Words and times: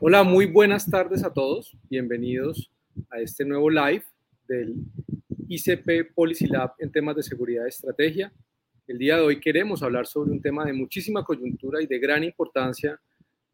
Hola, 0.00 0.22
muy 0.22 0.46
buenas 0.46 0.88
tardes 0.88 1.22
a 1.24 1.32
todos. 1.32 1.76
Bienvenidos 1.90 2.70
a 3.10 3.20
este 3.20 3.44
nuevo 3.44 3.68
live 3.68 4.04
del 4.48 4.74
ICP 5.48 6.14
Policy 6.14 6.46
Lab 6.46 6.72
en 6.78 6.90
temas 6.90 7.16
de 7.16 7.22
seguridad 7.22 7.64
y 7.66 7.68
estrategia. 7.68 8.32
El 8.86 8.98
día 8.98 9.16
de 9.16 9.22
hoy 9.22 9.40
queremos 9.40 9.82
hablar 9.82 10.06
sobre 10.06 10.30
un 10.30 10.40
tema 10.40 10.64
de 10.64 10.72
muchísima 10.72 11.24
coyuntura 11.24 11.82
y 11.82 11.86
de 11.86 11.98
gran 11.98 12.24
importancia, 12.24 12.98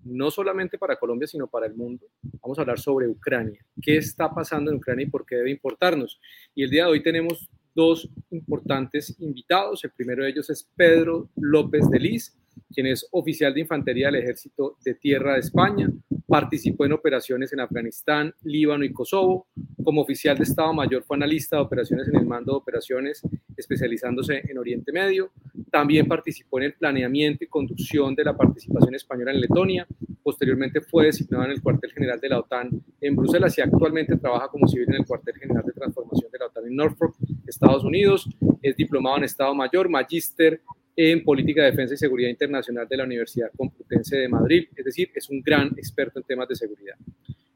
no 0.05 0.31
solamente 0.31 0.79
para 0.79 0.97
Colombia, 0.97 1.27
sino 1.27 1.47
para 1.49 1.67
el 1.67 1.75
mundo. 1.75 2.07
Vamos 2.41 2.59
a 2.59 2.63
hablar 2.63 2.79
sobre 2.79 3.09
Ucrania. 3.09 3.65
¿Qué 3.81 3.97
está 3.97 4.33
pasando 4.33 4.71
en 4.71 4.77
Ucrania 4.77 5.07
y 5.07 5.11
por 5.11 5.27
qué 5.27 5.37
debe 5.37 5.51
importarnos? 5.51 6.21
Y 6.55 6.63
el 6.63 6.71
día 6.71 6.85
de 6.85 6.91
hoy 6.91 7.03
tenemos 7.03 7.49
dos 7.75 8.09
importantes 8.31 9.17
invitados. 9.19 9.83
El 9.85 9.91
primero 9.91 10.23
de 10.23 10.31
ellos 10.31 10.51
es 10.51 10.69
Pedro 10.77 11.31
López 11.37 11.89
de 11.91 11.99
Liz, 11.99 12.37
quien 12.73 12.87
es 12.87 13.07
oficial 13.13 13.55
de 13.55 13.61
infantería 13.61 14.07
del 14.07 14.17
Ejército 14.17 14.77
de 14.85 14.95
Tierra 14.95 15.35
de 15.35 15.41
España, 15.41 15.91
participó 16.27 16.87
en 16.87 16.93
operaciones 16.93 17.53
en 17.53 17.61
Afganistán, 17.61 18.35
Líbano 18.43 18.85
y 18.85 18.93
Kosovo. 18.93 19.49
Como 19.85 20.01
oficial 20.01 20.37
de 20.39 20.45
Estado 20.45 20.73
Mayor 20.73 21.03
fue 21.03 21.17
analista 21.17 21.57
de 21.57 21.63
operaciones 21.63 22.09
en 22.09 22.17
el 22.17 22.25
mando 22.25 22.53
de 22.53 22.59
operaciones, 22.59 23.21
especializándose 23.57 24.43
en 24.49 24.57
Oriente 24.57 24.93
Medio. 24.93 25.31
También 25.71 26.07
participó 26.07 26.59
en 26.59 26.65
el 26.65 26.75
planeamiento 26.75 27.45
y 27.45 27.49
conducción 27.49 28.15
de 28.15 28.25
la 28.25 28.37
participación 28.37 28.95
española 28.95 29.33
en 29.33 29.41
Letonia. 29.41 29.87
Posteriormente 30.23 30.81
fue 30.81 31.07
designado 31.07 31.45
en 31.45 31.51
el 31.51 31.63
cuartel 31.63 31.93
general 31.93 32.21
de 32.21 32.29
la 32.29 32.39
OTAN 32.39 32.71
en 33.01 33.17
Bruselas 33.17 33.59
y 33.59 33.61
actualmente 33.61 34.17
trabaja 34.17 34.49
como 34.49 34.67
civil 34.69 34.87
en 34.89 35.01
el 35.01 35.07
cuartel 35.07 35.35
general 35.37 35.65
de 35.67 35.73
transformación 35.73 36.31
de 36.31 36.39
la 36.39 36.47
OTAN 36.47 36.67
en 36.67 36.77
Norfolk, 36.77 37.15
Estados 37.47 37.85
Unidos. 37.85 38.29
Es 38.63 38.77
diplomado 38.77 39.19
en 39.19 39.25
Estado 39.25 39.55
Mayor, 39.55 39.89
magíster 39.91 40.63
en 40.97 41.25
Política 41.25 41.63
de 41.63 41.71
Defensa 41.71 41.95
y 41.95 41.99
Seguridad 41.99 42.31
Internacional 42.31 42.87
de 42.89 42.97
la 42.97 43.05
Universidad 43.05 43.51
Complutense 43.57 44.17
de 44.17 44.29
Madrid, 44.29 44.69
es 44.77 44.85
decir, 44.85 45.11
es 45.15 45.29
un 45.31 45.41
gran 45.41 45.69
experto 45.77 46.19
en 46.19 46.25
temas 46.25 46.49
de 46.49 46.57
seguridad. 46.57 46.97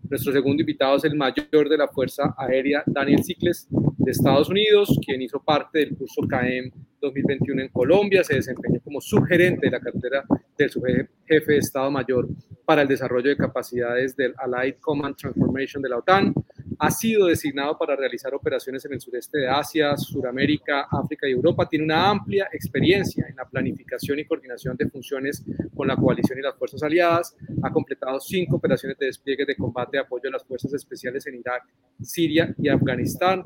Nuestro 0.09 0.33
segundo 0.33 0.63
invitado 0.63 0.97
es 0.97 1.05
el 1.05 1.17
mayor 1.17 1.69
de 1.69 1.77
la 1.77 1.89
Fuerza 1.89 2.35
Aérea, 2.39 2.83
Daniel 2.87 3.25
Cicles, 3.25 3.67
de 3.99 4.13
Estados 4.13 4.49
Unidos, 4.49 4.97
quien 5.05 5.21
hizo 5.21 5.43
parte 5.43 5.81
del 5.81 5.97
curso 5.97 6.23
CAEM 6.29 6.71
2021 7.01 7.63
en 7.63 7.69
Colombia, 7.69 8.23
se 8.23 8.37
desempeñó 8.37 8.81
como 8.81 9.01
subgerente 9.01 9.67
de 9.67 9.73
la 9.73 9.81
cartera 9.81 10.25
del 10.57 10.71
subjefe 10.71 11.53
de 11.53 11.59
Estado 11.59 11.91
Mayor 11.91 12.29
para 12.65 12.83
el 12.83 12.89
desarrollo 12.89 13.29
de 13.29 13.37
capacidades 13.37 14.15
del 14.17 14.33
Allied 14.39 14.77
Command 14.81 15.17
Transformation 15.17 15.83
de 15.83 15.89
la 15.89 15.99
OTAN, 15.99 16.33
ha 16.79 16.91
sido 16.91 17.27
designado 17.27 17.77
para 17.79 17.97
realizar 17.97 18.35
operaciones 18.35 18.85
en 18.85 18.95
el 18.95 19.01
sureste 19.01 19.39
de 19.39 19.49
Asia, 19.49 19.97
Suramérica, 19.97 20.87
África 20.91 21.29
y 21.29 21.33
Europa. 21.33 21.69
Tiene 21.69 21.85
una 21.85 22.11
amplia 22.11 22.49
experiencia 22.53 23.27
en 23.29 23.37
la 23.37 23.45
planificación 23.45 24.19
y 24.19 24.25
coordinación 24.25 24.77
de 24.77 24.89
funciones 24.89 25.45
con 25.75 25.89
la 25.89 25.97
coalición 25.97 26.39
y 26.39 26.43
las 26.43 26.57
fuerzas 26.57 26.83
aliadas. 26.83 27.37
Ha 27.63 27.71
completado 27.71 28.21
cinco 28.21 28.57
operaciones 28.57 28.99
de 28.99 29.07
despliegue 29.07 29.45
de 29.45 29.57
combate 29.57 29.97
de 29.97 30.03
apoyo 30.03 30.29
a 30.29 30.33
las 30.33 30.45
fuerzas 30.45 30.73
especiales 30.75 31.27
en 31.27 31.37
Irak, 31.37 31.65
Siria 32.01 32.55
y 32.59 32.69
Afganistán. 32.69 33.43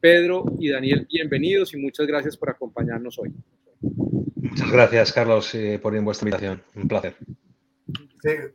Pedro 0.00 0.44
y 0.58 0.68
Daniel, 0.68 1.06
bienvenidos 1.08 1.74
y 1.74 1.76
muchas 1.76 2.06
gracias 2.06 2.36
por 2.36 2.50
acompañarnos 2.50 3.18
hoy. 3.18 3.32
Muchas 4.36 4.72
gracias, 4.72 5.12
Carlos, 5.12 5.54
eh, 5.54 5.78
por 5.80 5.98
vuestra 6.00 6.28
invitación. 6.28 6.62
Un 6.74 6.88
placer 6.88 7.14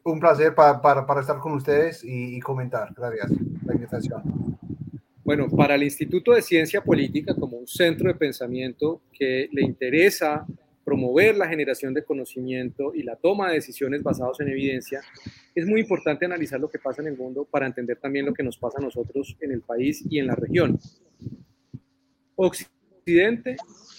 un 0.04 0.20
placer 0.20 0.56
para, 0.56 1.20
estar 1.20 1.40
con 1.40 1.54
ustedes 1.54 2.04
y, 2.04 2.40
comentar. 2.40 2.94
Gracias 2.96 3.32
la 3.66 3.74
invitación. 3.74 4.58
Bueno, 5.24 5.50
para 5.50 5.76
el 5.76 5.84
Instituto 5.84 6.32
de 6.34 6.42
Ciencia 6.42 6.82
Política, 6.82 7.36
como 7.36 7.58
un 7.58 7.68
centro 7.68 8.08
de 8.08 8.16
pensamiento 8.16 9.02
que 9.12 9.50
le 9.52 9.62
interesa 9.62 10.46
promover 10.86 11.36
la 11.36 11.50
generación 11.50 11.94
de 11.94 12.06
conocimiento 12.06 12.94
y 12.96 13.04
la 13.04 13.18
toma 13.18 13.50
de 13.50 13.56
decisiones 13.56 14.02
basadas 14.02 14.40
en 14.40 14.48
evidencia, 14.48 15.02
es 15.54 15.66
muy 15.66 15.82
importante 15.82 16.24
analizar 16.24 16.62
lo 16.62 16.70
que 16.70 16.80
pasa 16.80 17.02
en 17.02 17.10
el 17.10 17.18
mundo 17.18 17.44
para 17.44 17.66
entender 17.66 17.98
también 17.98 18.26
lo 18.26 18.34
que 18.34 18.44
nos 18.44 18.58
pasa 18.58 18.78
a 18.80 18.82
nosotros 18.82 19.36
en 19.42 19.52
el 19.52 19.62
país 19.62 20.02
y 20.10 20.20
en 20.20 20.28
la 20.28 20.36
región. 20.36 20.80
Occidente 22.38 22.77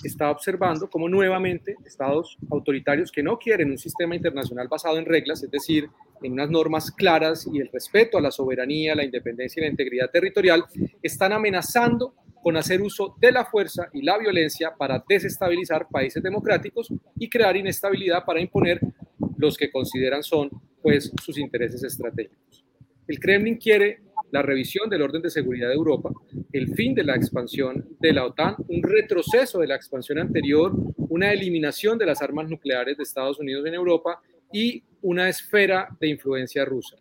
está 0.04 0.30
observando 0.30 0.88
cómo 0.88 1.08
nuevamente 1.08 1.76
estados 1.84 2.36
autoritarios 2.50 3.10
que 3.10 3.22
no 3.22 3.38
quieren 3.38 3.70
un 3.70 3.78
sistema 3.78 4.14
internacional 4.14 4.68
basado 4.68 4.98
en 4.98 5.06
reglas, 5.06 5.42
es 5.42 5.50
decir, 5.50 5.88
en 6.22 6.32
unas 6.32 6.50
normas 6.50 6.90
claras 6.90 7.48
y 7.52 7.60
el 7.60 7.68
respeto 7.72 8.18
a 8.18 8.20
la 8.20 8.30
soberanía, 8.30 8.94
la 8.94 9.04
independencia 9.04 9.60
y 9.60 9.64
la 9.64 9.70
integridad 9.70 10.10
territorial, 10.10 10.64
están 11.02 11.32
amenazando 11.32 12.14
con 12.42 12.56
hacer 12.56 12.80
uso 12.80 13.16
de 13.20 13.32
la 13.32 13.44
fuerza 13.44 13.88
y 13.92 14.02
la 14.02 14.18
violencia 14.18 14.72
para 14.76 15.02
desestabilizar 15.08 15.88
países 15.88 16.22
democráticos 16.22 16.92
y 17.18 17.28
crear 17.28 17.56
inestabilidad 17.56 18.24
para 18.24 18.40
imponer 18.40 18.80
los 19.36 19.56
que 19.56 19.70
consideran 19.70 20.22
son 20.22 20.50
pues 20.82 21.12
sus 21.22 21.38
intereses 21.38 21.82
estratégicos. 21.82 22.64
El 23.08 23.18
Kremlin 23.18 23.56
quiere 23.56 24.00
la 24.30 24.42
revisión 24.42 24.88
del 24.90 25.02
orden 25.02 25.22
de 25.22 25.30
seguridad 25.30 25.68
de 25.68 25.74
Europa, 25.74 26.10
el 26.52 26.74
fin 26.74 26.94
de 26.94 27.04
la 27.04 27.16
expansión 27.16 27.86
de 28.00 28.12
la 28.12 28.26
OTAN, 28.26 28.56
un 28.68 28.82
retroceso 28.82 29.58
de 29.58 29.66
la 29.66 29.76
expansión 29.76 30.18
anterior, 30.18 30.72
una 31.08 31.32
eliminación 31.32 31.98
de 31.98 32.06
las 32.06 32.22
armas 32.22 32.48
nucleares 32.48 32.96
de 32.96 33.02
Estados 33.02 33.38
Unidos 33.38 33.66
en 33.66 33.74
Europa 33.74 34.20
y 34.52 34.82
una 35.02 35.28
esfera 35.28 35.88
de 36.00 36.08
influencia 36.08 36.64
rusa. 36.64 36.96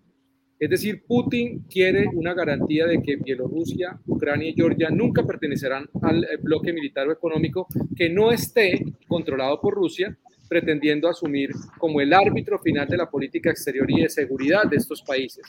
Es 0.59 0.71
decir, 0.71 1.03
Putin 1.05 1.65
quiere 1.69 2.07
una 2.13 2.33
garantía 2.33 2.87
de 2.87 3.01
que 3.03 3.17
Bielorrusia, 3.17 3.99
Ucrania 4.07 4.49
y 4.49 4.53
Georgia 4.53 4.89
nunca 4.89 5.23
pertenecerán 5.23 5.87
al 6.01 6.23
eh, 6.23 6.37
bloque 6.41 6.73
militar 6.73 7.07
o 7.07 7.11
económico 7.11 7.67
que 7.95 8.09
no 8.09 8.31
esté 8.31 8.83
controlado 9.07 9.61
por 9.61 9.75
Rusia, 9.75 10.17
pretendiendo 10.49 11.07
asumir 11.07 11.51
como 11.77 12.01
el 12.01 12.11
árbitro 12.11 12.57
final 12.57 12.87
de 12.87 12.97
la 12.97 13.09
política 13.09 13.51
exterior 13.51 13.89
y 13.91 14.01
de 14.01 14.09
seguridad 14.09 14.63
de 14.65 14.77
estos 14.77 15.03
países. 15.03 15.45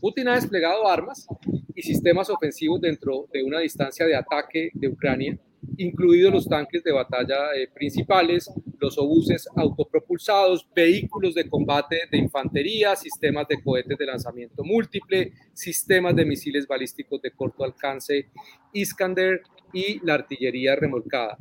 Putin 0.00 0.28
ha 0.28 0.34
desplegado 0.34 0.86
armas 0.86 1.26
y 1.74 1.82
sistemas 1.82 2.30
ofensivos 2.30 2.80
dentro 2.80 3.26
de 3.32 3.42
una 3.42 3.60
distancia 3.60 4.06
de 4.06 4.16
ataque 4.16 4.70
de 4.74 4.88
Ucrania, 4.88 5.38
incluidos 5.76 6.32
los 6.32 6.48
tanques 6.48 6.82
de 6.82 6.92
batalla 6.92 7.54
eh, 7.56 7.68
principales, 7.72 8.50
los 8.78 8.98
obuses 8.98 9.48
autopropulsados, 9.56 10.68
vehículos 10.74 11.34
de 11.34 11.48
combate 11.48 12.02
de 12.10 12.18
infantería, 12.18 12.94
sistemas 12.96 13.46
de 13.48 13.62
cohetes 13.62 13.98
de 13.98 14.06
lanzamiento 14.06 14.62
múltiple, 14.64 15.32
sistemas 15.52 16.14
de 16.14 16.24
misiles 16.24 16.66
balísticos 16.66 17.20
de 17.22 17.32
corto 17.32 17.64
alcance 17.64 18.28
Iskander 18.72 19.42
y 19.72 20.04
la 20.04 20.14
artillería 20.14 20.76
remolcada. 20.76 21.38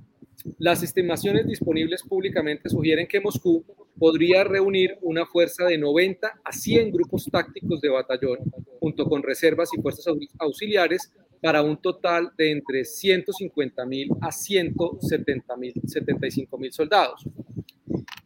Las 0.60 0.84
estimaciones 0.84 1.48
disponibles 1.48 2.04
públicamente 2.04 2.70
sugieren 2.70 3.08
que 3.08 3.20
Moscú 3.20 3.64
podría 3.98 4.44
reunir 4.44 4.98
una 5.02 5.26
fuerza 5.26 5.66
de 5.66 5.78
90 5.78 6.42
a 6.44 6.52
100 6.52 6.92
grupos 6.92 7.26
tácticos 7.32 7.82
de 7.82 7.90
batallón, 7.90 8.40
junto 8.80 9.06
con 9.06 9.24
reservas 9.24 9.70
y 9.78 9.82
fuerzas 9.82 10.06
auxiliares, 10.40 11.12
para 11.42 11.62
un 11.62 11.78
total 11.78 12.32
de 12.38 12.52
entre 12.52 12.84
150 12.84 13.86
mil 13.86 14.10
a 14.22 14.32
170 14.32 15.58
mil, 15.58 15.74
75 15.86 16.58
mil 16.58 16.72
soldados. 16.72 17.24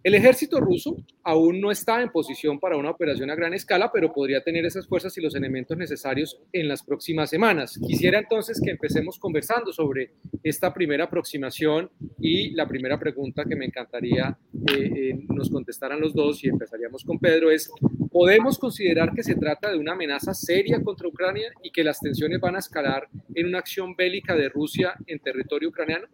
El 0.03 0.15
ejército 0.15 0.59
ruso 0.59 0.98
aún 1.24 1.62
no 1.62 1.69
está 1.69 2.01
en 2.01 2.09
posición 2.09 2.59
para 2.59 2.75
una 2.75 2.89
operación 2.89 3.30
a 3.30 3.36
gran 3.36 3.53
escala, 3.53 3.92
pero 3.94 4.12
podría 4.12 4.42
tener 4.42 4.65
esas 4.65 4.88
fuerzas 4.88 5.15
y 5.18 5.21
los 5.21 5.36
elementos 5.36 5.77
necesarios 5.77 6.42
en 6.51 6.68
las 6.68 6.81
próximas 6.81 7.30
semanas. 7.30 7.80
Quisiera 7.86 8.18
entonces 8.18 8.59
que 8.59 8.71
empecemos 8.71 9.19
conversando 9.19 9.71
sobre 9.71 10.13
esta 10.42 10.74
primera 10.74 11.03
aproximación 11.03 11.92
y 12.19 12.50
la 12.51 12.68
primera 12.68 12.98
pregunta 12.98 13.45
que 13.45 13.56
me 13.56 13.65
encantaría 13.65 14.36
eh, 14.71 14.92
eh, 14.95 15.19
nos 15.30 15.51
contestaran 15.51 16.01
los 16.01 16.15
dos 16.15 16.44
y 16.44 16.50
empezaríamos 16.50 17.03
con 17.03 17.19
Pedro 17.19 17.51
es, 17.51 17.69
¿podemos 18.12 18.57
considerar 18.57 19.13
que 19.13 19.21
se 19.21 19.36
trata 19.36 19.71
de 19.71 19.77
una 19.77 19.92
amenaza 19.92 20.33
seria 20.33 20.81
contra 20.81 21.07
Ucrania 21.07 21.51
y 21.62 21.69
que 21.69 21.83
las 21.83 22.00
tensiones 22.00 22.39
van 22.39 22.56
a 22.56 22.59
escalar 22.59 23.07
en 23.36 23.45
una 23.45 23.59
acción 23.59 23.95
bélica 23.95 24.36
de 24.36 24.50
Rusia 24.50 24.95
en 25.06 25.19
territorio 25.19 25.69
ucraniano? 25.69 26.07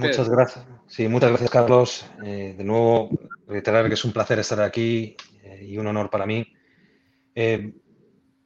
Muchas 0.00 0.28
gracias. 0.28 0.64
Sí, 0.86 1.08
muchas 1.08 1.30
gracias, 1.30 1.50
Carlos. 1.50 2.06
Eh, 2.24 2.54
de 2.56 2.62
nuevo, 2.62 3.10
reiterar 3.48 3.88
que 3.88 3.94
es 3.94 4.04
un 4.04 4.12
placer 4.12 4.38
estar 4.38 4.60
aquí 4.60 5.16
eh, 5.42 5.66
y 5.68 5.76
un 5.76 5.88
honor 5.88 6.08
para 6.08 6.24
mí. 6.24 6.46
Eh, 7.34 7.72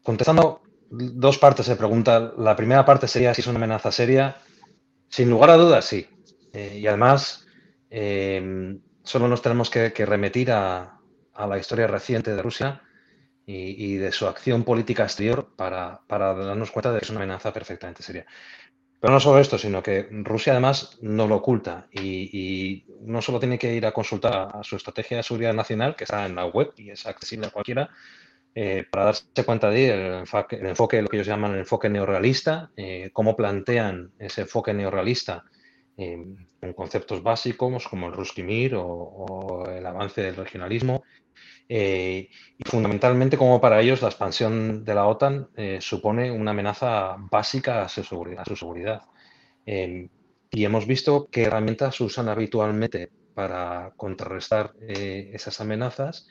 contestando 0.02 0.62
dos 0.88 1.36
partes 1.36 1.66
de 1.66 1.76
pregunta. 1.76 2.32
La 2.38 2.56
primera 2.56 2.86
parte 2.86 3.06
sería 3.06 3.34
si 3.34 3.42
es 3.42 3.46
una 3.48 3.58
amenaza 3.58 3.92
seria. 3.92 4.38
Sin 5.10 5.28
lugar 5.28 5.50
a 5.50 5.58
dudas, 5.58 5.84
sí. 5.84 6.08
y 6.54 6.86
además, 6.86 7.46
solo 9.02 9.28
nos 9.28 9.42
tenemos 9.42 9.68
que, 9.68 9.90
remitir 10.06 10.50
a, 10.52 11.00
la 11.36 11.58
historia 11.58 11.86
reciente 11.86 12.34
de 12.34 12.40
Rusia 12.40 12.80
y, 13.44 13.96
de 13.96 14.10
su 14.10 14.26
acción 14.26 14.64
política 14.64 15.02
exterior 15.02 15.52
para, 15.54 16.00
para 16.06 16.32
darnos 16.32 16.70
cuenta 16.70 16.92
de 16.92 17.00
que 17.00 17.04
es 17.04 17.10
una 17.10 17.20
amenaza 17.20 17.52
perfectamente 17.52 18.02
seria. 18.02 18.24
Pero 19.02 19.14
no 19.14 19.18
solo 19.18 19.40
esto, 19.40 19.58
sino 19.58 19.82
que 19.82 20.06
Rusia 20.12 20.52
además 20.52 20.96
no 21.00 21.26
lo 21.26 21.34
oculta. 21.34 21.88
Y, 21.90 22.84
no 23.00 23.20
solo 23.20 23.40
tiene 23.40 23.58
que 23.58 23.74
ir 23.74 23.84
a 23.84 23.90
consultar 23.90 24.50
a, 24.54 24.62
su 24.62 24.76
estrategia 24.76 25.16
de 25.16 25.24
seguridad 25.24 25.52
nacional, 25.52 25.96
que 25.96 26.04
está 26.04 26.24
en 26.24 26.36
la 26.36 26.46
web 26.46 26.72
y 26.76 26.90
es 26.90 27.04
accesible 27.04 27.48
a 27.48 27.50
cualquiera, 27.50 27.90
eh, 28.54 28.86
para 28.88 29.06
darse 29.06 29.44
cuenta 29.44 29.70
de 29.70 29.90
el 29.90 30.14
enfoque, 30.20 30.54
el 30.54 30.66
enfoque, 30.66 31.02
lo 31.02 31.08
que 31.08 31.16
ellos 31.16 31.26
llaman 31.26 31.50
el 31.54 31.58
enfoque 31.58 31.88
neorrealista, 31.88 32.70
eh, 32.76 33.10
cómo 33.12 33.34
plantean 33.34 34.12
ese 34.20 34.42
enfoque 34.42 34.72
neorrealista 34.72 35.46
en 35.96 36.72
conceptos 36.74 37.22
básicos 37.22 37.86
como 37.88 38.06
el 38.08 38.12
Ruskimir 38.12 38.74
o, 38.76 39.64
el 39.70 39.84
avance 39.86 40.22
del 40.22 40.36
regionalismo. 40.36 41.02
y 41.68 42.28
fundamentalmente 42.64 43.36
como 43.38 43.60
para 43.60 43.80
ellos 43.80 44.02
la 44.02 44.08
expansión 44.08 44.84
de 44.84 44.94
la 44.94 45.06
OTAN 45.06 45.48
supone 45.80 46.30
una 46.30 46.50
amenaza 46.50 47.16
básica 47.30 47.82
a 47.82 47.88
su 47.88 48.04
seguridad. 48.04 48.42
A 48.42 48.44
su 48.44 48.56
seguridad. 48.56 49.02
y 49.66 50.64
hemos 50.64 50.86
visto 50.86 51.28
qué 51.30 51.44
herramientas 51.44 52.00
usan 52.00 52.28
habitualmente 52.28 53.10
para 53.34 53.92
contrarrestar 53.96 54.72
esas 54.80 55.60
amenazas 55.60 56.26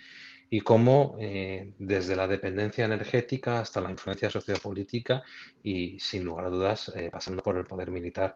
y 0.54 0.60
cómo 0.60 1.16
eh, 1.18 1.74
desde 1.80 2.14
la 2.14 2.28
dependencia 2.28 2.84
energética 2.84 3.62
hasta 3.62 3.80
la 3.80 3.90
influencia 3.90 4.30
sociopolítica 4.30 5.24
y 5.64 5.98
sin 5.98 6.26
lugar 6.26 6.48
a 6.48 6.50
dudas 6.50 6.92
eh, 6.94 7.10
pasando 7.10 7.42
por 7.42 7.58
el 7.58 7.66
poder 7.66 7.90
militar. 7.90 8.36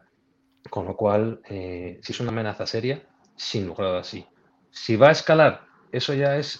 Con 0.70 0.86
lo 0.86 0.96
cual, 0.96 1.42
eh, 1.50 2.00
si 2.02 2.12
es 2.12 2.20
una 2.20 2.32
amenaza 2.32 2.66
seria, 2.66 3.04
sin 3.36 3.68
lugar 3.68 3.96
a 3.96 4.04
sí. 4.04 4.26
Si 4.72 4.96
va 4.96 5.10
a 5.10 5.12
escalar, 5.12 5.66
eso 5.92 6.14
ya 6.14 6.38
es 6.38 6.60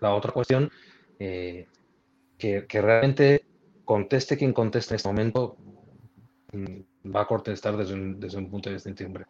la 0.00 0.14
otra 0.14 0.32
cuestión 0.32 0.70
que, 1.18 1.66
que, 2.36 2.82
realmente 2.82 3.44
conteste 3.84 4.36
quien 4.36 4.52
conteste 4.52 4.92
en 4.92 4.96
este 4.96 5.08
momento 5.08 5.56
mm, 6.52 7.10
va 7.14 7.22
a 7.22 7.26
contestar 7.26 7.76
desde 7.76 7.94
un, 7.94 8.20
desde 8.20 8.38
un 8.38 8.50
punto 8.50 8.68
de 8.68 8.76
incertidumbre. 8.76 9.24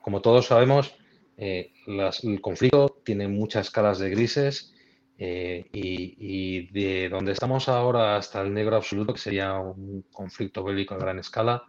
Como 0.00 0.20
todos 0.20 0.46
sabemos, 0.46 0.94
el 1.36 2.40
conflicto 2.40 3.00
tiene 3.04 3.28
muchas 3.28 3.66
escalas 3.66 3.98
de 3.98 4.10
grises 4.10 4.74
eh, 5.16 5.66
y, 5.72 6.66
de 6.72 7.08
donde 7.08 7.32
estamos 7.32 7.68
ahora 7.68 8.16
hasta 8.16 8.42
el 8.42 8.52
negro 8.52 8.76
absoluto, 8.76 9.12
que 9.12 9.20
sería 9.20 9.58
un 9.58 10.04
conflicto 10.12 10.64
bélico 10.64 10.94
a 10.94 10.98
gran 10.98 11.18
escala, 11.18 11.64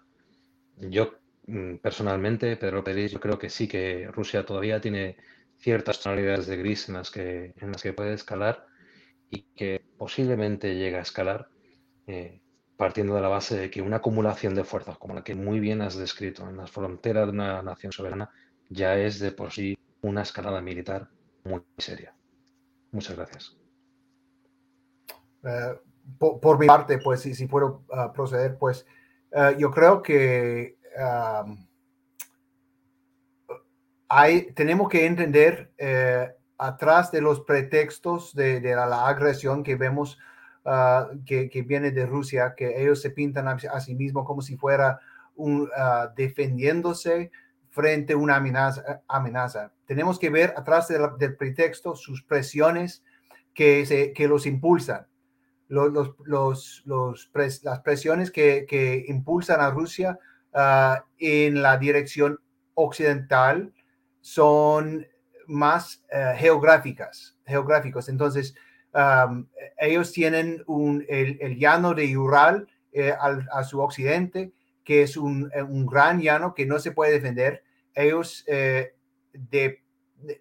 yo 0.77 1.13
personalmente, 1.81 2.57
Pedro 2.57 2.83
Pérez, 2.83 3.11
yo 3.11 3.19
creo 3.19 3.37
que 3.37 3.49
sí 3.49 3.67
que 3.67 4.07
Rusia 4.11 4.45
todavía 4.45 4.81
tiene 4.81 5.17
ciertas 5.57 6.01
tonalidades 6.01 6.47
de 6.47 6.57
gris 6.57 6.89
en 6.89 6.95
las 6.95 7.11
que, 7.11 7.53
en 7.57 7.71
las 7.71 7.81
que 7.81 7.93
puede 7.93 8.13
escalar 8.13 8.65
y 9.29 9.43
que 9.55 9.85
posiblemente 9.97 10.75
llegue 10.75 10.97
a 10.97 11.01
escalar 11.01 11.49
eh, 12.07 12.41
partiendo 12.77 13.15
de 13.15 13.21
la 13.21 13.27
base 13.27 13.57
de 13.57 13.69
que 13.69 13.81
una 13.81 13.97
acumulación 13.97 14.55
de 14.55 14.63
fuerzas 14.63 14.97
como 14.97 15.13
la 15.13 15.23
que 15.23 15.35
muy 15.35 15.59
bien 15.59 15.81
has 15.81 15.97
descrito 15.97 16.47
en 16.49 16.57
las 16.57 16.71
fronteras 16.71 17.25
de 17.25 17.31
una 17.31 17.61
nación 17.61 17.91
soberana 17.91 18.29
ya 18.69 18.97
es 18.97 19.19
de 19.19 19.31
por 19.31 19.51
sí 19.51 19.77
una 20.01 20.21
escalada 20.23 20.61
militar 20.61 21.09
muy 21.43 21.61
seria. 21.77 22.15
Muchas 22.91 23.15
gracias. 23.15 23.57
Eh, 25.43 25.79
por, 26.17 26.59
mi 26.59 26.67
parte, 26.67 26.99
pues 26.99 27.21
si, 27.21 27.33
si 27.33 27.47
puedo 27.47 27.83
ah, 27.91 28.11
proceder, 28.13 28.57
pues 28.57 28.85
eh, 29.31 29.55
yo 29.57 29.71
creo 29.71 30.01
que 30.01 30.77
hay, 34.07 34.51
tenemos 34.53 34.89
que 34.89 35.05
entender 35.05 35.71
eh, 35.77 36.31
atrás 36.57 37.11
de 37.11 37.21
los 37.21 37.41
pretextos 37.41 38.33
de, 38.33 38.61
la, 38.61 39.07
agresión 39.07 39.63
que 39.63 39.75
vemos 39.75 40.17
ah, 40.65 41.09
que, 41.25 41.49
viene 41.67 41.91
de 41.91 42.05
Rusia, 42.05 42.53
que 42.55 42.81
ellos 42.81 43.01
se 43.01 43.09
pintan 43.09 43.47
a, 43.47 43.79
sí 43.79 43.95
mismos 43.95 44.25
como 44.25 44.41
si 44.41 44.57
fuera 44.57 44.99
un, 45.35 45.69
ah, 45.75 46.11
defendiéndose 46.15 47.31
frente 47.69 48.13
a 48.13 48.17
una 48.17 48.37
amenaza. 48.37 49.01
amenaza. 49.07 49.71
Tenemos 49.85 50.17
que 50.17 50.29
ver 50.29 50.53
atrás 50.55 50.87
del 50.87 51.35
pretexto 51.35 51.95
sus 51.95 52.23
presiones 52.23 53.03
que, 53.53 53.85
se, 53.85 54.13
que 54.13 54.27
los 54.27 54.45
impulsan. 54.45 55.07
Los, 55.67 55.91
los, 56.25 56.83
los, 56.85 57.31
las 57.63 57.79
presiones 57.79 58.29
que, 58.29 58.65
que, 58.67 59.03
impulsan 59.07 59.61
a 59.61 59.71
Rusia 59.71 60.19
ah, 60.55 61.05
en 61.19 61.61
la 61.61 61.77
dirección 61.77 62.39
occidental 62.73 63.71
son 64.21 65.05
más 65.47 66.03
eh, 66.11 66.33
geográficas, 66.37 67.37
geográficos. 67.45 68.09
Entonces, 68.09 68.55
ellos 69.77 70.13
tienen 70.13 70.63
el, 71.09 71.57
llano 71.59 71.93
de 71.93 72.17
Ural 72.17 72.67
eh, 72.93 73.13
a 73.19 73.63
su 73.63 73.81
occidente, 73.81 74.53
que 74.85 75.03
es 75.03 75.17
un, 75.17 75.51
un, 75.67 75.85
gran 75.85 76.21
llano 76.21 76.55
que 76.55 76.65
no 76.65 76.79
se 76.79 76.91
puede 76.91 77.11
defender 77.11 77.65
ellos 77.95 78.43
eh, 78.47 78.93
de, 79.33 79.81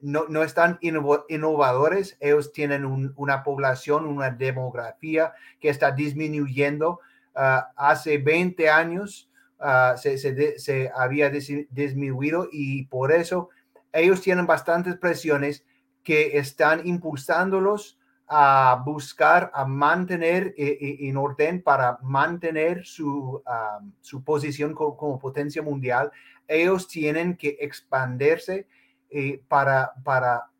no, 0.03 0.27
no, 0.29 0.43
están 0.43 0.79
innovadores, 0.81 2.17
ellos 2.21 2.53
tienen 2.53 3.13
una 3.17 3.43
población, 3.43 4.07
una 4.07 4.31
demografía 4.31 5.33
que 5.61 5.69
está 5.69 5.93
disminuyendo. 5.93 7.01
Ah, 7.35 7.71
hace 7.77 8.19
20 8.19 8.69
años 8.71 9.29
ah, 9.65 9.97
se, 9.97 10.19
se, 10.59 10.91
había 10.95 11.31
disminuido 11.31 12.49
y 12.53 12.85
por 12.87 13.11
eso 13.11 13.49
ellos 13.93 14.21
tienen 14.21 14.47
bastantes 14.47 14.97
presiones 14.97 15.65
que 16.03 16.37
están 16.37 16.87
impulsándolos 16.87 17.99
a 18.27 18.83
buscar, 18.85 19.51
a 19.55 19.65
mantener 19.65 20.55
eh, 20.57 20.79
eh, 20.81 20.97
en 21.09 21.17
orden 21.17 21.63
para 21.63 21.99
mantener 22.03 22.85
su, 22.85 23.43
ah, 23.47 23.81
su 24.01 24.23
posición 24.23 24.75
como, 24.75 25.19
potencia 25.19 25.63
mundial. 25.63 26.11
Ellos 26.49 26.89
tienen 26.89 27.37
que 27.37 27.57
expandirse 27.61 28.67
eh, 29.11 29.43
para, 29.49 29.93
para 30.03 30.51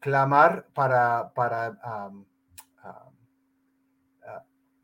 clamar, 0.00 0.66
para, 0.72 1.32
para 1.34 1.78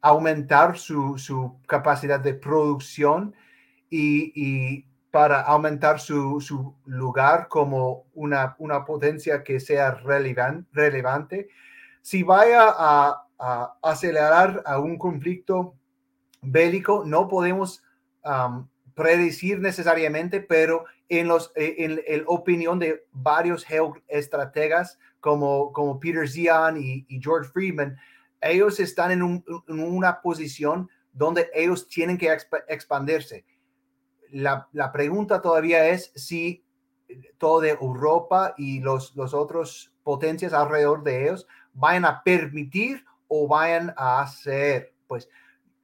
aumentar 0.00 0.78
su, 0.78 1.18
su, 1.18 1.59
capacidad 1.66 2.21
de 2.21 2.35
producción 2.35 3.35
y, 3.90 4.33
y 4.35 4.88
para 5.11 5.40
aumentar 5.40 6.00
su, 6.00 6.40
su, 6.40 6.75
lugar 6.85 7.49
como 7.49 8.07
una, 8.14 8.54
una 8.59 8.85
potencia 8.85 9.42
que 9.42 9.59
sea 9.59 9.92
relevante. 9.92 11.49
Si 12.02 12.23
vaya 12.23 12.66
a, 12.68 13.25
acelerar 13.83 14.62
a 14.66 14.80
un 14.80 14.99
conflicto 14.99 15.76
bélico, 16.42 17.04
no 17.07 17.28
podemos 17.28 17.83
predecir 18.95 19.61
necesariamente, 19.61 20.40
pero 20.40 20.85
en, 21.09 21.28
los, 21.28 21.52
eh, 21.54 21.76
en, 21.78 21.97
la 21.97 22.25
opinión 22.26 22.78
de 22.78 23.07
varios 23.12 23.64
geoestrategas 23.64 24.99
como, 25.21 25.73
como 25.73 26.00
Peter 26.00 26.28
Zion 26.28 26.76
y, 26.76 27.07
George 27.23 27.50
Friedman, 27.50 27.97
ellos 28.40 28.80
están 28.80 29.12
en, 29.12 29.45
una 29.68 30.21
posición 30.21 30.88
donde 31.12 31.49
ellos 31.54 31.88
tienen 31.88 32.18
que 32.18 32.37
expandirse. 32.68 33.45
La, 34.32 34.68
la, 34.73 34.92
pregunta 34.92 35.40
todavía 35.40 35.88
es 35.88 36.12
si 36.14 36.64
toda 37.38 37.68
Europa 37.68 38.54
y 38.56 38.80
los, 38.80 39.14
los 39.16 39.35
otros 39.35 39.92
potencias 40.02 40.52
alrededor 40.52 41.02
de 41.02 41.25
ellos 41.25 41.47
vayan 41.73 42.04
a 42.04 42.23
permitir 42.23 43.04
o 43.28 43.47
vayan 43.47 43.94
a 43.97 44.20
hacer. 44.20 44.94
Pues 45.06 45.28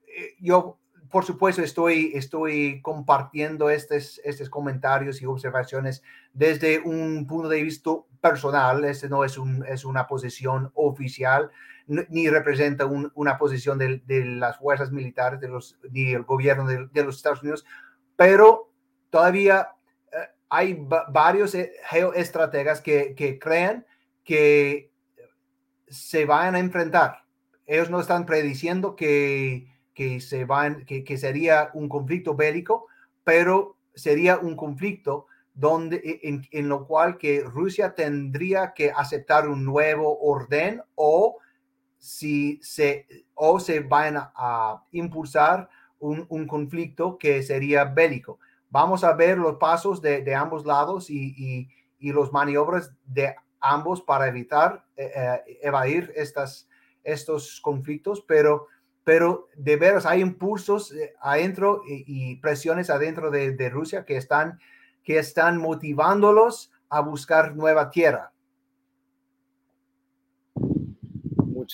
eh, 0.06 0.34
yo 0.40 0.78
por 1.14 1.24
supuesto, 1.24 1.62
estoy, 1.62 2.10
estoy 2.16 2.82
compartiendo 2.82 3.70
estos, 3.70 4.20
estos 4.24 4.50
comentarios 4.50 5.22
y 5.22 5.26
observaciones 5.26 6.02
desde 6.32 6.80
un 6.80 7.24
punto 7.28 7.48
de 7.48 7.62
vista 7.62 7.90
personal. 8.20 8.84
Este 8.84 9.08
no 9.08 9.22
es, 9.22 9.38
un, 9.38 9.64
es 9.64 9.84
una 9.84 10.08
posición 10.08 10.72
oficial, 10.74 11.52
ni 11.86 12.28
representa 12.28 12.86
una 12.86 13.38
posición 13.38 13.78
de, 13.78 14.24
las 14.24 14.58
fuerzas 14.58 14.90
militares, 14.90 15.38
de 15.38 15.46
los, 15.46 15.78
ni 15.92 16.10
el 16.10 16.24
gobierno 16.24 16.66
de 16.66 17.04
los 17.04 17.14
Estados 17.14 17.42
Unidos, 17.42 17.64
pero 18.16 18.70
todavía 19.10 19.70
eh, 20.12 20.16
hay 20.48 20.86
varios 21.08 21.54
eh, 21.54 21.72
geoestrategas 21.84 22.80
que, 22.80 23.38
creen 23.40 23.86
que 24.24 24.90
se 25.88 26.24
van 26.24 26.54
a 26.54 26.58
enfrentar. 26.58 27.24
Ellos 27.66 27.90
no 27.90 28.00
están 28.00 28.26
prediciendo 28.26 28.96
que 28.96 29.68
se 29.94 30.46
que, 30.86 31.16
sería 31.18 31.70
un 31.72 31.88
conflicto 31.88 32.34
bélico, 32.34 32.86
pero 33.22 33.76
sería 33.94 34.38
un 34.38 34.56
conflicto 34.56 35.26
donde, 35.54 35.96
e, 35.96 36.28
en, 36.28 36.46
en, 36.50 36.68
lo 36.68 36.86
cual 36.86 37.16
que 37.16 37.40
Rusia 37.40 37.94
tendría 37.94 38.74
que 38.74 38.90
aceptar 38.90 39.48
un 39.48 39.64
nuevo 39.64 40.18
orden 40.20 40.82
o 40.96 41.38
si 42.04 42.60
se, 42.62 43.06
o 43.32 43.58
se 43.58 43.80
van 43.80 44.16
a, 44.18 44.84
impulsar 44.92 45.70
un, 46.28 46.46
conflicto 46.46 47.18
que 47.18 47.42
sería 47.42 47.84
bélico. 47.84 48.38
Vamos 48.70 49.04
a 49.04 49.12
ver 49.14 49.38
los 49.38 49.56
pasos 49.56 50.02
de, 50.02 50.22
de 50.22 50.34
ambos 50.34 50.66
lados 50.66 51.10
y, 51.10 51.34
y, 51.36 51.68
y, 51.98 52.12
los 52.12 52.32
maniobras 52.32 52.92
de 53.04 53.34
ambos 53.60 54.02
para 54.02 54.26
evitar 54.28 54.84
eh, 54.96 55.10
eh, 55.14 55.58
evadir 55.62 56.12
estas, 56.16 56.68
estos 57.02 57.60
conflictos, 57.60 58.22
pero 58.26 58.68
pero 59.04 59.48
de 59.54 59.76
veras 59.76 60.06
hay 60.06 60.20
impulsos 60.20 60.90
eh, 60.92 61.14
adentro 61.20 61.82
y, 61.86 62.36
presiones 62.36 62.88
adentro 62.88 63.30
de, 63.30 63.68
Rusia 63.68 64.04
que 64.06 64.16
están, 64.16 64.58
que 65.04 65.18
están 65.18 65.58
motivándolos 65.58 66.72
a 66.88 67.00
buscar 67.00 67.54
nueva 67.54 67.90
tierra. 67.90 68.32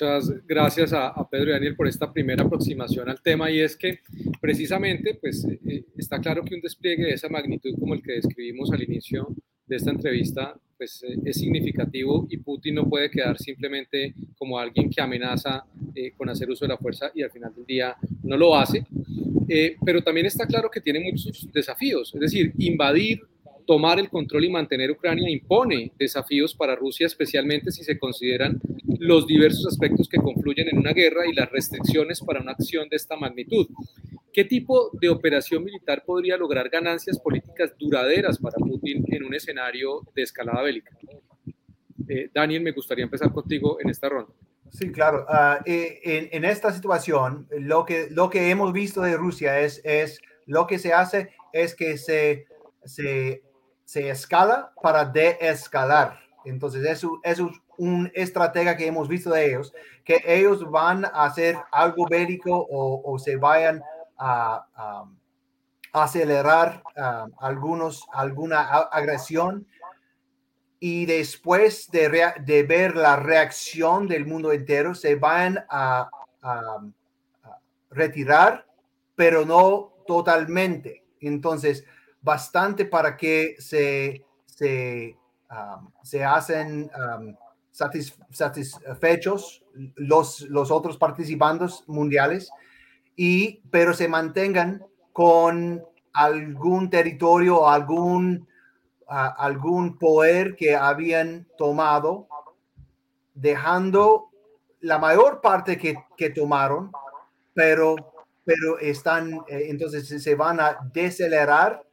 Muchas 0.00 0.46
gracias 0.46 0.94
a, 0.94 1.28
Pedro 1.28 1.50
y 1.50 1.52
Daniel 1.52 1.76
por 1.76 1.86
esta 1.86 2.10
primera 2.10 2.42
aproximación 2.42 3.10
al 3.10 3.20
tema 3.20 3.50
y 3.50 3.60
es 3.60 3.76
que 3.76 3.98
precisamente, 4.40 5.18
pues 5.20 5.46
eh, 5.66 5.84
está 5.94 6.18
claro 6.18 6.42
que 6.42 6.54
un 6.54 6.62
despliegue 6.62 7.04
de 7.04 7.12
esa 7.12 7.28
magnitud 7.28 7.74
como 7.78 7.92
el 7.92 8.02
que 8.02 8.12
describimos 8.12 8.72
al 8.72 8.82
inicio 8.82 9.28
de 9.66 9.76
esta 9.76 9.90
entrevista, 9.90 10.58
pues 10.78 11.02
eh, 11.02 11.18
es 11.26 11.36
significativo 11.36 12.26
y 12.30 12.38
Putin 12.38 12.76
no 12.76 12.88
puede 12.88 13.10
quedar 13.10 13.36
simplemente 13.36 14.14
como 14.38 14.58
alguien 14.58 14.88
que 14.88 15.02
amenaza 15.02 15.66
eh, 15.94 16.12
con 16.16 16.30
hacer 16.30 16.48
uso 16.48 16.64
de 16.64 16.70
la 16.70 16.78
fuerza 16.78 17.10
y 17.14 17.22
al 17.22 17.30
final 17.30 17.54
del 17.54 17.66
día 17.66 17.94
no 18.22 18.38
lo 18.38 18.56
hace. 18.56 18.86
pero 19.84 20.02
también 20.02 20.24
está 20.24 20.46
claro 20.46 20.70
que 20.70 20.80
tiene 20.80 21.00
muchos 21.00 21.46
desafíos, 21.52 22.14
es 22.14 22.20
decir, 22.20 22.54
invadir 22.56 23.20
tomar 23.66 23.98
el 23.98 24.08
control 24.08 24.44
y 24.44 24.50
mantener 24.50 24.90
Ucrania 24.90 25.30
impone 25.30 25.92
desafíos 25.98 26.54
para 26.54 26.76
Rusia, 26.76 27.06
especialmente 27.06 27.70
si 27.70 27.84
se 27.84 27.98
consideran 27.98 28.60
los 28.98 29.26
diversos 29.26 29.66
aspectos 29.66 30.08
que 30.08 30.18
confluyen 30.18 30.68
en 30.68 30.78
una 30.78 30.92
guerra 30.92 31.26
y 31.26 31.32
las 31.32 31.50
restricciones 31.50 32.20
para 32.20 32.40
una 32.40 32.52
acción 32.52 32.88
de 32.88 32.96
esta 32.96 33.16
magnitud. 33.16 33.66
¿Qué 34.32 34.44
tipo 34.44 34.90
de 34.92 35.08
operación 35.08 35.64
militar 35.64 36.04
podría 36.04 36.36
lograr 36.36 36.68
ganancias 36.68 37.18
políticas 37.18 37.72
duraderas 37.78 38.38
para 38.38 38.56
Putin 38.56 39.04
en 39.08 39.24
un 39.24 39.34
escenario 39.34 40.02
de 40.14 40.22
escalada 40.22 40.62
bélica? 40.62 40.96
Eh, 42.08 42.30
Daniel, 42.32 42.62
me 42.62 42.72
gustaría 42.72 43.04
empezar 43.04 43.32
contigo 43.32 43.78
en 43.80 43.90
esta 43.90 44.08
ronda. 44.08 44.32
Sí, 44.70 44.92
claro. 44.92 45.26
Ah, 45.28 45.60
eh, 45.66 46.28
en, 46.30 46.44
esta 46.44 46.72
situación, 46.72 47.48
lo 47.50 47.84
que, 47.84 48.08
lo 48.10 48.30
que 48.30 48.50
hemos 48.50 48.72
visto 48.72 49.00
de 49.00 49.16
Rusia 49.16 49.60
es, 49.60 49.80
es 49.84 50.20
lo 50.46 50.66
que 50.66 50.78
se 50.78 50.92
hace 50.92 51.30
es 51.52 51.74
que 51.74 51.98
se, 51.98 52.46
se 52.84 53.42
se 53.90 54.08
escala 54.08 54.72
para 54.80 55.04
deescalar. 55.04 56.16
Entonces, 56.44 56.86
eso, 56.86 57.18
es 57.24 57.40
un 57.76 58.08
estratega 58.14 58.76
que 58.76 58.86
hemos 58.86 59.08
visto 59.08 59.30
de 59.30 59.46
ellos, 59.46 59.74
que 60.04 60.22
ellos 60.24 60.70
van 60.70 61.04
a 61.06 61.24
hacer 61.24 61.58
algo 61.72 62.06
bélico 62.08 62.68
o, 62.70 63.18
se 63.18 63.34
vayan 63.34 63.82
a, 64.16 64.64
acelerar 65.92 66.84
algunos, 67.40 68.06
alguna 68.12 68.60
agresión 68.60 69.66
y 70.78 71.06
después 71.06 71.90
de, 71.90 72.32
de, 72.44 72.62
ver 72.62 72.94
la 72.94 73.16
reacción 73.16 74.06
del 74.06 74.24
mundo 74.24 74.52
entero, 74.52 74.94
se 74.94 75.16
van 75.16 75.64
a, 75.68 76.08
retirar, 77.90 78.68
pero 79.16 79.44
no 79.44 79.94
totalmente. 80.06 81.02
Entonces, 81.18 81.84
bastante 82.22 82.84
para 82.84 83.16
que 83.16 83.56
se, 83.58 84.24
se, 84.46 85.16
um, 85.50 85.90
se 86.02 86.24
hacen 86.24 86.90
um, 87.18 87.34
satisfechos 88.30 89.64
los, 89.96 90.42
los 90.42 90.70
otros 90.70 90.96
participantes 90.96 91.84
mundiales, 91.86 92.50
y, 93.16 93.60
pero 93.70 93.94
se 93.94 94.08
mantengan 94.08 94.84
con 95.12 95.84
algún 96.12 96.90
territorio 96.90 97.68
algún, 97.68 98.48
algún 99.06 99.98
poder 99.98 100.56
que 100.56 100.76
habían 100.76 101.46
tomado, 101.56 102.28
dejando 103.34 104.30
la 104.80 104.98
mayor 104.98 105.40
parte 105.40 105.78
que, 105.78 105.96
que 106.16 106.30
tomaron, 106.30 106.90
pero, 107.54 107.96
pero 108.44 108.78
están, 108.78 109.34
eh, 109.48 109.66
entonces 109.68 110.22
se 110.22 110.34
van 110.34 110.60
a 110.60 110.78
decelerar 110.92 111.84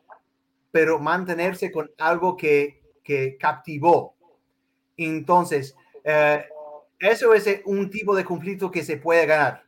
pero 0.71 0.99
mantenerse 0.99 1.71
con 1.71 1.89
algo 1.97 2.35
que, 2.35 2.81
que 3.03 3.37
captivó. 3.37 4.15
Entonces, 4.97 5.75
eh, 6.03 6.45
eso 6.99 7.33
es 7.33 7.47
un 7.65 7.89
tipo 7.89 8.15
de 8.15 8.25
conflicto 8.25 8.71
que 8.71 8.83
se 8.83 8.97
puede 8.97 9.25
ganar. 9.25 9.63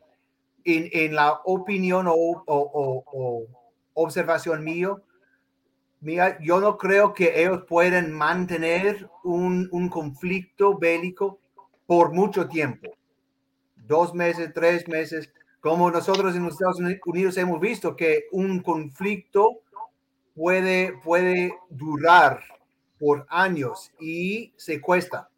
En, 0.66 0.90
en 0.92 1.16
la 1.16 1.40
opinión 1.46 2.08
o, 2.08 2.14
o, 2.14 3.46
observación 3.94 4.64
mío, 4.64 5.02
mía, 6.02 6.38
yo 6.42 6.60
no 6.60 6.78
creo 6.78 7.14
que 7.14 7.42
ellos 7.42 7.64
puedan 7.68 8.12
mantener 8.12 9.10
un, 9.24 9.70
un 9.72 9.90
conflicto 9.90 10.78
bélico 10.78 11.40
por 11.86 12.12
mucho 12.14 12.48
tiempo. 12.48 12.92
Dos 13.76 14.14
meses, 14.14 14.52
tres 14.54 14.88
meses, 14.88 15.34
como 15.60 15.92
nosotros 15.92 16.36
en 16.36 16.44
los 16.44 16.54
Estados 16.54 16.80
Unidos 17.06 17.38
hemos 17.38 17.60
visto 17.60 17.96
que 17.96 18.26
un 18.32 18.62
conflicto 18.62 19.62
puede, 20.36 20.94
puede 21.04 21.54
durar 21.70 22.42
por 23.00 23.26
años 23.30 23.92
y 24.00 24.54
se 24.58 24.82
cuesta. 24.82 25.30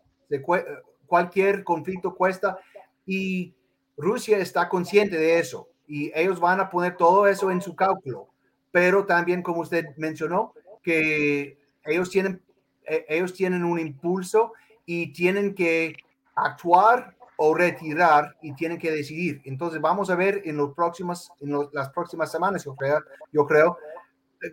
cualquier 1.06 1.64
conflicto 1.64 2.16
cuesta 2.16 2.58
y 3.06 3.54
Rusia 3.98 4.38
está 4.38 4.70
consciente 4.70 5.18
de 5.18 5.40
eso 5.40 5.68
y 5.88 6.12
ellos 6.16 6.40
van 6.40 6.60
a 6.60 6.70
poner 6.70 6.96
todo 6.96 7.28
eso 7.28 7.52
en 7.52 7.62
su 7.62 7.76
cálculo. 7.76 8.30
Pero 8.72 9.06
también, 9.06 9.44
como 9.44 9.62
usted 9.62 9.86
mencionó, 9.98 10.54
que 10.82 11.58
ellos 11.84 12.10
tienen, 12.10 12.42
e, 12.86 13.06
ellos 13.10 13.34
tienen 13.34 13.66
un 13.66 13.78
impulso 13.80 14.54
y 14.86 15.12
tienen 15.12 15.54
que 15.54 15.96
actuar 16.36 17.16
o 17.36 17.54
retirar 17.54 18.38
y 18.42 18.54
tienen 18.54 18.78
que 18.78 18.92
decidir. 18.92 19.42
Entonces 19.46 19.82
vamos 19.82 20.10
a 20.10 20.16
ver 20.16 20.42
en, 20.46 20.58
los 20.58 20.74
próximos, 20.74 21.32
en 21.42 21.58
las 21.74 21.90
próximas 21.90 22.32
semanas, 22.32 22.64
yo 22.64 22.76
creo, 22.76 23.02
yo 23.32 23.46
creo 23.46 23.78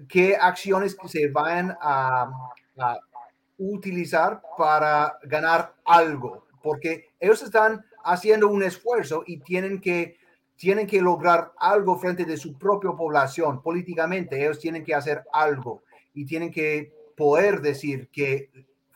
qué 0.08 0.36
acciones 0.36 0.96
se 1.06 1.28
van 1.28 1.76
a, 1.80 2.30
utilizar 3.60 4.40
para 4.56 5.18
ganar 5.24 5.74
algo, 5.84 6.46
porque 6.62 7.06
ellos 7.18 7.42
están 7.42 7.84
haciendo 8.04 8.46
un 8.46 8.62
esfuerzo 8.62 9.24
y 9.26 9.38
tienen 9.38 9.80
que, 9.80 10.16
tienen 10.54 10.86
que 10.86 11.02
lograr 11.02 11.50
algo 11.58 11.98
frente 11.98 12.24
de 12.24 12.36
su 12.36 12.56
propia 12.56 12.92
población 12.92 13.60
políticamente. 13.60 14.40
Ellos 14.40 14.60
tienen 14.60 14.84
que 14.84 14.94
hacer 14.94 15.24
algo 15.32 15.82
y 16.14 16.24
tienen 16.24 16.52
que 16.52 16.92
poder 17.16 17.60
decir 17.60 18.08
que 18.12 18.48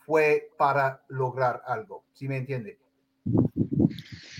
fue 0.05 0.49
para 0.57 1.01
lograr 1.09 1.61
algo. 1.65 2.05
¿Sí 2.13 2.29
me 2.29 2.37
entiende? 2.37 2.77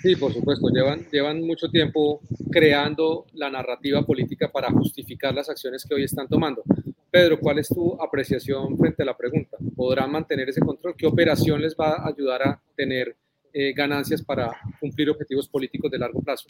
Sí, 0.03 0.17
por 0.17 0.33
supuesto, 0.33 0.67
llevan, 0.67 1.07
llevan 1.09 1.41
mucho 1.47 1.69
tiempo 1.69 2.19
creando 2.51 3.25
la 3.35 3.49
narrativa 3.49 4.05
política 4.05 4.51
para 4.51 4.69
justificar 4.69 5.33
las 5.33 5.49
acciones 5.49 5.85
que 5.85 5.95
hoy 5.95 6.03
están 6.03 6.27
tomando. 6.27 6.61
Pedro, 7.09 7.39
¿cuál 7.39 7.59
es 7.59 7.69
tu 7.69 7.95
apreciación 8.01 8.77
frente 8.77 9.01
a 9.01 9.05
la 9.05 9.15
pregunta? 9.15 9.55
¿Podrán 9.73 10.11
mantener 10.11 10.49
ese 10.49 10.59
control? 10.59 10.93
¿Qué 10.97 11.07
operación 11.07 11.61
les 11.61 11.73
va 11.73 11.91
a 11.91 12.09
ayudar 12.09 12.45
a 12.45 12.61
tener 12.75 13.15
eh, 13.53 13.71
ganancias 13.71 14.21
para 14.21 14.51
cumplir 14.81 15.09
objetivos 15.09 15.47
políticos 15.47 15.89
de 15.89 15.97
largo 15.97 16.21
plazo? 16.21 16.47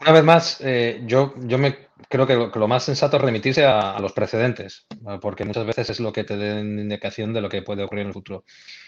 Una 0.00 0.12
vez 0.12 0.24
más, 0.24 0.60
eh, 0.62 1.02
yo, 1.04 1.34
yo 1.36 1.58
me 1.58 1.90
creo 2.08 2.26
que 2.26 2.58
lo, 2.58 2.68
más 2.68 2.84
sensato 2.84 3.16
es 3.16 3.22
remitirse 3.22 3.64
a, 3.64 3.98
los 4.00 4.12
precedentes, 4.12 4.86
porque 5.20 5.44
muchas 5.44 5.66
veces 5.66 5.90
es 5.90 6.00
lo 6.00 6.12
que 6.12 6.24
te 6.24 6.36
da 6.36 6.60
indicación 6.60 7.34
de 7.34 7.40
lo 7.40 7.48
que 7.48 7.62
puede 7.62 7.84
ocurrir 7.84 8.02
en 8.02 8.08
el 8.08 8.14
futuro. 8.14 8.44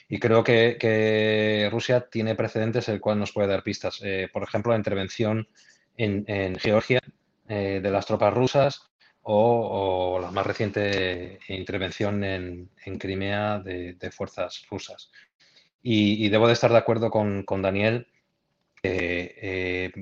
Y 0.08 0.18
creo 0.18 0.42
que, 0.42 1.68
Rusia 1.70 2.08
tiene 2.10 2.34
precedentes 2.34 2.88
el 2.88 3.00
cual 3.00 3.18
nos 3.18 3.32
puede 3.32 3.48
dar 3.48 3.62
pistas. 3.62 4.00
Eh, 4.02 4.28
por 4.32 4.42
ejemplo, 4.42 4.72
la 4.72 4.78
intervención 4.78 5.48
en, 5.96 6.58
Georgia 6.58 7.00
eh, 7.48 7.80
de 7.82 7.90
las 7.90 8.06
tropas 8.06 8.32
rusas 8.32 8.90
o, 9.22 10.18
la 10.20 10.30
más 10.30 10.46
reciente 10.46 11.38
intervención 11.48 12.24
en, 12.24 12.70
Crimea 12.98 13.58
de, 13.58 14.10
fuerzas 14.10 14.64
rusas. 14.70 15.10
Y, 15.82 16.28
debo 16.30 16.46
de 16.46 16.54
estar 16.54 16.72
de 16.72 16.78
acuerdo 16.78 17.10
con, 17.10 17.42
con 17.44 17.60
Daniel 17.60 18.08
eh, 18.82 19.92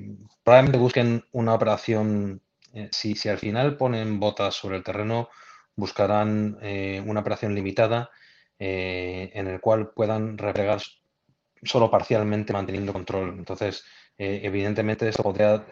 probablemente 0.43 0.79
busquen 0.79 1.23
una 1.31 1.53
operación, 1.53 2.41
eh, 2.73 2.89
si, 2.91 3.15
si, 3.15 3.29
al 3.29 3.37
final 3.37 3.77
ponen 3.77 4.19
botas 4.19 4.55
sobre 4.55 4.77
el 4.77 4.83
terreno, 4.83 5.29
buscarán 5.75 6.57
eh, 6.61 7.03
una 7.05 7.21
operación 7.21 7.55
limitada 7.55 8.09
en 8.63 9.47
el 9.47 9.59
cual 9.59 9.89
puedan 9.89 10.37
replegar 10.37 10.79
solo 11.63 11.89
parcialmente 11.89 12.53
manteniendo 12.53 12.93
control. 12.93 13.33
Entonces, 13.39 13.83
evidentemente 14.19 15.09
esto 15.09 15.23
podría 15.23 15.65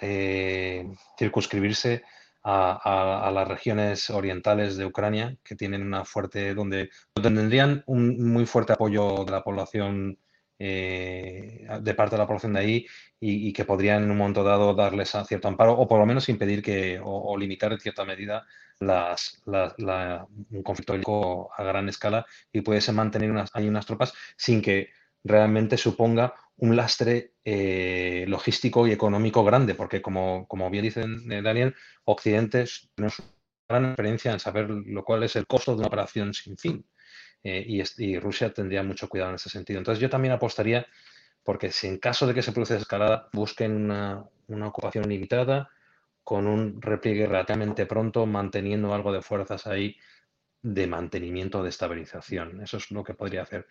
circunscribirse 1.19 2.01
a, 2.43 3.31
las 3.31 3.47
regiones 3.47 4.09
orientales 4.09 4.75
de 4.75 4.85
Ucrania, 4.85 5.37
que 5.43 5.55
tienen 5.55 5.83
una 5.83 6.03
fuerte, 6.03 6.55
donde, 6.55 6.89
donde 7.13 7.41
tendrían 7.41 7.83
un 7.85 8.31
muy 8.33 8.47
fuerte 8.47 8.73
apoyo 8.73 9.23
de 9.23 9.31
la 9.33 9.43
población 9.43 10.17
eh, 10.59 11.65
de 11.81 11.93
parte 11.93 12.15
de 12.15 12.19
la 12.19 12.27
población 12.27 12.53
de 12.53 12.59
ahí 12.59 12.87
y, 13.19 13.53
que 13.53 13.65
podrían 13.65 14.03
en 14.03 14.11
un 14.11 14.17
momento 14.17 14.43
dado 14.43 14.73
darles 14.73 15.15
a 15.15 15.23
cierto 15.23 15.47
amparo 15.47 15.73
o 15.73 15.87
por 15.87 15.99
lo 15.99 16.05
menos 16.05 16.27
impedir 16.29 16.61
que 16.61 16.99
o, 17.01 17.37
limitar 17.37 17.71
en 17.71 17.79
cierta 17.79 18.03
medida 18.05 18.45
las, 18.79 19.41
un 19.45 20.63
conflicto 20.63 21.49
a 21.55 21.63
gran 21.63 21.87
escala 21.89 22.25
y 22.51 22.61
pudiese 22.61 22.91
mantener 22.91 23.31
unas, 23.31 23.49
ahí 23.53 23.67
unas 23.67 23.85
tropas 23.85 24.13
sin 24.35 24.61
que 24.61 24.89
realmente 25.23 25.77
suponga 25.77 26.33
un 26.57 26.75
lastre 26.75 27.33
eh, 27.45 28.25
logístico 28.27 28.87
y 28.87 28.91
económico 28.91 29.43
grande, 29.43 29.75
porque 29.75 30.01
como, 30.01 30.45
como 30.47 30.69
bien 30.69 30.83
dice 30.83 31.01
eh, 31.01 31.41
Daniel, 31.41 31.75
Occidente 32.03 32.65
tiene 32.95 33.11
una 33.17 33.25
gran 33.69 33.85
experiencia 33.91 34.33
en 34.33 34.39
saber 34.39 34.69
lo 34.69 35.03
cual 35.03 35.23
es 35.23 35.35
el 35.35 35.47
costo 35.47 35.71
de 35.71 35.79
una 35.79 35.87
operación 35.87 36.33
sin 36.33 36.57
fin. 36.57 36.85
Eh, 37.43 37.65
y, 37.97 38.19
Rusia 38.19 38.53
tendría 38.53 38.83
mucho 38.83 39.07
cuidado 39.07 39.29
en 39.31 39.35
ese 39.35 39.49
sentido. 39.49 39.79
Entonces 39.79 40.01
yo 40.01 40.09
también 40.09 40.33
apostaría 40.33 40.85
porque 41.43 41.71
si 41.71 41.87
en 41.87 41.97
caso 41.97 42.27
de 42.27 42.33
que 42.33 42.41
se 42.41 42.51
produce 42.51 42.75
escalada, 42.75 43.29
busquen 43.33 43.89
una, 43.89 44.27
ocupación 44.67 45.07
limitada 45.07 45.69
con 46.23 46.47
un 46.47 46.81
repliegue 46.81 47.25
relativamente 47.25 47.85
pronto, 47.85 48.25
manteniendo 48.25 48.93
algo 48.93 49.11
de 49.11 49.21
fuerzas 49.21 49.65
ahí 49.67 49.97
de 50.61 50.85
mantenimiento 50.85 51.63
de 51.63 51.69
estabilización. 51.69 52.61
Eso 52.61 52.77
es 52.77 52.91
lo 52.91 53.03
que 53.03 53.13
podría 53.13 53.43
hacer. 53.43 53.67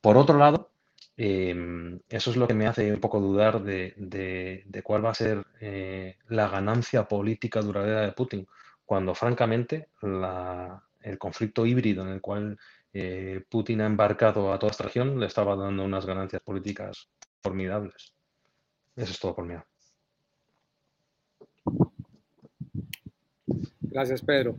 Por 0.00 0.16
otro 0.16 0.38
lado, 0.38 0.72
em, 1.16 2.00
eso 2.08 2.30
es 2.30 2.36
lo 2.36 2.48
que 2.48 2.54
me 2.54 2.66
hace 2.66 2.92
un 2.92 3.00
poco 3.00 3.20
dudar 3.20 3.62
de, 3.62 4.64
cuál 4.82 5.04
va 5.04 5.10
a 5.10 5.14
ser 5.14 5.44
eh, 5.60 6.16
la 6.28 6.48
ganancia 6.48 7.06
política 7.06 7.60
duradera 7.60 8.00
de 8.00 8.12
Putin, 8.12 8.48
cuando 8.84 9.14
francamente 9.14 9.90
el 10.02 11.18
conflicto 11.18 11.66
híbrido 11.66 12.02
en 12.02 12.08
el 12.14 12.20
cual 12.20 12.58
eh, 12.92 13.42
Putin 13.48 13.80
ha 13.80 13.86
embarcado 13.86 14.52
a 14.52 14.58
toda 14.58 14.70
esta 14.70 14.84
región 14.84 15.18
le 15.18 15.26
estaba 15.26 15.56
dando 15.56 15.84
unas 15.84 16.04
ganancias 16.04 16.42
políticas 16.42 17.08
formidables. 17.42 18.14
Eso 18.94 19.12
es 19.12 19.18
todo 19.18 19.34
por 19.34 19.46
mí. 19.46 19.54
Gracias, 23.80 24.22
Pedro. 24.22 24.58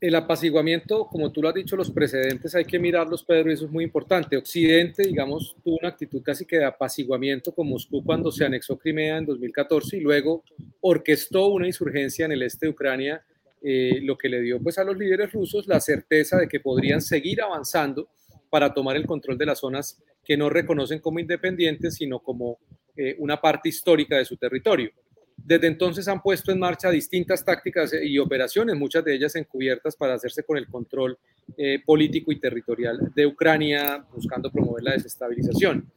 El 0.00 0.14
apaciguamiento, 0.14 1.08
como 1.08 1.32
tú 1.32 1.42
lo 1.42 1.48
has 1.48 1.54
dicho, 1.54 1.74
los 1.74 1.90
precedentes 1.90 2.54
hay 2.54 2.64
que 2.64 2.78
mirarlos, 2.78 3.24
Pedro, 3.24 3.50
y 3.50 3.54
eso 3.54 3.64
es 3.64 3.70
muy 3.70 3.82
importante. 3.82 4.36
Occidente, 4.36 5.02
digamos, 5.02 5.56
tuvo 5.64 5.76
una 5.80 5.88
actitud 5.88 6.22
casi 6.22 6.44
que 6.44 6.58
de 6.58 6.66
apaciguamiento 6.66 7.52
con 7.52 7.68
Moscú 7.68 8.04
cuando 8.04 8.30
se 8.30 8.44
anexó 8.44 8.78
Crimea 8.78 9.18
en 9.18 9.26
2014 9.26 9.96
y 9.96 10.00
luego 10.00 10.44
orquestó 10.80 11.48
una 11.48 11.66
insurgencia 11.66 12.26
en 12.26 12.32
el 12.32 12.42
este 12.42 12.66
de 12.66 12.70
Ucrania, 12.70 13.24
eh, 13.62 14.00
lo 14.02 14.16
que 14.16 14.28
le 14.28 14.40
dio 14.40 14.60
pues 14.60 14.78
a 14.78 14.84
los 14.84 14.96
líderes 14.96 15.32
rusos 15.32 15.66
la 15.66 15.80
certeza 15.80 16.36
de 16.36 16.48
que 16.48 16.60
podrían 16.60 17.00
seguir 17.00 17.42
avanzando 17.42 18.08
para 18.50 18.72
tomar 18.72 18.96
el 18.96 19.06
control 19.06 19.36
de 19.36 19.46
las 19.46 19.58
zonas 19.58 20.02
que 20.24 20.36
no 20.36 20.48
reconocen 20.48 21.00
como 21.00 21.18
independientes, 21.18 21.94
sino 21.94 22.20
como 22.20 22.58
eh, 22.96 23.16
una 23.18 23.40
parte 23.40 23.68
histórica 23.68 24.16
de 24.16 24.24
su 24.24 24.36
territorio. 24.36 24.90
Desde 25.44 25.66
entonces 25.66 26.06
han 26.08 26.20
puesto 26.20 26.52
en 26.52 26.58
marcha 26.58 26.90
distintas 26.90 27.44
tácticas 27.44 27.92
y 28.02 28.18
operaciones, 28.18 28.76
muchas 28.76 29.04
de 29.04 29.14
ellas 29.14 29.34
encubiertas 29.34 29.96
para 29.96 30.14
hacerse 30.14 30.42
con 30.42 30.58
el 30.58 30.66
control 30.66 31.18
eh, 31.56 31.82
político 31.84 32.32
y 32.32 32.38
territorial 32.38 33.10
de 33.14 33.26
Ucrania, 33.26 34.04
buscando 34.12 34.50
promover 34.50 34.84
la 34.84 34.92
desestabilización. 34.92 35.90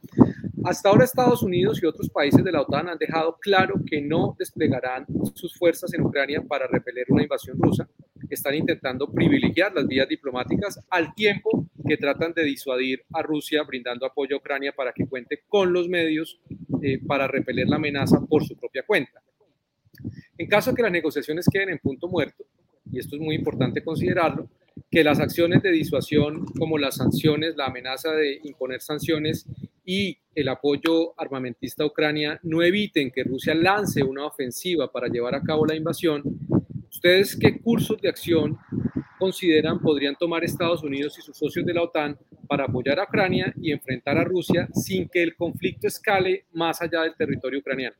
Hasta 0.64 0.88
ahora 0.88 1.04
Estados 1.04 1.42
Unidos 1.42 1.82
y 1.82 1.86
otros 1.86 2.08
países 2.08 2.44
de 2.44 2.52
la 2.52 2.60
OTAN 2.60 2.88
han 2.88 2.98
dejado 2.98 3.36
claro 3.40 3.74
que 3.84 4.00
no 4.00 4.36
desplegarán 4.38 5.06
sus 5.34 5.54
fuerzas 5.54 5.92
en 5.92 6.02
Ucrania 6.02 6.40
para 6.40 6.68
repeler 6.68 7.06
una 7.08 7.24
invasión 7.24 7.58
rusa. 7.60 7.88
Están 8.30 8.54
intentando 8.54 9.10
privilegiar 9.10 9.74
las 9.74 9.86
vías 9.86 10.08
diplomáticas 10.08 10.80
al 10.88 11.14
tiempo 11.14 11.66
que 11.86 11.96
tratan 11.96 12.32
de 12.32 12.44
disuadir 12.44 13.02
a 13.12 13.22
Rusia 13.22 13.64
brindando 13.64 14.06
apoyo 14.06 14.36
a 14.36 14.38
Ucrania 14.38 14.72
para 14.72 14.92
que 14.92 15.06
cuente 15.06 15.42
con 15.48 15.72
los 15.72 15.88
medios 15.88 16.40
eh, 16.80 17.00
para 17.04 17.26
repeler 17.26 17.68
la 17.68 17.76
amenaza 17.76 18.20
por 18.20 18.44
su 18.44 18.56
propia 18.56 18.84
cuenta. 18.86 19.20
En 20.38 20.46
caso 20.46 20.70
de 20.70 20.76
que 20.76 20.82
las 20.82 20.92
negociaciones 20.92 21.46
queden 21.50 21.70
en 21.70 21.78
punto 21.78 22.08
muerto, 22.08 22.44
y 22.90 22.98
esto 22.98 23.16
es 23.16 23.22
muy 23.22 23.34
importante 23.34 23.82
considerarlo, 23.82 24.48
que 24.90 25.04
las 25.04 25.20
acciones 25.20 25.62
de 25.62 25.70
disuasión 25.70 26.46
como 26.58 26.78
las 26.78 26.96
sanciones, 26.96 27.56
la 27.56 27.66
amenaza 27.66 28.12
de 28.12 28.40
imponer 28.44 28.80
sanciones 28.80 29.46
y 29.84 30.18
el 30.34 30.48
apoyo 30.48 31.18
armamentista 31.20 31.84
a 31.84 31.86
Ucrania 31.86 32.40
no 32.42 32.62
eviten 32.62 33.10
que 33.10 33.24
Rusia 33.24 33.54
lance 33.54 34.02
una 34.02 34.26
ofensiva 34.26 34.90
para 34.90 35.08
llevar 35.08 35.34
a 35.34 35.42
cabo 35.42 35.66
la 35.66 35.74
invasión, 35.74 36.22
¿ustedes 36.90 37.36
qué 37.36 37.60
cursos 37.60 38.00
de 38.00 38.08
acción 38.08 38.58
consideran 39.18 39.78
podrían 39.78 40.16
tomar 40.16 40.42
Estados 40.42 40.82
Unidos 40.82 41.16
y 41.18 41.22
sus 41.22 41.36
socios 41.36 41.64
de 41.64 41.74
la 41.74 41.82
OTAN 41.82 42.18
para 42.48 42.64
apoyar 42.64 42.98
a 42.98 43.04
Ucrania 43.04 43.54
y 43.60 43.70
enfrentar 43.70 44.18
a 44.18 44.24
Rusia 44.24 44.68
sin 44.74 45.08
que 45.08 45.22
el 45.22 45.36
conflicto 45.36 45.86
escale 45.86 46.46
más 46.52 46.82
allá 46.82 47.02
del 47.02 47.14
territorio 47.14 47.60
ucraniano? 47.60 47.96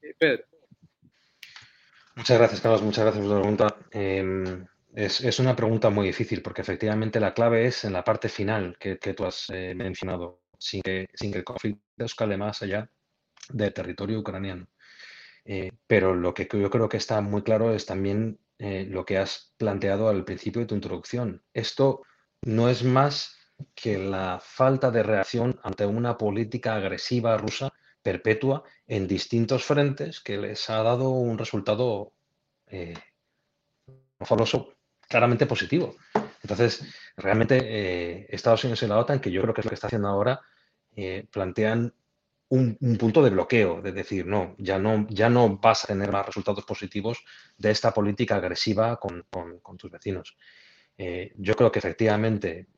Eh, 0.00 0.14
Pedro. 0.16 0.51
Muchas 2.22 2.38
gracias, 2.38 2.60
Carlos. 2.60 2.82
Muchas 2.82 3.02
gracias 3.02 3.26
por 3.26 3.34
la 3.34 3.40
pregunta. 3.40 3.76
Em, 3.90 4.64
es, 4.94 5.40
una 5.40 5.56
pregunta 5.56 5.90
muy 5.90 6.06
difícil 6.06 6.40
porque 6.40 6.60
efectivamente 6.62 7.18
la 7.18 7.34
clave 7.34 7.66
es 7.66 7.84
en 7.84 7.92
la 7.92 8.04
parte 8.04 8.28
final 8.28 8.76
que, 8.78 8.94
tú 8.94 9.24
has 9.24 9.50
eh, 9.50 9.74
mencionado, 9.74 10.42
sin 10.56 10.82
que, 10.82 11.08
sin 11.14 11.32
que 11.32 11.38
el 11.38 11.44
conflicto 11.44 11.82
escale 11.98 12.36
más 12.36 12.62
allá 12.62 12.88
del 13.48 13.74
territorio 13.74 14.20
ucraniano. 14.20 14.68
Eh, 15.44 15.72
pero 15.88 16.14
lo 16.14 16.32
que 16.32 16.48
yo 16.52 16.70
creo 16.70 16.88
que 16.88 16.98
está 16.98 17.20
muy 17.22 17.42
claro 17.42 17.74
es 17.74 17.86
también 17.86 18.38
eh, 18.60 18.86
lo 18.88 19.04
que 19.04 19.18
has 19.18 19.52
planteado 19.56 20.08
al 20.08 20.24
principio 20.24 20.60
de 20.60 20.68
tu 20.68 20.76
introducción. 20.76 21.42
Esto 21.52 22.02
no 22.42 22.68
es 22.68 22.84
más 22.84 23.36
que 23.74 23.98
la 23.98 24.38
falta 24.40 24.92
de 24.92 25.02
reacción 25.02 25.58
ante 25.64 25.86
una 25.86 26.16
política 26.18 26.76
agresiva 26.76 27.36
rusa 27.36 27.72
perpetua 28.02 28.64
en 28.86 29.06
distintos 29.06 29.64
frentes 29.64 30.20
que 30.20 30.38
les 30.38 30.68
ha 30.70 30.82
dado 30.82 31.10
un 31.10 31.38
resultado 31.38 32.12
eh, 32.66 32.94
claramente 35.08 35.46
positivo. 35.46 35.96
Entonces, 36.42 36.84
realmente 37.16 37.58
eh, 37.62 38.26
Estados 38.30 38.64
Unidos 38.64 38.82
y 38.82 38.86
la 38.86 38.98
OTAN, 38.98 39.20
que 39.20 39.30
yo 39.30 39.42
creo 39.42 39.54
que 39.54 39.60
es 39.60 39.64
lo 39.64 39.70
que 39.70 39.74
está 39.74 39.86
haciendo 39.86 40.08
ahora, 40.08 40.40
eh, 40.96 41.26
plantean 41.30 41.94
un, 42.48 42.76
punto 42.98 43.22
de 43.22 43.30
bloqueo, 43.30 43.80
de 43.80 43.92
decir, 43.92 44.26
no 44.26 44.54
ya, 44.58 44.78
no, 44.78 45.06
ya 45.08 45.30
no 45.30 45.56
vas 45.56 45.84
a 45.84 45.86
tener 45.86 46.12
más 46.12 46.26
resultados 46.26 46.64
positivos 46.64 47.24
de 47.56 47.70
esta 47.70 47.94
política 47.94 48.36
agresiva 48.36 48.98
con, 48.98 49.24
tus 49.78 49.90
vecinos. 49.90 50.36
Eh, 50.98 51.32
yo 51.36 51.54
creo 51.54 51.72
que 51.72 51.78
efectivamente 51.78 52.68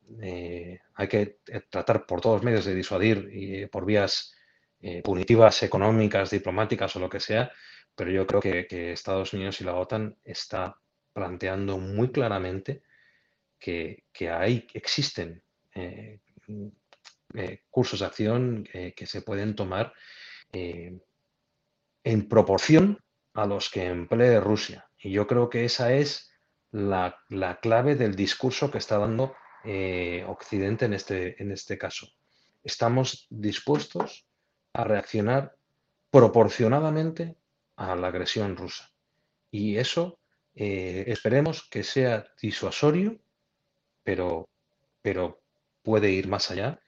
hay 0.93 1.07
que 1.09 1.39
tratar 1.69 2.05
por 2.05 2.21
todos 2.21 2.37
los 2.37 2.45
medios 2.45 2.63
de 2.63 2.75
disuadir 2.75 3.29
y 3.33 3.65
por 3.65 3.85
vías 3.85 4.35
eh, 4.81 5.01
punitivas 5.01 5.63
económicas, 5.63 6.29
diplomáticas 6.29 6.95
o 6.95 6.99
lo 6.99 7.09
que 7.09 7.19
sea, 7.19 7.51
pero 7.95 8.11
yo 8.11 8.27
creo 8.27 8.41
que, 8.41 8.91
Estados 8.91 9.33
Unidos 9.33 9.59
y 9.61 9.63
la 9.63 9.75
OTAN 9.75 10.17
está 10.23 10.79
planteando 11.13 11.77
muy 11.79 12.11
claramente 12.11 12.83
que, 13.57 14.03
hay, 14.29 14.67
existen 14.73 15.41
eh, 15.73 16.19
eh, 17.33 17.63
cursos 17.69 18.01
de 18.01 18.05
acción 18.05 18.63
que 18.95 19.05
se 19.07 19.21
pueden 19.23 19.55
tomar 19.55 19.91
en 20.51 22.27
proporción 22.29 22.99
a 23.33 23.47
los 23.47 23.69
que 23.71 23.85
emplee 23.85 24.39
Rusia. 24.39 24.87
Y 24.99 25.11
yo 25.11 25.25
creo 25.25 25.49
que 25.49 25.65
esa 25.65 25.93
es 25.93 26.31
la, 26.71 27.17
clave 27.61 27.95
del 27.95 28.15
discurso 28.15 28.69
que 28.69 28.77
está 28.77 28.99
dando 28.99 29.35
Occidente 30.27 30.85
en 30.85 30.93
este, 30.93 31.41
en 31.41 31.51
este 31.51 31.77
caso. 31.77 32.07
Estamos 32.63 33.25
dispuestos 33.31 34.27
a 34.75 34.83
reaccionar 34.83 35.55
proporcionadamente 36.11 37.35
a 37.77 37.95
la 37.95 38.07
agresión 38.07 38.55
rusa. 38.55 38.89
Y 39.51 39.77
eso 39.77 40.19
eh, 40.53 41.05
esperemos 41.07 41.67
que 41.69 41.83
sea 41.83 42.25
disuasorio, 42.41 43.19
pero, 44.03 44.49
pero 45.01 45.41
puede 45.81 46.11
ir 46.11 46.27
más 46.27 46.51
allá 46.51 46.79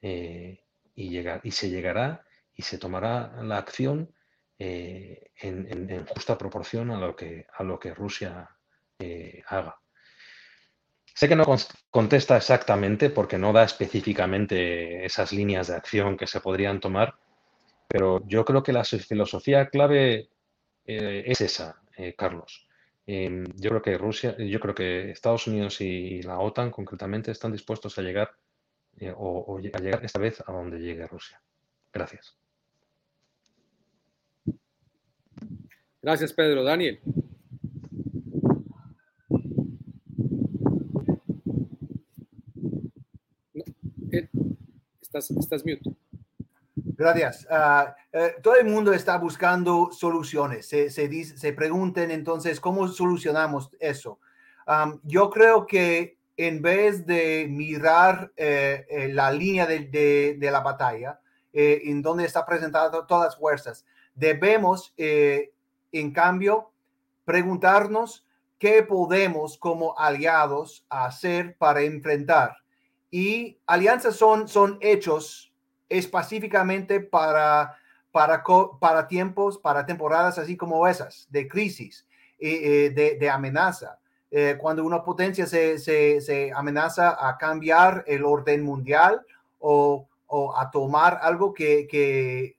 eh, 0.00 0.64
y, 0.94 1.08
llegar, 1.10 1.40
y 1.44 1.50
se 1.50 1.70
llegará 1.70 2.24
y 2.54 2.62
se 2.62 2.78
tomará 2.78 3.42
la 3.42 3.58
acción 3.58 4.14
eh, 4.58 5.30
en, 5.36 6.06
justa 6.06 6.38
proporción 6.38 6.90
a 6.90 6.98
lo 6.98 7.16
que, 7.16 7.46
a 7.56 7.62
lo 7.62 7.78
que 7.78 7.94
Rusia 7.94 8.48
haga. 9.48 9.78
Sé 11.14 11.28
que 11.28 11.36
no 11.36 11.44
contesta 11.90 12.36
exactamente 12.36 13.10
porque 13.10 13.38
no 13.38 13.52
da 13.52 13.64
específicamente 13.64 15.04
esas 15.04 15.32
líneas 15.32 15.68
de 15.68 15.76
acción 15.76 16.16
que 16.16 16.26
se 16.26 16.40
podrían 16.40 16.80
tomar, 16.80 17.14
pero 17.88 18.26
yo 18.26 18.44
creo 18.44 18.62
que 18.62 18.72
la 18.72 18.84
filosofía 18.84 19.68
clave 19.68 20.28
eh, 20.86 21.24
es 21.26 21.40
esa, 21.40 21.82
eh, 21.96 22.14
Carlos. 22.16 22.68
Em, 23.06 23.44
yo 23.56 23.70
creo 23.70 23.82
que 23.82 23.98
Rusia, 23.98 24.36
yo 24.38 24.60
creo 24.60 24.74
que 24.74 25.10
Estados 25.10 25.46
Unidos 25.46 25.80
y 25.80 26.22
la 26.22 26.38
OTAN 26.38 26.70
concretamente 26.70 27.30
están 27.30 27.52
dispuestos 27.52 27.98
a 27.98 28.02
llegar 28.02 28.32
eh, 28.98 29.12
o, 29.16 29.58
a 29.58 29.80
llegar 29.80 30.04
esta 30.04 30.18
vez 30.18 30.42
a 30.46 30.52
donde 30.52 30.78
llegue 30.78 31.06
Rusia. 31.06 31.40
Gracias. 31.92 32.38
Gracias, 36.00 36.32
Pedro. 36.32 36.64
Daniel. 36.64 37.00
estás, 45.00 45.30
estás 45.30 45.64
mute. 45.64 46.03
Gracias. 47.04 47.46
Ah, 47.50 47.94
eh, 48.10 48.36
todo 48.42 48.56
el 48.56 48.64
mundo 48.64 48.94
está 48.94 49.18
buscando 49.18 49.90
soluciones. 49.92 50.66
Se, 50.66 50.88
se, 50.88 51.24
se 51.24 51.52
pregunten 51.52 52.10
entonces, 52.10 52.58
¿cómo 52.60 52.88
solucionamos 52.88 53.70
eso? 53.78 54.18
yo 55.02 55.28
creo 55.28 55.66
que 55.66 56.16
en 56.38 56.62
vez 56.62 57.04
de 57.04 57.46
mirar 57.50 58.32
eh, 58.34 58.86
eh, 58.88 59.08
la 59.12 59.30
línea 59.30 59.66
de, 59.66 59.80
de, 60.38 60.50
la 60.50 60.60
batalla, 60.60 61.20
en 61.52 62.00
donde 62.00 62.24
está 62.24 62.46
presentada 62.46 63.06
todas 63.06 63.24
las 63.26 63.36
fuerzas, 63.36 63.84
debemos, 64.14 64.94
en 64.96 66.12
cambio, 66.14 66.70
preguntarnos 67.26 68.26
qué 68.58 68.82
podemos 68.82 69.58
como 69.58 69.94
aliados 69.98 70.86
hacer 70.88 71.54
para 71.58 71.82
enfrentar. 71.82 72.56
Y 73.10 73.58
alianzas 73.66 74.16
son, 74.16 74.48
son 74.48 74.78
hechos 74.80 75.53
específicamente 75.88 77.00
para, 77.00 77.76
para, 78.10 78.42
para 78.80 79.08
tiempos, 79.08 79.58
para 79.58 79.86
temporadas 79.86 80.38
así 80.38 80.56
como 80.56 80.86
esas, 80.86 81.26
de 81.30 81.48
crisis, 81.48 82.06
eh, 82.38 82.90
de, 82.94 83.16
de, 83.18 83.30
amenaza. 83.30 83.98
Eh, 84.30 84.56
cuando 84.58 84.84
una 84.84 85.04
potencia 85.04 85.46
se, 85.46 85.78
se, 85.78 86.20
se, 86.20 86.52
amenaza 86.52 87.16
a 87.28 87.38
cambiar 87.38 88.04
el 88.06 88.24
orden 88.24 88.62
mundial 88.64 89.24
o, 89.60 90.08
o 90.26 90.56
a 90.56 90.70
tomar 90.70 91.20
algo 91.22 91.54
que, 91.54 91.86
que, 91.86 92.56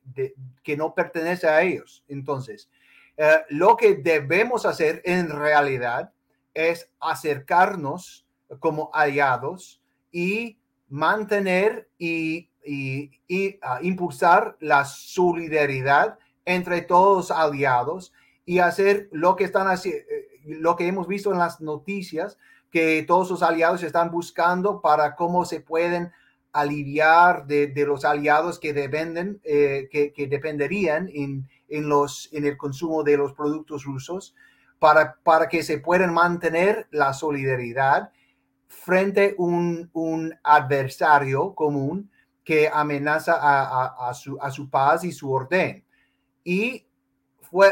que, 0.63 0.77
no 0.77 0.93
pertenece 0.93 1.47
a 1.47 1.61
ellos. 1.61 2.03
Entonces, 2.07 2.69
eh, 3.17 3.41
lo 3.49 3.75
que 3.75 3.95
debemos 3.95 4.65
hacer 4.65 5.01
en 5.03 5.29
realidad 5.29 6.13
es 6.53 6.89
acercarnos 6.99 8.25
como 8.59 8.89
aliados 8.93 9.81
y 10.11 10.57
mantener 10.87 11.89
y 11.97 12.49
y, 12.65 13.11
impulsar 13.81 14.57
la 14.59 14.85
solidaridad 14.85 16.17
entre 16.45 16.81
todos 16.81 17.29
los 17.29 17.37
aliados 17.37 18.13
y 18.45 18.59
hacer 18.59 19.09
lo 19.11 19.35
que 19.35 19.43
están 19.43 19.67
haciendo, 19.67 20.01
eh, 20.09 20.27
lo 20.45 20.75
que 20.75 20.87
hemos 20.87 21.07
visto 21.07 21.31
en 21.31 21.39
las 21.39 21.61
noticias, 21.61 22.37
que 22.71 23.03
todos 23.07 23.29
los 23.31 23.41
aliados 23.41 23.83
están 23.83 24.11
buscando 24.11 24.81
para 24.81 25.15
cómo 25.15 25.45
se 25.45 25.61
pueden 25.61 26.11
aliviar 26.53 27.47
de, 27.47 27.71
los 27.85 28.05
aliados 28.05 28.59
que 28.59 28.73
dependen, 28.73 29.41
eh, 29.43 29.89
que, 29.91 30.27
dependerían 30.27 31.09
en, 31.13 31.49
en, 31.67 31.89
los, 31.89 32.29
en 32.31 32.45
el 32.45 32.57
consumo 32.57 33.03
de 33.03 33.17
los 33.17 33.33
productos 33.33 33.83
rusos, 33.83 34.35
para, 34.79 35.15
para 35.23 35.49
que 35.49 35.63
se 35.63 35.79
puedan 35.79 36.13
mantener 36.13 36.87
la 36.91 37.13
solidaridad 37.13 38.11
frente 38.67 39.35
a 39.37 39.41
un, 39.41 39.89
un 39.93 40.35
adversario 40.43 41.55
común 41.55 42.09
que 42.45 42.69
amenaza 42.71 43.39
a, 43.41 44.13
su, 44.13 44.37
a 44.39 44.51
su 44.51 44.69
paz 44.69 45.03
y 45.03 45.11
su 45.11 45.31
orden. 45.31 45.83
Y 46.43 46.85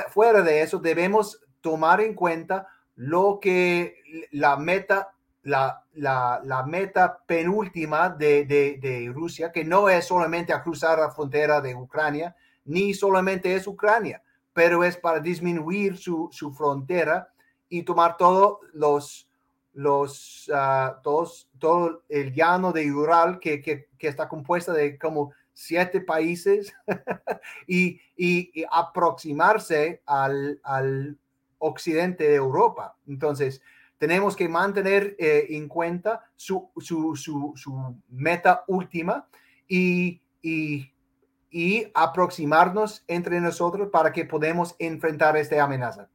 fuera 0.09 0.41
de 0.41 0.63
eso, 0.63 0.79
debemos 0.79 1.39
tomar 1.61 2.01
en 2.01 2.15
cuenta 2.15 2.67
lo 2.95 3.39
que 3.39 3.95
la 4.31 4.57
meta, 4.57 5.13
la, 5.43 5.83
la, 5.93 6.63
meta 6.67 7.19
penúltima 7.25 8.09
de, 8.09 8.45
de, 8.45 9.11
Rusia, 9.13 9.51
que 9.51 9.63
no 9.63 9.89
es 9.89 10.05
solamente 10.05 10.53
cruzar 10.63 10.97
la 10.97 11.11
frontera 11.11 11.61
de 11.61 11.75
Ucrania, 11.75 12.35
ni 12.65 12.95
solamente 12.95 13.53
es 13.53 13.67
Ucrania, 13.67 14.23
pero 14.53 14.83
es 14.83 14.97
para 14.97 15.19
disminuir 15.19 15.97
su, 15.97 16.29
su 16.31 16.51
frontera 16.51 17.29
y 17.69 17.83
tomar 17.83 18.17
todos 18.17 18.57
los, 18.73 19.29
los, 19.73 20.49
uh, 20.49 21.01
todo 21.01 22.03
el 22.09 22.33
llano 22.33 22.71
de 22.71 22.91
Ural 22.91 23.39
que, 23.39 23.61
que, 23.61 23.87
que, 23.97 24.07
está 24.07 24.27
compuesta 24.27 24.71
de 24.73 24.97
como 24.97 25.33
siete 25.53 26.01
países 26.01 26.73
y, 27.67 27.99
y, 28.15 28.65
aproximarse 28.71 30.01
al, 30.05 30.59
al, 30.63 31.17
occidente 31.59 32.25
de 32.25 32.35
Europa. 32.35 32.97
Entonces, 33.07 33.61
tenemos 33.97 34.35
que 34.35 34.49
mantener 34.49 35.15
eh, 35.17 35.47
en 35.51 35.69
cuenta 35.69 36.25
su, 36.35 36.69
su, 36.77 37.15
su, 37.15 37.53
su 37.55 38.01
meta 38.09 38.65
última 38.67 39.29
y, 39.65 40.21
y 40.41 41.87
aproximarnos 41.93 43.03
entre 43.07 43.39
nosotros 43.39 43.89
para 43.91 44.11
que 44.11 44.25
podamos 44.25 44.75
enfrentar 44.77 45.37
esta 45.37 45.63
amenaza. 45.63 46.09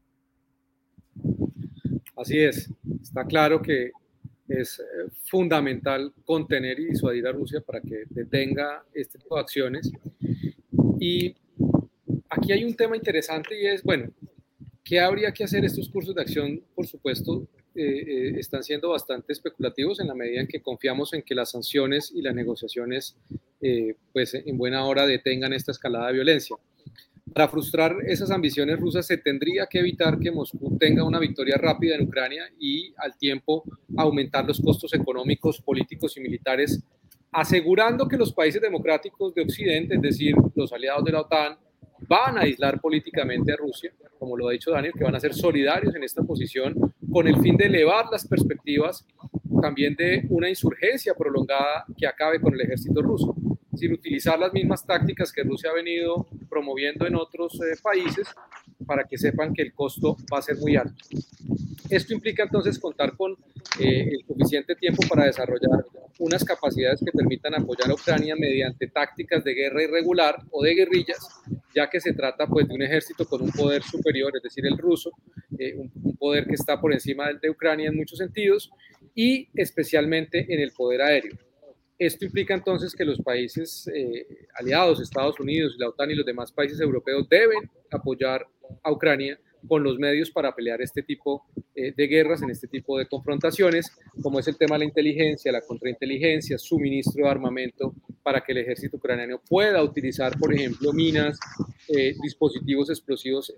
Así 2.19 2.37
es, 2.37 2.69
está 3.01 3.25
claro 3.25 3.63
que 3.63 3.93
es 4.49 4.81
eh, 4.81 4.83
fundamental 5.25 6.13
contener 6.25 6.81
y 6.81 6.87
disuadir 6.87 7.25
a 7.29 7.33
Rusia 7.33 7.61
para 7.61 7.81
que 7.81 8.05
detenga 8.11 8.85
este 8.93 9.19
tipo 9.19 9.37
de 9.37 9.41
acciones. 9.41 9.93
Y 10.99 11.37
aquí 12.29 12.53
hay 12.53 12.65
un 12.65 12.75
tema 12.75 12.97
interesante 12.97 13.61
y 13.61 13.67
es, 13.67 13.85
bueno, 13.85 14.11
¿qué 14.83 14.99
habría 14.99 15.31
que 15.33 15.45
hacer? 15.45 15.65
Estos 15.65 15.89
cursos 15.89 16.13
de 16.13 16.23
acción, 16.23 16.61
por 16.75 16.89
supuesto, 16.89 17.47
eh, 17.77 17.83
eh, 17.85 18.33
están 18.37 18.65
siendo 18.65 18.89
bastante 18.89 19.33
especulativos 19.33 20.01
en 20.01 20.09
la 20.09 20.15
medida 20.15 20.41
en 20.41 20.49
que 20.49 20.61
confiamos 20.61 21.13
en 21.13 21.23
que 21.23 21.37
las 21.37 21.53
sanciones 21.53 22.11
y 22.13 22.23
las 22.23 22.35
negociaciones, 22.35 23.17
pues 24.13 24.35
en 24.35 24.59
buena 24.59 24.85
hora 24.85 25.07
detengan 25.07 25.53
esta 25.53 25.71
escalada 25.71 26.09
de 26.09 26.15
violencia. 26.15 26.57
Para 27.35 27.49
frustrar 27.49 27.97
esas 28.07 28.31
ambiciones 28.31 28.79
rusas 28.79 29.07
se 29.07 29.19
tendría 29.19 29.67
que 29.67 29.79
evitar 29.79 30.19
que 30.19 30.31
Moscú 30.31 30.77
tenga 30.79 31.05
una 31.05 31.19
victoria 31.19 31.57
rápida 31.57 31.95
en 31.95 32.03
Ucrania 32.07 32.45
y 32.59 32.93
al 32.97 33.17
tiempo 33.17 33.65
aumentar 33.97 34.47
los 34.47 34.61
costos 34.61 34.93
económicos, 34.95 35.61
políticos 35.61 36.17
y 36.17 36.21
militares, 36.21 36.83
asegurando 37.31 38.09
que 38.09 38.17
los 38.17 38.33
países 38.33 38.63
democráticos 38.63 39.35
de 39.35 39.43
Occidente, 39.43 39.97
es 39.97 40.03
decir, 40.03 40.35
los 40.55 40.73
aliados 40.73 41.05
de 41.05 41.13
la 41.13 41.21
OTAN, 41.21 41.57
van 42.09 42.39
a 42.39 42.43
aislar 42.43 42.81
políticamente 42.81 43.53
a 43.53 43.57
Rusia, 43.57 43.93
como 44.19 44.37
lo 44.37 44.49
ha 44.49 44.53
dicho 44.53 44.71
Daniel, 44.71 44.95
que 44.97 45.05
van 45.05 45.15
a 45.15 45.21
ser 45.21 45.35
solidarios 45.35 45.95
en 45.95 46.05
esta 46.05 46.23
posición 46.23 46.75
con 47.11 47.27
el 47.27 47.37
fin 47.41 47.57
de 47.57 47.67
elevar 47.67 48.07
las 48.11 48.27
perspectivas 48.27 49.07
también 49.61 49.95
de 49.97 50.25
una 50.31 50.49
insurgencia 50.49 51.15
prolongada 51.15 51.85
que 51.97 52.07
acabe 52.07 52.41
con 52.41 52.55
el 52.55 52.61
ejército 52.61 53.03
ruso 53.03 53.35
sin 53.79 53.93
utilizar 53.93 54.39
las 54.39 54.53
mismas 54.53 54.85
tácticas 54.85 55.33
que 55.33 55.43
Rusia 55.43 55.71
ha 55.71 55.75
venido 55.75 56.27
promoviendo 56.49 57.07
en 57.07 57.15
otros 57.15 57.55
eh, 57.61 57.77
países 57.83 58.27
para 58.87 59.05
que 59.05 59.17
sepan 59.17 59.55
que 59.55 59.63
el 59.63 59.73
costo 59.73 60.17
va 60.33 60.39
a 60.39 60.43
ser 60.43 60.57
muy 60.57 60.77
alto. 60.77 61.05
Esto 61.89 62.13
implica 62.13 62.43
entonces 62.43 62.79
contar 62.79 63.17
con 63.17 63.33
eh, 63.81 64.11
el 64.11 64.25
suficiente 64.27 64.75
tiempo 64.75 65.03
para 65.09 65.25
desarrollar 65.25 65.85
unas 66.19 66.45
capacidades 66.45 67.01
que 67.05 67.13
permitan 67.13 67.55
apoyar 67.55 67.91
a 67.91 67.95
Ucrania 67.95 68.35
mediante 68.37 68.89
tácticas 68.89 69.45
de 69.45 69.55
guerra 69.55 69.85
irregular 69.85 70.43
o 70.51 70.63
de 70.63 70.75
guerrillas, 70.75 71.19
ya 71.75 71.89
que 71.89 72.01
se 72.01 72.13
trata 72.13 72.47
pues 72.47 72.67
de 72.67 72.75
un 72.75 72.83
ejército 72.83 73.25
con 73.25 73.41
un 73.41 73.53
poder 73.53 73.83
superior, 73.83 74.33
es 74.37 74.43
decir, 74.43 74.67
el 74.67 74.77
ruso, 74.77 75.13
eh, 75.59 75.75
un, 75.77 75.91
un, 76.03 76.17
poder 76.17 76.47
que 76.47 76.55
está 76.55 76.81
por 76.81 76.93
encima 76.93 77.29
del 77.29 77.39
de 77.39 77.51
Ucrania 77.51 77.89
en 77.89 77.97
muchos 77.97 78.19
sentidos 78.19 78.71
y 79.15 79.49
especialmente 79.55 80.53
en 80.53 80.61
el 80.61 80.73
poder 80.73 81.03
aéreo. 81.03 81.48
Esto 81.99 82.25
implica 82.25 82.55
entonces 82.55 82.95
que 82.95 83.05
los 83.05 83.21
países 83.21 83.91
eh, 83.93 84.25
aliados, 84.55 85.01
Estados 85.01 85.41
Unidos, 85.41 85.75
la 85.79 85.89
OTAN 85.89 86.13
y 86.13 86.15
los 86.15 86.25
demás 86.25 86.53
países 86.53 86.81
europeos 86.81 87.29
deben 87.29 87.69
apoyar 87.91 88.47
a 88.85 88.93
Ucrania 88.93 89.39
con 89.67 89.83
los 89.83 89.99
medios 89.99 90.31
para 90.31 90.55
pelear 90.55 90.81
este 90.81 91.03
tipo 91.03 91.45
eh, 91.75 91.93
de 91.97 92.07
guerras, 92.07 92.41
en 92.43 92.51
este 92.51 92.69
tipo 92.69 92.97
de 92.97 93.07
confrontaciones, 93.07 93.91
como 94.23 94.39
es 94.39 94.47
el 94.47 94.57
tema 94.57 94.77
de 94.77 94.81
la 94.81 94.85
inteligencia, 94.85 95.51
la 95.51 95.63
contrainteligencia, 95.63 96.57
suministro 96.57 97.25
de 97.25 97.31
armamento 97.31 97.93
para 98.23 98.43
que 98.43 98.53
el 98.53 98.59
ejército 98.59 98.99
ucraniano 98.99 99.41
pueda 99.49 99.83
utilizar, 99.83 100.39
por 100.39 100.55
ejemplo, 100.55 100.93
minas, 100.93 101.41
eh, 101.89 102.15
dispositivos 102.23 102.91
explosivos 102.91 103.53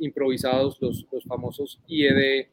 improvisados, 0.00 0.78
los, 0.80 1.06
los 1.12 1.22
famosos 1.24 1.80
IED 1.86 2.46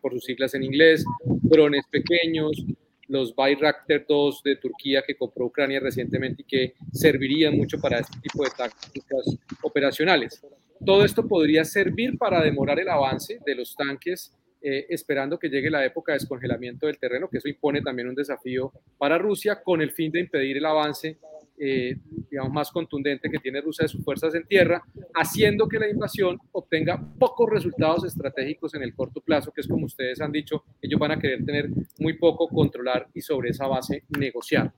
por 0.00 0.12
sus 0.14 0.24
siglas 0.24 0.54
en 0.54 0.64
inglés, 0.64 1.04
drones 1.24 1.84
pequeños, 1.88 2.64
los 3.08 3.34
Bayraktar 3.34 4.04
2 4.06 4.42
de 4.42 4.56
Turquía 4.56 5.02
que 5.06 5.16
compró 5.16 5.46
Ucrania 5.46 5.80
recientemente 5.80 6.42
y 6.42 6.44
que 6.44 6.74
servirían 6.92 7.56
mucho 7.56 7.80
para 7.80 7.98
este 7.98 8.18
tipo 8.20 8.44
de 8.44 8.50
tácticas 8.50 9.36
operacionales. 9.62 10.42
Todo 10.84 11.04
esto 11.04 11.26
podría 11.26 11.64
servir 11.64 12.16
para 12.18 12.42
demorar 12.42 12.78
el 12.78 12.88
avance 12.88 13.40
de 13.44 13.54
los 13.54 13.74
tanques, 13.74 14.32
eh, 14.60 14.86
esperando 14.90 15.38
que 15.38 15.48
llegue 15.48 15.70
la 15.70 15.84
época 15.84 16.12
de 16.12 16.18
descongelamiento 16.18 16.86
del 16.86 16.98
terreno, 16.98 17.28
que 17.28 17.38
eso 17.38 17.48
impone 17.48 17.80
también 17.82 18.08
un 18.08 18.14
desafío 18.14 18.72
para 18.96 19.18
Rusia, 19.18 19.60
con 19.62 19.80
el 19.82 19.90
fin 19.90 20.12
de 20.12 20.20
impedir 20.20 20.56
el 20.56 20.66
avance 20.66 21.18
eh, 21.60 21.96
digamos, 22.30 22.52
más 22.52 22.70
contundente 22.70 23.28
que 23.28 23.38
tiene 23.38 23.60
Rusia 23.60 23.84
de 23.84 23.88
sus 23.88 24.04
fuerzas 24.04 24.34
en 24.34 24.46
tierra, 24.46 24.82
haciendo 25.14 25.68
que 25.68 25.78
la 25.78 25.88
invasión 25.88 26.38
obtenga 26.52 27.02
pocos 27.18 27.50
resultados 27.50 28.04
estratégicos 28.04 28.74
en 28.74 28.82
el 28.82 28.94
corto 28.94 29.20
plazo, 29.20 29.52
que 29.52 29.60
es 29.60 29.68
como 29.68 29.86
ustedes 29.86 30.20
han 30.20 30.32
dicho, 30.32 30.64
ellos 30.80 31.00
van 31.00 31.12
a 31.12 31.18
querer 31.18 31.44
tener 31.44 31.68
muy 31.98 32.14
poco, 32.14 32.48
controlar 32.48 33.08
y 33.14 33.20
sobre 33.20 33.50
esa 33.50 33.66
base 33.66 34.04
negociar. 34.18 34.72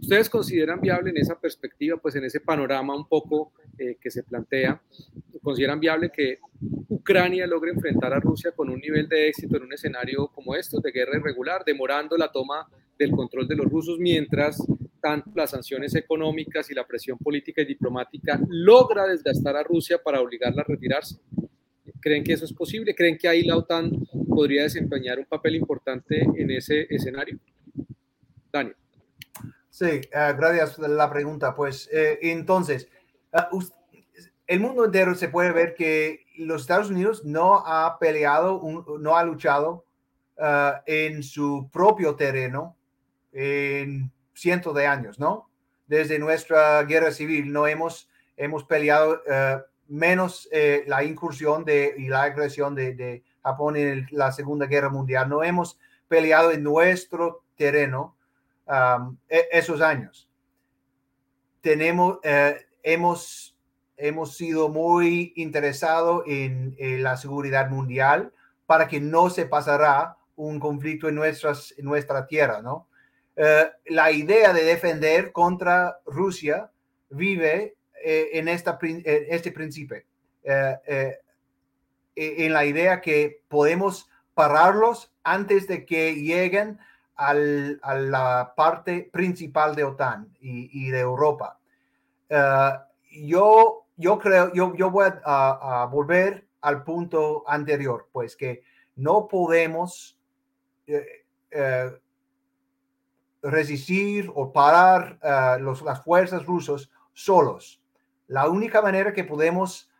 ¿Ustedes 0.00 0.30
consideran 0.30 0.80
viable 0.80 1.10
en 1.10 1.18
esa 1.18 1.38
perspectiva, 1.38 1.96
pues 1.96 2.14
en 2.14 2.24
ese 2.24 2.40
panorama 2.40 2.96
un 2.96 3.08
poco 3.08 3.52
eh, 3.78 3.96
que 4.00 4.10
se 4.10 4.22
plantea, 4.22 4.80
consideran 5.42 5.80
viable 5.80 6.10
que 6.10 6.38
Ucrania 6.88 7.46
logre 7.46 7.70
enfrentar 7.70 8.12
a 8.12 8.20
Rusia 8.20 8.52
con 8.52 8.70
un 8.70 8.80
nivel 8.80 9.08
de 9.08 9.28
éxito 9.28 9.56
en 9.56 9.64
un 9.64 9.72
escenario 9.72 10.28
como 10.28 10.54
esto, 10.54 10.80
de 10.80 10.90
guerra 10.90 11.18
irregular, 11.18 11.62
demorando 11.64 12.16
la 12.16 12.32
toma 12.32 12.66
del 12.98 13.10
control 13.10 13.46
de 13.46 13.56
los 13.56 13.66
rusos 13.66 13.98
mientras 13.98 14.62
las 15.34 15.50
sanciones 15.50 15.94
económicas 15.94 16.70
y 16.70 16.74
la 16.74 16.86
presión 16.86 17.18
política 17.18 17.62
y 17.62 17.66
diplomática 17.66 18.40
logra 18.48 19.06
desgastar 19.06 19.56
a 19.56 19.62
Rusia 19.62 19.98
para 20.02 20.20
obligarla 20.20 20.62
a 20.62 20.64
retirarse. 20.64 21.16
¿Creen 22.00 22.22
que 22.22 22.32
eso 22.32 22.44
es 22.44 22.52
posible? 22.52 22.94
¿Creen 22.94 23.18
que 23.18 23.28
ahí 23.28 23.42
la 23.42 23.56
OTAN 23.56 23.90
podría 24.28 24.62
desempeñar 24.62 25.18
un 25.18 25.24
papel 25.24 25.56
importante 25.56 26.20
en 26.36 26.50
ese 26.50 26.86
escenario? 26.90 27.38
Daniel. 28.52 28.76
Sí, 29.70 29.86
eh, 29.86 30.08
gracias 30.10 30.76
por 30.76 30.88
la 30.88 31.10
pregunta. 31.10 31.54
Pues 31.54 31.88
eh, 31.92 32.18
entonces, 32.22 32.88
uh, 33.52 33.62
el 34.46 34.60
mundo 34.60 34.84
entero 34.84 35.14
se 35.14 35.28
puede 35.28 35.52
ver 35.52 35.74
que 35.74 36.26
los 36.38 36.62
Estados 36.62 36.90
Unidos 36.90 37.24
no 37.24 37.56
ha 37.66 37.98
peleado, 37.98 38.62
no 39.00 39.16
ha 39.16 39.24
luchado 39.24 39.84
en 40.86 41.22
su 41.22 41.70
propio 41.72 42.14
terreno 42.14 42.76
en 43.32 44.10
cientos 44.36 44.74
de 44.74 44.86
años, 44.86 45.18
¿no? 45.18 45.48
Desde 45.88 46.18
nuestra 46.18 46.82
guerra 46.84 47.10
civil 47.10 47.52
no 47.52 47.66
hemos 47.66 48.08
hemos 48.36 48.64
peleado 48.64 49.22
menos 49.88 50.48
la 50.86 51.04
incursión 51.04 51.64
de, 51.64 51.94
y 51.96 52.08
la 52.08 52.24
agresión 52.24 52.74
de, 52.74 53.22
Japón 53.42 53.76
en 53.76 54.08
la 54.10 54.32
Segunda 54.32 54.66
Guerra 54.66 54.88
Mundial. 54.88 55.28
No 55.28 55.44
hemos 55.44 55.78
peleado 56.08 56.50
en 56.50 56.64
nuestro 56.64 57.44
terreno 57.56 58.16
e, 59.28 59.48
esos 59.52 59.80
años. 59.80 60.28
Tenemos, 61.60 62.18
hemos, 62.82 63.56
hemos 63.96 64.36
sido 64.36 64.68
muy 64.68 65.32
interesados 65.36 66.24
en, 66.26 66.74
la 67.02 67.16
seguridad 67.16 67.70
mundial 67.70 68.32
para 68.66 68.88
que 68.88 69.00
no 69.00 69.30
se 69.30 69.46
pasará 69.46 70.16
un 70.34 70.58
conflicto 70.58 71.08
en, 71.08 71.14
nuestras, 71.14 71.72
en 71.78 71.84
nuestra 71.84 72.26
tierra, 72.26 72.60
¿no? 72.62 72.88
Eh, 73.36 73.70
la 73.86 74.10
idea 74.10 74.54
de 74.54 74.64
defender 74.64 75.30
contra 75.30 76.00
Rusia 76.06 76.70
vive 77.10 77.76
eh, 78.02 78.30
en 78.32 78.48
esta, 78.48 78.78
este 78.80 79.52
principio, 79.52 79.98
eh, 80.42 81.18
en 82.14 82.52
la 82.52 82.64
idea 82.64 83.02
que 83.02 83.42
podemos 83.48 84.08
pararlos 84.32 85.12
antes 85.22 85.68
de 85.68 85.84
que 85.84 86.14
lleguen 86.14 86.78
a 87.14 87.34
la 87.34 88.54
parte 88.56 89.08
principal 89.12 89.74
de 89.74 89.84
OTAN 89.84 90.34
y, 90.40 90.90
de 90.90 91.00
Europa. 91.00 91.58
yo, 93.10 93.86
yo 93.96 94.18
creo, 94.18 94.52
yo, 94.54 94.74
yo 94.74 94.90
voy 94.90 95.08
a, 95.24 95.88
volver 95.90 96.46
al 96.60 96.84
punto 96.84 97.44
anterior, 97.46 98.08
pues 98.12 98.36
que 98.36 98.62
no 98.96 99.28
podemos 99.28 100.18
resistir 103.42 104.30
o 104.34 104.52
parar 104.52 105.18
los, 105.60 105.82
las 105.82 106.02
fuerzas 106.02 106.44
rusas 106.46 106.90
solos. 107.12 107.80
La 108.28 108.48
única 108.48 108.82
manera 108.82 109.12
que 109.12 109.24
podemos 109.24 109.90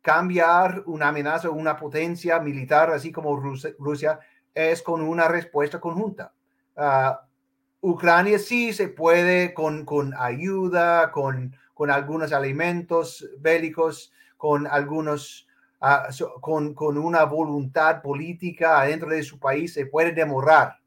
cambiar 0.00 0.84
una 0.86 1.08
amenaza 1.08 1.48
o 1.48 1.52
una 1.52 1.76
potencia 1.76 2.38
militar, 2.38 2.90
así 2.90 3.10
como 3.10 3.36
Rusia, 3.36 4.20
es 4.54 4.80
con 4.80 5.02
una 5.02 5.26
respuesta 5.26 5.80
conjunta. 5.80 6.32
Uh, 6.76 7.90
Ucrania 7.90 8.38
sí 8.38 8.72
se 8.72 8.88
puede 8.88 9.52
con, 9.52 9.84
con 9.84 10.14
ayuda, 10.16 11.10
con, 11.10 11.54
con 11.74 11.90
algunos 11.90 12.32
alimentos 12.32 13.28
bélicos, 13.38 14.12
con 14.36 14.66
algunos, 14.66 15.48
uh, 15.82 16.40
con, 16.40 16.72
con 16.72 16.98
una 16.98 17.24
voluntad 17.24 18.00
política 18.00 18.82
dentro 18.84 19.10
de 19.10 19.22
su 19.22 19.38
país, 19.38 19.74
se 19.74 19.86
puede 19.86 20.12
demorar. 20.12 20.78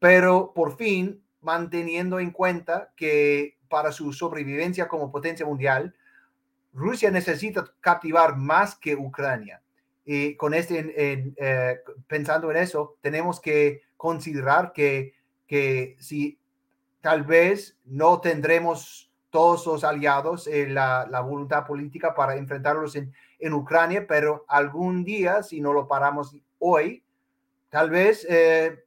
Pero 0.00 0.52
por 0.52 0.76
fin 0.76 1.22
manteniendo 1.40 2.18
en 2.18 2.32
cuenta 2.32 2.92
que 2.96 3.56
para 3.68 3.92
su 3.92 4.12
sobrevivencia 4.12 4.88
como 4.88 5.12
potencia 5.12 5.46
mundial, 5.46 5.94
Rusia 6.72 7.10
necesita 7.10 7.72
captivar 7.80 8.36
más 8.36 8.74
que 8.74 8.96
Ucrania. 8.96 9.62
Y 10.04 10.34
con 10.36 10.54
este, 10.54 10.92
eh, 10.96 11.80
pensando 12.06 12.50
en 12.50 12.56
eso, 12.56 12.96
tenemos 13.00 13.40
que 13.40 13.82
considerar 13.96 14.72
que, 14.72 15.14
que 15.46 15.96
si 16.00 16.38
tal 17.00 17.22
vez 17.22 17.78
no 17.84 18.20
tendremos 18.20 19.10
todos 19.30 19.66
los 19.66 19.84
aliados, 19.84 20.46
en 20.48 20.74
la, 20.74 21.04
voluntad 21.24 21.64
política 21.66 22.14
para 22.14 22.36
enfrentarlos 22.36 22.96
en, 22.96 23.12
en, 23.38 23.52
Ucrania, 23.52 24.06
pero 24.08 24.44
algún 24.48 25.04
día, 25.04 25.42
si 25.42 25.60
no 25.60 25.72
lo 25.72 25.86
paramos 25.86 26.36
hoy, 26.58 27.04
tal 27.68 27.90
vez 27.90 28.26
eh, 28.28 28.84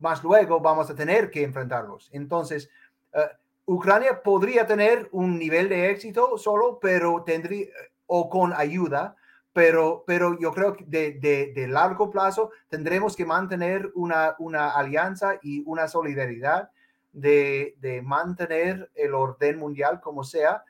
más 0.00 0.24
luego 0.24 0.60
vamos 0.60 0.90
a 0.90 0.94
tener 0.94 1.30
que 1.30 1.44
enfrentarlos. 1.44 2.08
Entonces, 2.12 2.68
eh, 3.12 3.28
Ucrania 3.66 4.22
podría 4.22 4.66
tener 4.66 5.08
un 5.12 5.38
nivel 5.38 5.68
de 5.68 5.90
éxito 5.90 6.36
solo, 6.38 6.78
pero 6.80 7.22
tendría, 7.22 7.68
o 8.06 8.28
con 8.28 8.52
ayuda, 8.52 9.16
pero, 9.52 10.04
pero 10.06 10.38
yo 10.38 10.52
creo 10.52 10.74
que 10.74 10.84
de, 10.86 11.52
de, 11.54 11.68
largo 11.68 12.10
plazo 12.10 12.50
tendremos 12.68 13.14
que 13.16 13.24
mantener 13.24 13.90
una, 13.94 14.34
una 14.38 14.70
alianza 14.70 15.38
y 15.42 15.62
una 15.66 15.88
solidaridad 15.88 16.70
de, 17.12 17.76
de, 17.80 18.02
mantener 18.02 18.90
el 18.94 19.14
orden 19.14 19.58
mundial 19.58 20.00
como 20.00 20.24
sea, 20.24 20.64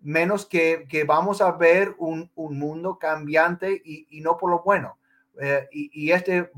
menos 0.00 0.46
que, 0.46 0.86
que 0.88 1.04
vamos 1.04 1.40
a 1.40 1.52
ver 1.52 1.94
un, 1.98 2.30
un 2.34 2.58
mundo 2.58 2.98
cambiante 2.98 3.82
y, 3.84 4.06
y, 4.10 4.20
no 4.20 4.36
por 4.36 4.50
lo 4.50 4.62
bueno. 4.62 4.98
Eh, 5.40 5.66
y, 5.72 5.90
y, 5.92 6.12
este, 6.12 6.50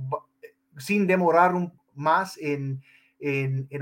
sin 0.77 1.07
demorar 1.07 1.55
un, 1.55 1.73
más 1.99 2.39
en, 2.39 2.83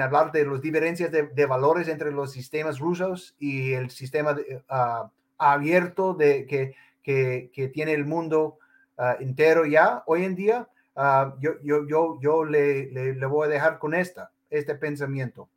hablar 0.00 0.32
de 0.32 0.46
las 0.46 0.60
diferencias 0.60 1.12
de, 1.12 1.46
valores 1.46 1.88
entre 1.88 2.10
los 2.10 2.32
sistemas 2.32 2.78
rusos 2.78 3.36
y 3.38 3.72
el 3.72 3.90
sistema 3.90 4.36
ah, 4.68 5.10
abierto 5.38 6.14
de, 6.14 6.46
que, 6.46 6.74
que, 7.02 7.68
tiene 7.68 7.92
el 7.92 8.04
mundo 8.04 8.58
ah, 8.98 9.16
entero 9.20 9.66
ya 9.66 10.02
hoy 10.06 10.24
en 10.24 10.34
día. 10.34 10.68
Ah, 10.96 11.34
yo, 11.40 11.52
yo, 11.62 11.86
yo, 11.86 12.18
yo 12.20 12.44
le, 12.44 12.90
le, 12.90 13.26
voy 13.26 13.46
a 13.46 13.50
dejar 13.50 13.78
con 13.78 13.94
esta, 13.94 14.30
este 14.48 14.74
pensamiento. 14.74 15.48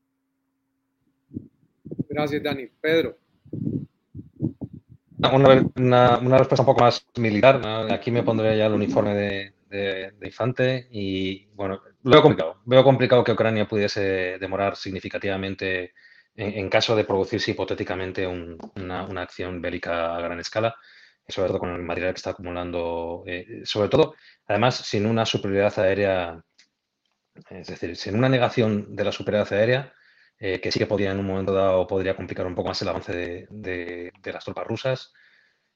Gracias, 2.10 2.43
Dani. 2.43 2.67
Pedro. 2.82 3.17
Una, 5.22 6.17
una, 6.17 6.38
respuesta 6.38 6.62
un 6.62 6.65
poco 6.65 6.82
más 6.82 7.06
militar. 7.17 7.62
Aquí 7.91 8.10
me 8.12 8.24
pondré 8.24 8.58
ya 8.58 8.67
el 8.67 8.74
uniforme 8.74 9.13
de, 9.13 9.54
de, 9.69 10.13
Infante 10.23 10.88
y 10.91 11.45
bueno, 11.53 11.82
veo 12.01 12.21
complicado. 12.21 12.62
Veo 12.65 12.84
complicado 12.84 13.23
que 13.23 13.32
Ucrania 13.32 13.67
pudiese 13.67 14.38
demorar 14.39 14.75
significativamente 14.75 15.93
en, 16.36 16.69
caso 16.69 16.95
de 16.95 17.03
producirse 17.03 17.51
hipotéticamente 17.51 18.25
una, 18.25 19.21
acción 19.21 19.62
bélica 19.62 20.15
a 20.15 20.21
gran 20.21 20.39
escala, 20.39 20.75
sobre 21.27 21.49
todo 21.49 21.60
con 21.60 21.75
el 21.75 21.84
material 21.84 22.13
que 22.13 22.17
está 22.17 22.32
acumulando, 22.32 23.23
eh, 23.27 23.62
sobre 23.65 23.89
todo, 23.89 24.15
además, 24.47 24.75
sin 24.77 25.05
una 25.05 25.25
superioridad 25.25 25.77
aérea, 25.79 26.43
es 27.49 27.67
decir, 27.67 27.95
sin 27.95 28.15
una 28.15 28.29
negación 28.29 28.95
de 28.95 29.03
la 29.03 29.12
superioridad 29.12 29.53
aérea, 29.53 29.93
eh, 30.39 30.62
que 30.62 30.71
sí 30.71 30.79
que 30.79 30.88
podría 30.88 31.12
en 31.12 31.19
un 31.19 31.25
momento 31.25 31.53
dado 31.53 31.86
podría 31.86 32.15
complicar 32.15 32.47
un 32.47 32.55
poco 32.55 32.69
más 32.69 32.82
el 32.82 32.88
avance 32.88 33.12
de, 33.13 34.12
las 34.23 34.45
tropas 34.45 34.67
rusas. 34.67 35.13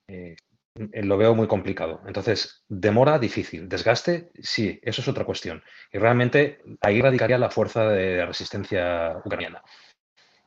Eh, 0.08 0.36
lo 0.76 1.18
veo 1.18 1.36
muy 1.36 1.48
complicado. 1.48 2.02
Entonces, 2.08 2.64
demora 2.68 3.20
difícil, 3.20 3.70
desgaste, 3.70 4.32
sí, 4.42 4.80
eso 4.82 5.02
es 5.02 5.08
otra 5.08 5.26
cuestión. 5.26 5.64
Y 5.92 6.00
realmente 6.00 6.62
ahí 6.82 7.02
radicaría 7.02 7.38
la 7.38 7.52
fuerza 7.52 7.88
de 7.90 8.26
resistencia 8.26 9.18
ucraniana. 9.24 9.62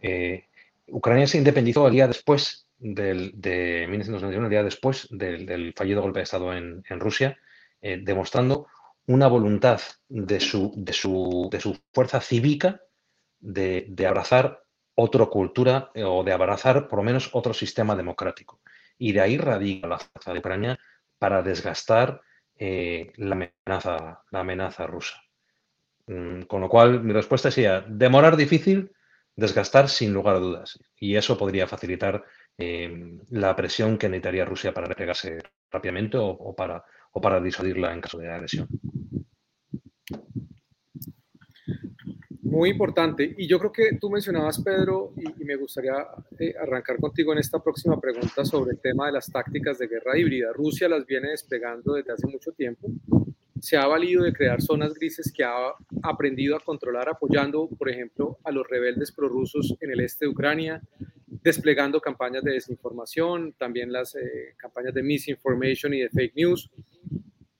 Eh, 0.00 0.44
Ucrania 0.88 1.26
se 1.26 1.38
independizó 1.38 1.86
el 1.86 1.92
día 1.92 2.08
después 2.08 2.68
del, 2.78 3.32
de 3.34 3.86
1991, 3.88 4.46
el 4.46 4.50
día 4.50 4.62
después 4.62 5.08
del, 5.10 5.72
fallido 5.76 6.02
golpe 6.02 6.20
de 6.20 6.24
Estado 6.24 6.54
en, 6.54 6.82
Rusia, 7.00 7.38
eh, 7.80 7.98
demostrando 8.02 8.66
una 9.06 9.28
voluntad 9.28 9.80
de 10.08 10.40
su, 10.40 11.50
fuerza 11.92 12.20
cívica 12.20 12.80
de 13.40 14.06
abrazar 14.06 14.62
otra 14.96 15.26
cultura 15.26 15.90
o 15.94 16.24
de 16.24 16.32
abrazar 16.32 16.88
por 16.88 16.98
lo 16.98 17.04
menos 17.04 17.30
otro 17.32 17.54
sistema 17.54 17.94
democrático 17.94 18.60
y 18.98 19.12
de 19.12 19.20
ahí 19.20 19.38
radica 19.38 19.88
la 19.88 19.98
fuerza 19.98 20.32
de 20.32 20.38
Ucrania 20.38 20.78
para 21.18 21.42
desgastar 21.42 22.20
eh, 22.58 23.12
la, 23.16 23.34
amenaza, 23.34 24.22
la 24.30 24.40
amenaza 24.40 24.86
rusa. 24.86 25.22
Mm, 26.06 26.42
con 26.42 26.60
lo 26.60 26.68
cual, 26.68 27.02
mi 27.02 27.12
respuesta 27.12 27.50
sería, 27.50 27.80
demorar 27.80 28.36
difícil, 28.36 28.92
desgastar 29.34 29.88
sin 29.88 30.12
lugar 30.12 30.36
a 30.36 30.40
dudas. 30.40 30.78
Y 30.98 31.16
eso 31.16 31.36
podría 31.36 31.66
facilitar 31.66 32.24
eh, 32.58 33.18
la 33.30 33.54
presión 33.54 33.98
que 33.98 34.08
necesitaría 34.08 34.44
Rusia 34.44 34.72
para 34.72 34.86
replegarse 34.86 35.38
rápidamente 35.70 36.16
o, 36.18 36.54
para, 36.54 36.84
o 37.12 37.20
para 37.20 37.40
disuadirla 37.40 37.92
en 37.92 38.00
caso 38.00 38.18
de 38.18 38.32
agresión. 38.32 38.68
Muy 42.56 42.70
importante. 42.70 43.34
Y 43.36 43.46
yo 43.46 43.58
creo 43.58 43.70
que 43.70 43.98
tú 44.00 44.08
mencionabas, 44.08 44.62
Pedro, 44.62 45.12
y, 45.14 45.44
me 45.44 45.56
gustaría 45.56 46.06
eh, 46.38 46.54
arrancar 46.58 46.96
contigo 46.96 47.34
en 47.34 47.38
esta 47.38 47.62
próxima 47.62 48.00
pregunta 48.00 48.46
sobre 48.46 48.70
el 48.70 48.78
tema 48.78 49.04
de 49.04 49.12
las 49.12 49.30
tácticas 49.30 49.78
de 49.78 49.86
guerra 49.86 50.16
híbrida. 50.16 50.54
Rusia 50.54 50.88
las 50.88 51.04
viene 51.04 51.32
desplegando 51.32 51.92
desde 51.92 52.14
hace 52.14 52.26
mucho 52.26 52.52
tiempo. 52.52 52.88
Se 53.60 53.76
ha 53.76 53.86
valido 53.86 54.24
de 54.24 54.32
crear 54.32 54.62
zonas 54.62 54.94
grises 54.94 55.30
que 55.30 55.44
ha 55.44 55.74
aprendido 56.02 56.56
a 56.56 56.60
controlar 56.60 57.10
apoyando, 57.10 57.68
por 57.68 57.90
ejemplo, 57.90 58.38
a 58.42 58.50
los 58.50 58.66
rebeldes 58.66 59.12
prorrusos 59.12 59.76
en 59.80 59.90
el 59.90 60.00
este 60.00 60.24
de 60.24 60.30
Ucrania, 60.30 60.80
desplegando 61.26 62.00
campañas 62.00 62.42
de 62.42 62.52
desinformación, 62.52 63.52
también 63.58 63.92
las 63.92 64.14
eh, 64.14 64.54
campañas 64.56 64.94
de 64.94 65.02
misinformation 65.02 65.92
y 65.92 66.00
de 66.00 66.08
fake 66.08 66.34
news 66.36 66.70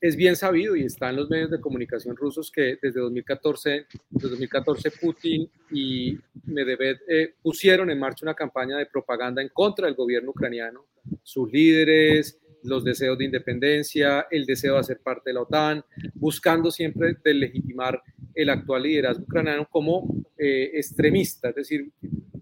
es 0.07 0.16
bien 0.16 0.37
sabido 0.37 0.77
y 0.77 0.85
está 0.85 1.11
en 1.11 1.16
los 1.16 1.29
medios 1.29 1.51
de 1.51 1.61
comunicación 1.61 2.16
rusos 2.16 2.51
que 2.51 2.79
desde 2.81 3.01
2014, 3.01 3.87
desde 4.11 4.29
2014 4.29 4.90
Putin 4.92 5.51
y 5.71 6.19
Medvedev 6.45 6.99
eh, 7.09 7.35
pusieron 7.42 7.90
en 7.90 7.99
marcha 7.99 8.25
una 8.25 8.35
campaña 8.35 8.77
de 8.79 8.87
propaganda 8.87 9.42
en 9.42 9.49
contra 9.49 9.87
del 9.87 9.95
gobierno 9.95 10.31
ucraniano, 10.31 10.87
sus 11.23 11.51
líderes, 11.51 12.38
los 12.62 12.85
deseos 12.85 13.19
de 13.19 13.25
independencia, 13.25 14.27
el 14.31 14.45
deseo 14.45 14.75
de 14.75 14.81
hacer 14.81 15.01
parte 15.01 15.31
de 15.31 15.35
la 15.35 15.42
OTAN, 15.42 15.85
buscando 16.14 16.71
siempre 16.71 17.16
legitimar 17.25 18.03
el 18.35 18.51
actual 18.51 18.83
liderazgo 18.83 19.25
ucraniano 19.25 19.69
como 19.71 20.25
eh, 20.37 20.71
extremista, 20.75 21.51
es 21.51 21.55
decir, 21.55 21.90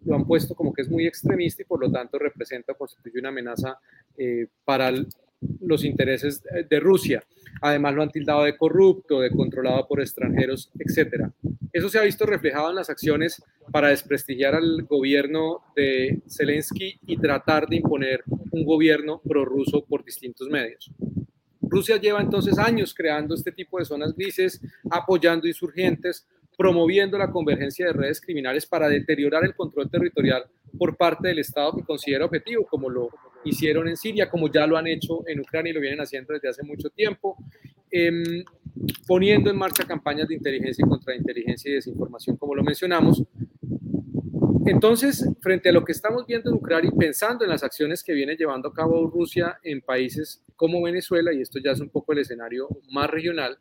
lo 0.05 0.17
han 0.17 0.27
puesto 0.27 0.55
como 0.55 0.73
que 0.73 0.83
es 0.83 0.91
muy 0.91 1.07
extremista 1.07 1.63
y 1.63 1.65
por 1.65 1.81
lo 1.81 1.91
tanto 1.91 2.19
representa 2.19 2.75
constituye 2.75 3.19
una 3.21 3.31
amenaza 3.31 3.79
eh, 4.17 4.49
para 4.65 4.93
los 5.61 5.85
intereses 5.85 6.43
de 6.69 6.81
Rusia. 6.81 7.25
Además 7.61 7.95
lo 7.95 8.03
han 8.03 8.11
tildado 8.11 8.45
de 8.45 8.57
corrupto, 8.57 9.21
de 9.21 9.31
controlado 9.31 9.87
por 9.87 10.01
extranjeros, 10.01 10.71
etc. 10.79 11.29
Eso 11.73 11.89
se 11.89 11.99
ha 11.99 12.03
visto 12.03 12.27
reflejado 12.27 12.71
en 12.71 12.77
las 12.77 12.91
acciones 12.91 13.43
para 13.73 13.89
desprestigiar 13.89 14.55
al 14.55 14.83
gobierno 14.83 15.63
de 15.75 16.23
Zelensky 16.29 16.99
y 17.07 17.17
tratar 17.17 17.67
de 17.67 17.77
imponer 17.77 18.23
un 18.51 18.65
gobierno 18.65 19.21
prorruso 19.27 19.85
por 19.85 20.05
distintos 20.05 20.49
medios. 20.49 20.91
Rusia 21.63 21.97
lleva 21.97 22.21
entonces 22.21 22.59
años 22.59 22.95
creando 22.95 23.35
este 23.35 23.51
tipo 23.51 23.79
de 23.79 23.85
zonas 23.85 24.15
grises, 24.15 24.61
apoyando 24.91 25.49
insurgentes, 25.49 26.27
promoviendo 26.57 27.19
la 27.19 27.31
convergencia 27.31 27.87
de 27.87 27.93
redes 27.93 28.21
criminales 28.21 28.67
para 28.67 28.89
deteriorar 28.89 29.45
el 29.45 29.55
control 29.55 29.91
territorial 29.91 30.45
por 30.79 30.97
parte 30.97 31.29
del 31.29 31.41
Estado 31.41 31.75
que 31.77 31.83
considera 31.83 32.25
objetivo, 32.25 32.67
como 32.67 32.89
lo 32.89 33.09
hicieron 33.51 33.89
en 33.89 33.97
Siria, 33.97 34.29
como 34.29 34.51
ya 34.51 34.67
lo 34.67 34.77
han 34.77 34.87
hecho 34.87 35.27
en 35.27 35.41
Ucrania 35.41 35.71
y 35.71 35.75
lo 35.75 35.81
vienen 35.81 36.01
haciendo 36.01 36.33
desde 36.33 36.49
hace 36.49 36.63
mucho 36.63 36.91
tiempo, 36.91 37.37
em, 37.91 38.45
poniendo 39.07 39.51
en 39.51 39.57
marcha 39.57 39.85
campañas 39.85 40.29
de 40.29 40.35
inteligencia 40.35 40.85
y 40.85 40.89
contrainteligencia 40.89 41.71
y 41.71 41.75
desinformación, 41.75 42.37
como 42.37 42.55
lo 42.55 42.63
mencionamos. 42.63 43.23
Entonces, 44.67 45.29
frente 45.41 45.69
a 45.69 45.73
lo 45.73 45.85
que 45.85 45.93
estamos 45.93 46.27
viendo 46.27 46.51
en 46.51 46.57
Ucrania 46.57 46.91
y 46.93 46.99
pensando 46.99 47.45
en 47.45 47.51
las 47.51 47.63
acciones 47.63 48.03
que 48.03 48.15
viene 48.15 48.35
llevando 48.35 48.69
a 48.69 48.73
cabo 48.73 49.07
Rusia 49.09 49.59
en 49.63 49.83
países 49.83 50.43
como 50.57 50.83
Venezuela, 50.83 51.35
y 51.35 51.43
esto 51.43 51.59
ya 51.59 51.73
es 51.73 51.81
un 51.81 51.91
poco 51.91 52.13
el 52.13 52.21
escenario 52.21 52.69
más 52.91 53.11
regional, 53.11 53.59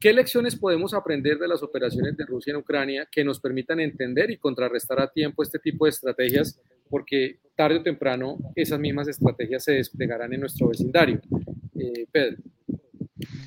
¿Qué 0.00 0.12
lecciones 0.12 0.54
podemos 0.54 0.94
aprender 0.94 1.38
de 1.38 1.48
las 1.48 1.62
operaciones 1.62 2.16
de 2.16 2.24
Rusia 2.24 2.52
en 2.52 2.58
Ucrania 2.58 3.08
que 3.10 3.24
nos 3.24 3.40
permitan 3.40 3.80
entender 3.80 4.30
y 4.30 4.38
contrarrestar 4.38 5.00
a 5.00 5.10
tiempo 5.10 5.42
este 5.42 5.58
tipo 5.58 5.86
de 5.86 5.90
estrategias? 5.90 6.60
Porque 6.88 7.40
tarde 7.56 7.78
o 7.78 7.82
temprano 7.82 8.38
esas 8.54 8.78
mismas 8.78 9.08
estrategias 9.08 9.64
se 9.64 9.72
desplegarán 9.72 10.32
en 10.32 10.40
nuestro 10.40 10.68
vecindario. 10.68 11.20
Eh, 11.76 12.06
Pedro. 12.12 12.36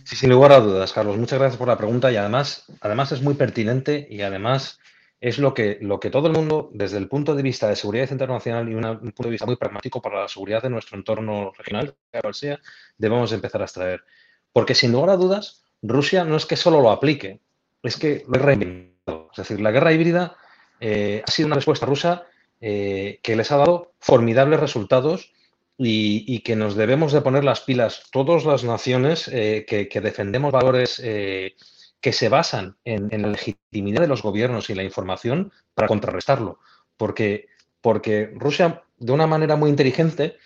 Sí, 0.03 0.17
sin 0.17 0.29
lugar 0.29 0.51
a 0.51 0.59
dudas, 0.59 0.91
Carlos. 0.91 1.17
Muchas 1.17 1.39
gracias 1.39 1.57
por 1.57 1.69
la 1.69 1.77
pregunta 1.77 2.11
y 2.11 2.17
además, 2.17 2.65
además 2.81 3.13
es 3.13 3.21
muy 3.21 3.35
pertinente 3.35 4.05
y 4.09 4.21
además 4.21 4.77
es 5.21 5.37
lo 5.39 5.53
que, 5.53 5.77
lo 5.79 6.01
que 6.01 6.09
todo 6.09 6.27
el 6.27 6.33
mundo, 6.33 6.69
desde 6.73 6.97
el 6.97 7.07
punto 7.07 7.33
de 7.33 7.43
vista 7.43 7.69
de 7.69 7.77
seguridad 7.77 8.11
internacional 8.11 8.67
y 8.67 8.73
un 8.73 8.81
punto 8.81 9.23
de 9.23 9.29
vista 9.29 9.45
muy 9.45 9.55
pragmático 9.55 10.01
para 10.01 10.21
la 10.21 10.27
seguridad 10.27 10.61
de 10.63 10.69
nuestro 10.69 10.97
entorno 10.97 11.53
regional, 11.57 11.95
sea, 12.33 12.59
debemos 12.97 13.31
empezar 13.31 13.61
a 13.61 13.65
extraer. 13.65 14.03
Porque 14.51 14.75
sin 14.75 14.91
lugar 14.91 15.11
a 15.11 15.15
dudas, 15.15 15.63
Rusia 15.81 16.23
no 16.23 16.35
es 16.35 16.45
que 16.45 16.55
solo 16.55 16.81
lo 16.81 16.91
aplique, 16.91 17.39
es 17.83 17.97
que 17.97 18.23
lo 18.27 18.39
ha 18.39 18.43
reinventado. 18.43 19.29
Es 19.31 19.37
decir, 19.37 19.61
la 19.61 19.71
guerra 19.71 19.93
híbrida 19.93 20.35
eh, 20.79 21.23
ha 21.25 21.31
sido 21.31 21.47
una 21.47 21.55
respuesta 21.55 21.85
rusa 21.85 22.25
eh, 22.59 23.19
que 23.23 23.35
les 23.35 23.51
ha 23.51 23.57
dado 23.57 23.93
formidables 23.99 24.59
resultados 24.59 25.33
y, 25.77 26.41
que 26.41 26.55
nos 26.55 26.75
debemos 26.75 27.11
de 27.11 27.21
poner 27.21 27.43
las 27.43 27.61
pilas 27.61 28.03
todas 28.11 28.45
las 28.45 28.63
naciones 28.63 29.27
eh, 29.27 29.65
que, 29.67 30.01
defendemos 30.01 30.51
valores 30.51 30.97
que 30.99 32.13
se 32.13 32.29
basan 32.29 32.77
en, 32.85 33.09
la 33.19 33.29
legitimidad 33.29 34.01
de 34.01 34.07
los 34.07 34.21
gobiernos 34.21 34.69
y 34.69 34.75
la 34.75 34.83
información 34.83 35.51
para 35.73 35.87
contrarrestarlo. 35.87 36.59
Porque, 36.97 37.47
porque 37.81 38.31
Rusia, 38.35 38.83
de 38.99 39.11
una 39.11 39.25
manera 39.25 39.55
muy 39.55 39.71
inteligente, 39.71 40.37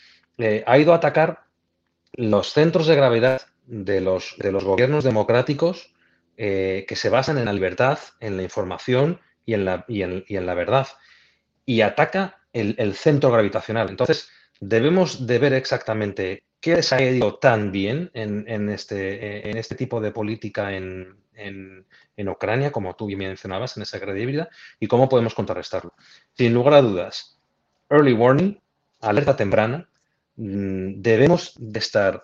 ha 0.65 0.78
ido 0.78 0.93
a 0.93 0.98
atacar 0.98 1.43
los 2.13 2.54
centros 2.54 2.88
de 2.88 2.95
gravedad 2.95 3.41
de 3.67 4.01
los, 4.01 4.36
de 4.38 4.51
los 4.51 4.63
gobiernos 4.63 5.04
democráticos 5.04 5.93
eh, 6.38 6.86
que 6.88 6.95
se 6.95 7.10
basan 7.10 7.38
en 7.38 7.45
la 7.45 7.54
libertad, 7.54 7.99
en 8.19 8.38
la 8.38 8.43
información 8.43 9.21
y 9.45 9.54
en 9.54 9.65
la, 9.65 9.86
y 9.88 10.01
en, 10.01 10.45
la 10.45 10.54
verdad. 10.54 10.88
Y 11.65 11.82
ataca 11.82 12.41
el, 12.54 12.95
centro 12.95 13.32
gravitacional. 13.32 13.89
Entonces, 13.89 14.30
debemos 14.60 15.28
de 15.28 15.39
ver 15.39 15.54
exactamente 15.54 16.43
qué 16.60 16.82
se 16.84 16.95
ha 16.95 17.01
ido 17.01 17.36
tan 17.36 17.71
bien 17.71 18.12
en, 18.13 18.69
este, 18.69 19.49
en 19.49 19.58
este 19.58 19.75
tipo 19.75 20.01
de 20.01 20.12
política 20.12 20.73
en, 20.73 21.15
Ucrania, 22.17 22.71
como 22.71 22.95
tú 22.95 23.08
bien 23.08 23.19
mencionabas, 23.19 23.78
en 23.78 23.84
esa 23.84 23.99
guerra 23.99 24.49
y 24.80 24.88
cómo 24.88 25.08
podemos 25.10 25.36
contrarrestarlo. 25.36 25.93
Sin 26.34 26.54
lugar 26.54 26.75
a 26.75 26.82
dudas, 26.82 27.39
early 27.89 28.13
warning, 28.13 28.60
alerta 29.01 29.36
temprana, 29.36 29.88
mm, 30.36 31.01
debemos 31.01 31.54
de 31.58 31.80
estar 31.80 32.23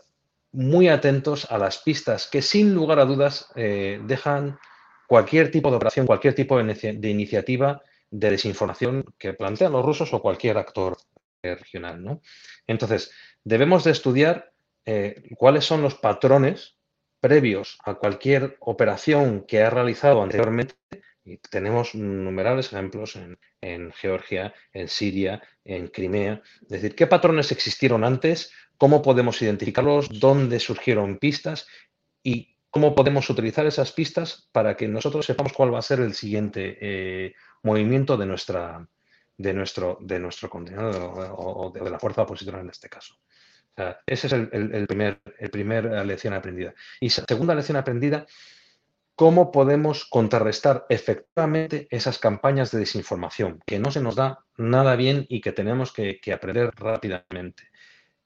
muy 0.51 0.89
atentos 0.89 1.49
a 1.49 1.57
las 1.57 1.77
pistas 1.79 2.27
que 2.27 2.41
sin 2.41 2.73
lugar 2.73 2.99
a 2.99 3.05
dudas 3.05 3.49
eh, 3.55 4.01
dejan 4.03 4.59
cualquier 5.07 5.51
tipo 5.51 5.69
de 5.69 5.77
operación, 5.77 6.05
cualquier 6.05 6.35
tipo 6.35 6.61
de, 6.61 7.09
iniciativa 7.09 7.81
de 8.09 8.29
desinformación 8.29 9.05
que 9.17 9.33
plantean 9.33 9.71
los 9.71 9.85
rusos 9.85 10.13
o 10.13 10.21
cualquier 10.21 10.57
actor 10.57 10.97
regional. 11.41 12.03
¿no? 12.03 12.21
Entonces, 12.67 13.11
debemos 13.43 13.83
de 13.83 13.91
estudiar 13.91 14.53
eh, 14.85 15.23
cuáles 15.37 15.65
son 15.65 15.81
los 15.81 15.95
patrones 15.95 16.77
previos 17.19 17.77
a 17.85 17.95
cualquier 17.95 18.57
operación 18.59 19.45
que 19.47 19.61
ha 19.61 19.69
realizado 19.69 20.23
anteriormente. 20.23 20.75
Y 21.23 21.37
tenemos 21.37 21.93
innumerables 21.93 22.73
ejemplos 22.73 23.15
en, 23.15 23.37
en 23.61 23.91
Georgia, 23.91 24.53
en 24.73 24.87
Siria, 24.87 25.41
en 25.63 25.87
Crimea. 25.87 26.41
Es 26.63 26.69
decir, 26.69 26.95
qué 26.95 27.07
patrones 27.07 27.51
existieron 27.51 28.03
antes, 28.03 28.51
cómo 28.77 29.01
podemos 29.01 29.41
identificarlos, 29.41 30.19
dónde 30.19 30.59
surgieron 30.59 31.17
pistas 31.19 31.67
y 32.23 32.57
cómo 32.71 32.95
podemos 32.95 33.29
utilizar 33.29 33.65
esas 33.67 33.91
pistas 33.91 34.49
para 34.51 34.75
que 34.75 34.87
nosotros 34.87 35.25
sepamos 35.25 35.53
cuál 35.53 35.73
va 35.73 35.79
a 35.79 35.83
ser 35.83 35.99
el 35.99 36.15
siguiente 36.15 36.77
eh, 36.81 37.35
movimiento 37.63 38.17
de, 38.17 38.25
nuestra, 38.25 38.87
de, 39.37 39.53
nuestro, 39.53 39.97
de 40.01 40.19
nuestro 40.19 40.49
contenido 40.49 40.89
o, 41.37 41.69
de 41.69 41.89
la 41.89 41.99
fuerza 41.99 42.23
opositora 42.23 42.61
en 42.61 42.69
este 42.69 42.89
caso. 42.89 43.15
esa 44.07 44.27
es 44.27 44.33
el, 44.33 44.87
primer, 44.87 45.21
el 45.37 45.49
primer 45.51 45.85
lección 46.05 46.33
aprendida. 46.33 46.73
Y 46.99 47.09
segunda 47.09 47.53
lección 47.53 47.77
aprendida, 47.77 48.25
cómo 49.15 49.51
podemos 49.51 50.05
contrarrestar 50.05 50.85
efectivamente 50.89 51.87
esas 51.91 52.17
campañas 52.19 52.71
de 52.71 52.79
desinformación, 52.79 53.61
que 53.65 53.79
no 53.79 53.91
se 53.91 54.01
nos 54.01 54.15
da 54.15 54.39
nada 54.57 54.95
bien 54.95 55.25
y 55.29 55.41
que 55.41 55.51
tenemos 55.51 55.91
que 55.93 56.19
aprender 56.33 56.71
rápidamente. 56.75 57.71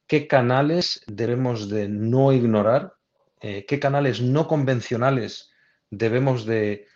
Qué 0.08 0.28
canales 0.28 1.04
debemos 1.08 1.67
de 1.67 1.90
no 1.90 2.31
ignorar, 2.31 2.94
eh, 3.42 3.65
qué 3.67 3.79
canales 3.79 4.21
no 4.21 4.48
convencionales 4.48 5.52
debemos 5.90 6.46
de, 6.46 6.88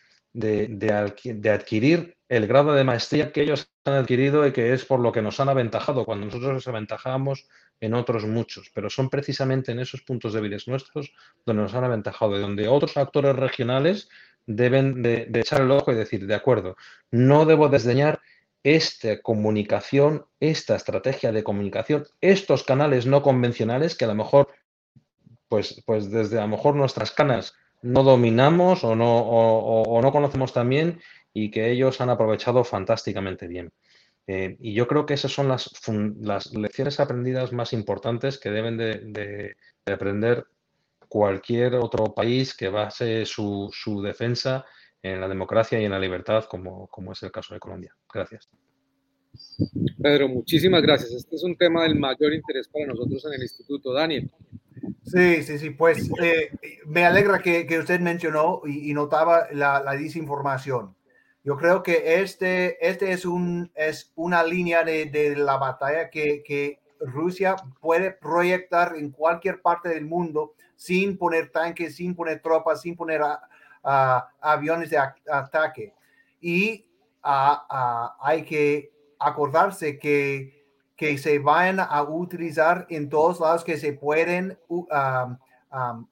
adquirir 1.52 2.18
el 2.28 2.48
grado 2.48 2.74
de 2.74 2.84
maestría 2.84 3.32
que 3.32 3.42
ellos 3.42 3.72
han 3.86 3.96
adquirido 3.96 4.46
y 4.46 4.54
que 4.54 4.74
es 4.74 4.86
por 4.86 5.00
lo 5.00 5.12
que 5.12 5.24
nos 5.24 5.40
han 5.40 5.50
aventajado, 5.50 6.06
cuando 6.06 6.28
nosotros 6.28 6.54
nos 6.54 6.68
aventajamos 6.68 7.48
en 7.82 7.94
otros 7.94 8.26
muchos, 8.26 8.70
pero 8.74 8.90
son 8.90 9.10
precisamente 9.10 9.72
en 9.72 9.80
esos 9.80 10.02
puntos 10.02 10.34
débiles 10.34 10.68
nuestros 10.68 11.14
donde 11.46 11.64
nos 11.64 11.74
han 11.74 11.84
aventajado 11.84 12.38
y 12.38 12.42
donde 12.42 12.68
otros 12.68 12.98
actores 12.98 13.36
regionales 13.36 14.10
deben 14.46 15.02
de, 15.04 15.30
echar 15.36 15.62
el 15.62 15.72
ojo 15.72 15.92
y 15.92 15.96
decir, 15.96 16.26
de 16.26 16.36
acuerdo, 16.36 16.76
no 17.12 17.46
debo 17.46 17.70
desdeñar 17.70 18.20
esta 18.64 19.22
comunicación, 19.22 20.26
esta 20.40 20.76
estrategia 20.76 21.32
de 21.32 21.44
comunicación, 21.44 22.06
estos 22.20 22.64
canales 22.64 23.06
no 23.06 23.22
convencionales 23.22 23.96
que 23.96 24.06
a 24.06 24.10
lo 24.10 24.16
mejor, 24.16 24.50
pues, 25.48 25.82
pues 25.86 26.10
desde 26.12 26.40
a 26.40 26.42
lo 26.42 26.50
mejor 26.50 26.76
nuestras 26.76 27.12
canas 27.12 27.54
no 27.82 28.04
dominamos 28.04 28.84
o 28.84 28.96
no, 28.96 29.20
o, 29.20 30.02
no 30.02 30.12
conocemos 30.12 30.52
tan 30.52 30.68
bien 30.68 31.00
y 31.34 31.52
que 31.52 31.72
ellos 31.72 32.02
han 32.02 32.10
aprovechado 32.10 32.64
fantásticamente 32.64 33.48
bien. 33.48 33.72
Eh, 34.32 34.58
y 34.60 34.76
yo 34.76 34.88
creo 34.88 35.08
que 35.08 35.16
esas 35.16 35.32
son 35.32 35.48
las, 35.48 35.72
las, 36.22 36.54
lecciones 36.54 37.00
aprendidas 37.00 37.52
más 37.52 37.74
importantes 37.74 38.38
que 38.38 38.52
deben 38.52 38.78
de, 38.78 39.56
aprender 39.88 40.46
cualquier 41.08 41.74
otro 41.74 42.14
país 42.14 42.56
que 42.56 42.70
base 42.70 43.26
su, 43.26 43.72
su 43.74 44.04
defensa 44.04 44.68
en 45.02 45.20
la 45.20 45.28
democracia 45.28 45.82
y 45.82 45.86
en 45.86 45.92
la 45.92 46.00
libertad, 46.00 46.44
como, 46.44 46.86
como 46.90 47.14
es 47.14 47.24
el 47.24 47.32
caso 47.32 47.56
de 47.56 47.60
Colombia. 47.60 47.96
Gracias. 48.14 48.48
Pedro, 50.00 50.30
muchísimas 50.30 50.84
gracias. 50.84 51.12
Este 51.12 51.36
es 51.36 51.44
un 51.44 51.58
tema 51.58 51.82
del 51.82 51.96
mayor 51.96 52.32
interés 52.32 52.68
para 52.68 52.86
nosotros 52.86 53.26
en 53.26 53.34
el 53.34 53.42
Instituto. 53.42 53.94
Daniel. 53.94 54.30
Sí, 55.06 55.42
sí, 55.42 55.58
sí, 55.58 55.72
pues 55.72 56.08
eh, 56.22 56.52
me 56.86 57.04
alegra 57.04 57.40
que, 57.40 57.66
que, 57.66 57.80
usted 57.80 58.00
mencionó 58.00 58.62
y, 58.64 58.94
notaba 58.94 59.48
la, 59.52 59.82
la, 59.82 59.94
desinformación. 59.94 60.96
Yo 61.44 61.56
creo 61.58 61.82
que 61.84 62.22
este, 62.22 62.86
este 62.86 63.12
es, 63.12 63.26
un, 63.26 63.72
es 63.76 64.12
una 64.16 64.44
línea 64.44 64.84
de, 64.84 65.06
de 65.06 65.36
la 65.36 65.58
batalla 65.58 66.10
que, 66.10 66.44
que, 66.44 66.80
Rusia 67.00 67.56
puede 67.80 68.12
proyectar 68.12 68.96
en 68.96 69.12
cualquier 69.12 69.62
parte 69.62 69.90
del 69.90 70.06
mundo 70.06 70.54
sin 70.76 71.18
poner 71.18 71.50
tanques, 71.50 71.96
sin 71.96 72.16
poner 72.16 72.42
tropas, 72.42 72.82
sin 72.82 72.96
poner 72.96 73.22
a, 73.22 73.40
aviones 74.42 74.90
de 74.90 74.98
ataque. 75.32 75.94
Y 76.42 76.86
hay 77.22 78.44
que 78.44 78.92
acordarse 79.18 79.98
que, 79.98 80.66
que 80.96 81.18
se 81.18 81.40
vayan 81.40 81.80
a 81.80 82.04
utilizar 82.04 82.86
en 82.90 83.10
todos 83.10 83.40
lados 83.40 83.64
que 83.64 83.78
se 83.78 83.94
pueden 83.94 84.58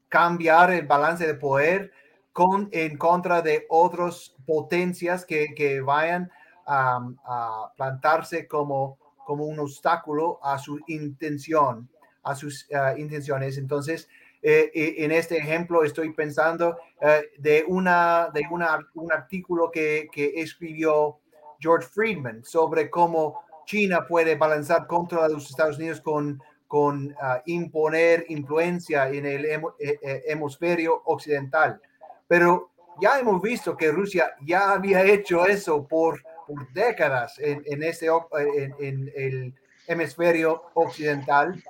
cambiar 0.07 0.71
el 0.71 0.87
balance 0.87 1.27
de 1.27 1.33
poder 1.33 1.91
con, 2.37 2.69
en 2.71 2.99
contra 2.99 3.41
de 3.41 3.65
otras 3.67 4.35
potencias 4.45 5.25
que, 5.25 5.55
que 5.55 5.81
vayan 5.81 6.29
a 6.67 7.73
plantarse 7.75 8.47
como, 8.47 8.99
como 9.25 9.45
un 9.45 9.57
obstáculo 9.59 10.39
a 10.43 10.59
su 10.59 10.79
intención, 10.85 11.89
a 12.21 12.35
sus 12.35 12.67
intenciones. 12.95 13.57
Entonces, 13.57 14.07
eh, 14.43 14.69
en 14.99 15.11
este 15.11 15.35
ejemplo 15.35 15.83
estoy 15.83 16.13
pensando 16.13 16.77
eh, 17.01 17.23
de, 17.39 17.65
una, 17.67 18.29
de 18.31 18.43
un 18.51 19.11
artículo 19.11 19.71
que, 19.71 20.07
que, 20.11 20.33
escribió 20.35 21.17
George 21.59 21.87
Friedman 21.87 22.43
sobre 22.43 22.91
cómo 22.91 23.41
China 23.65 24.05
puede 24.07 24.35
balanzar 24.35 24.85
contra 24.85 25.27
los 25.27 25.49
Estados 25.49 25.79
Unidos 25.79 26.01
con, 26.01 26.39
con 26.67 27.15
ah, 27.19 27.41
imponer 27.47 28.25
influencia 28.29 29.09
en 29.09 29.25
el 29.25 29.43
eh, 29.45 30.23
hemisferio 30.27 31.01
occidental. 31.05 31.81
Pero 32.27 32.71
ya 33.01 33.19
hemos 33.19 33.41
visto 33.41 33.77
que 33.77 33.91
Rusia 33.91 34.33
ya 34.45 34.71
había 34.71 35.03
hecho 35.03 35.45
eso 35.45 35.87
por, 35.87 36.21
por 36.45 36.71
décadas 36.73 37.37
en, 37.39 37.61
en, 37.65 37.83
este, 37.83 38.07
en, 38.07 38.75
en 38.79 39.11
el 39.15 39.55
hemisferio 39.87 40.63
occidental 40.73 41.63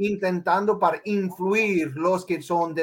intentando 0.00 0.78
para 0.78 1.00
influir 1.04 1.94
los 1.94 2.24
que 2.24 2.40
son 2.40 2.74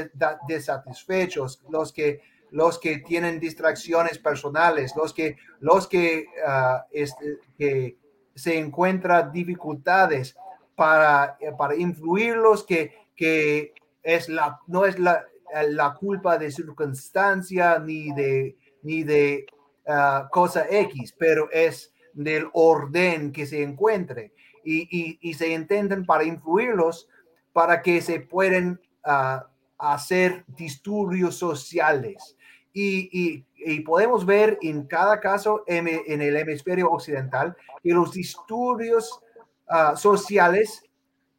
desatisfechos, 0.47 1.63
los 1.67 1.91
que, 1.91 2.21
los 2.51 2.77
que 2.77 2.99
tienen 2.99 3.39
distracciones 3.39 4.19
personales, 4.19 4.93
los 4.95 5.15
que, 5.15 5.35
los 5.59 5.87
que, 5.87 6.27
ah, 6.45 6.85
este, 6.91 7.39
que 7.57 7.97
se 8.35 8.59
encuentran 8.59 9.31
dificultades 9.31 10.35
para, 10.75 11.39
para 11.57 11.75
influirlos, 11.75 12.63
que, 12.63 12.93
que 13.15 13.73
es 14.03 14.29
la, 14.29 14.59
no 14.67 14.85
es 14.85 14.99
la, 14.99 15.25
la 15.69 15.93
culpa 15.93 16.37
de 16.37 16.51
circunstancia 16.51 17.79
ni 17.79 18.11
de, 18.13 18.57
ni 18.83 19.03
de 19.03 19.45
ah, 19.87 20.27
cosa 20.31 20.65
X, 20.69 21.15
pero 21.17 21.49
es 21.51 21.93
del 22.13 22.47
orden 22.53 23.31
que 23.31 23.45
se 23.45 23.61
encuentre 23.61 24.33
y, 24.63 25.33
se 25.33 25.49
intenten 25.49 26.05
para 26.05 26.23
influirlos 26.23 27.07
para 27.53 27.81
que 27.81 28.01
se 28.01 28.19
puedan 28.19 28.81
ah, 29.03 29.47
hacer 29.77 30.43
disturbios 30.47 31.35
sociales. 31.35 32.35
Y, 32.73 33.45
podemos 33.85 34.25
ver 34.25 34.57
en 34.61 34.85
cada 34.85 35.19
caso 35.19 35.63
en, 35.67 35.87
el 35.87 36.37
hemisferio 36.37 36.89
occidental 36.91 37.55
que 37.83 37.91
los 37.91 38.13
disturbios 38.13 39.19
ah, 39.67 39.95
sociales 39.95 40.83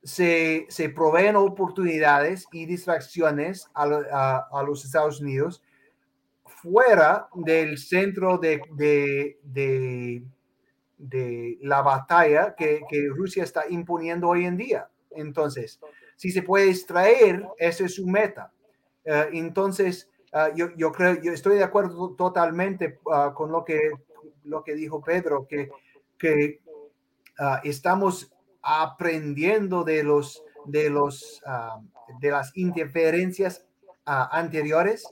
se, 0.09 0.89
proveen 0.95 1.37
oportunidades 1.37 2.47
y 2.51 2.65
distracciones 2.65 3.69
a, 3.75 4.63
los 4.67 4.85
Estados 4.85 5.21
Unidos 5.21 5.63
fuera 6.47 7.29
del 7.35 7.77
centro 7.77 8.39
de, 8.39 8.63
la 11.61 11.83
batalla 11.83 12.55
que, 12.57 12.81
Rusia 13.15 13.45
está 13.45 13.65
imponiendo 13.69 14.29
hoy 14.29 14.47
en 14.47 14.57
día. 14.57 14.89
Entonces, 15.11 15.79
si 16.17 16.31
se 16.31 16.43
puede 16.43 16.71
extraer, 16.71 17.47
esa 17.59 17.85
es 17.85 17.95
su 17.97 18.07
meta. 18.07 18.51
Eh, 19.05 19.29
entonces, 19.33 20.09
ah, 20.33 20.51
yo, 20.55 20.93
creo, 20.93 21.21
yo 21.21 21.33
estoy 21.33 21.57
de 21.57 21.65
acuerdo 21.65 22.15
totalmente 22.15 22.99
ah, 23.13 23.33
con 23.35 23.53
lo 23.53 23.65
que, 23.65 23.93
dijo 24.75 25.03
Pedro, 25.03 25.47
que, 25.47 25.71
que 26.19 26.61
ah, 27.39 27.61
estamos 27.63 28.33
aprendiendo 28.69 29.83
de 29.83 30.03
los 30.03 30.45
de 30.67 30.91
los 30.91 31.43
de 32.21 32.31
las 32.31 32.55
interferencias 32.55 33.65
anteriores 34.05 35.09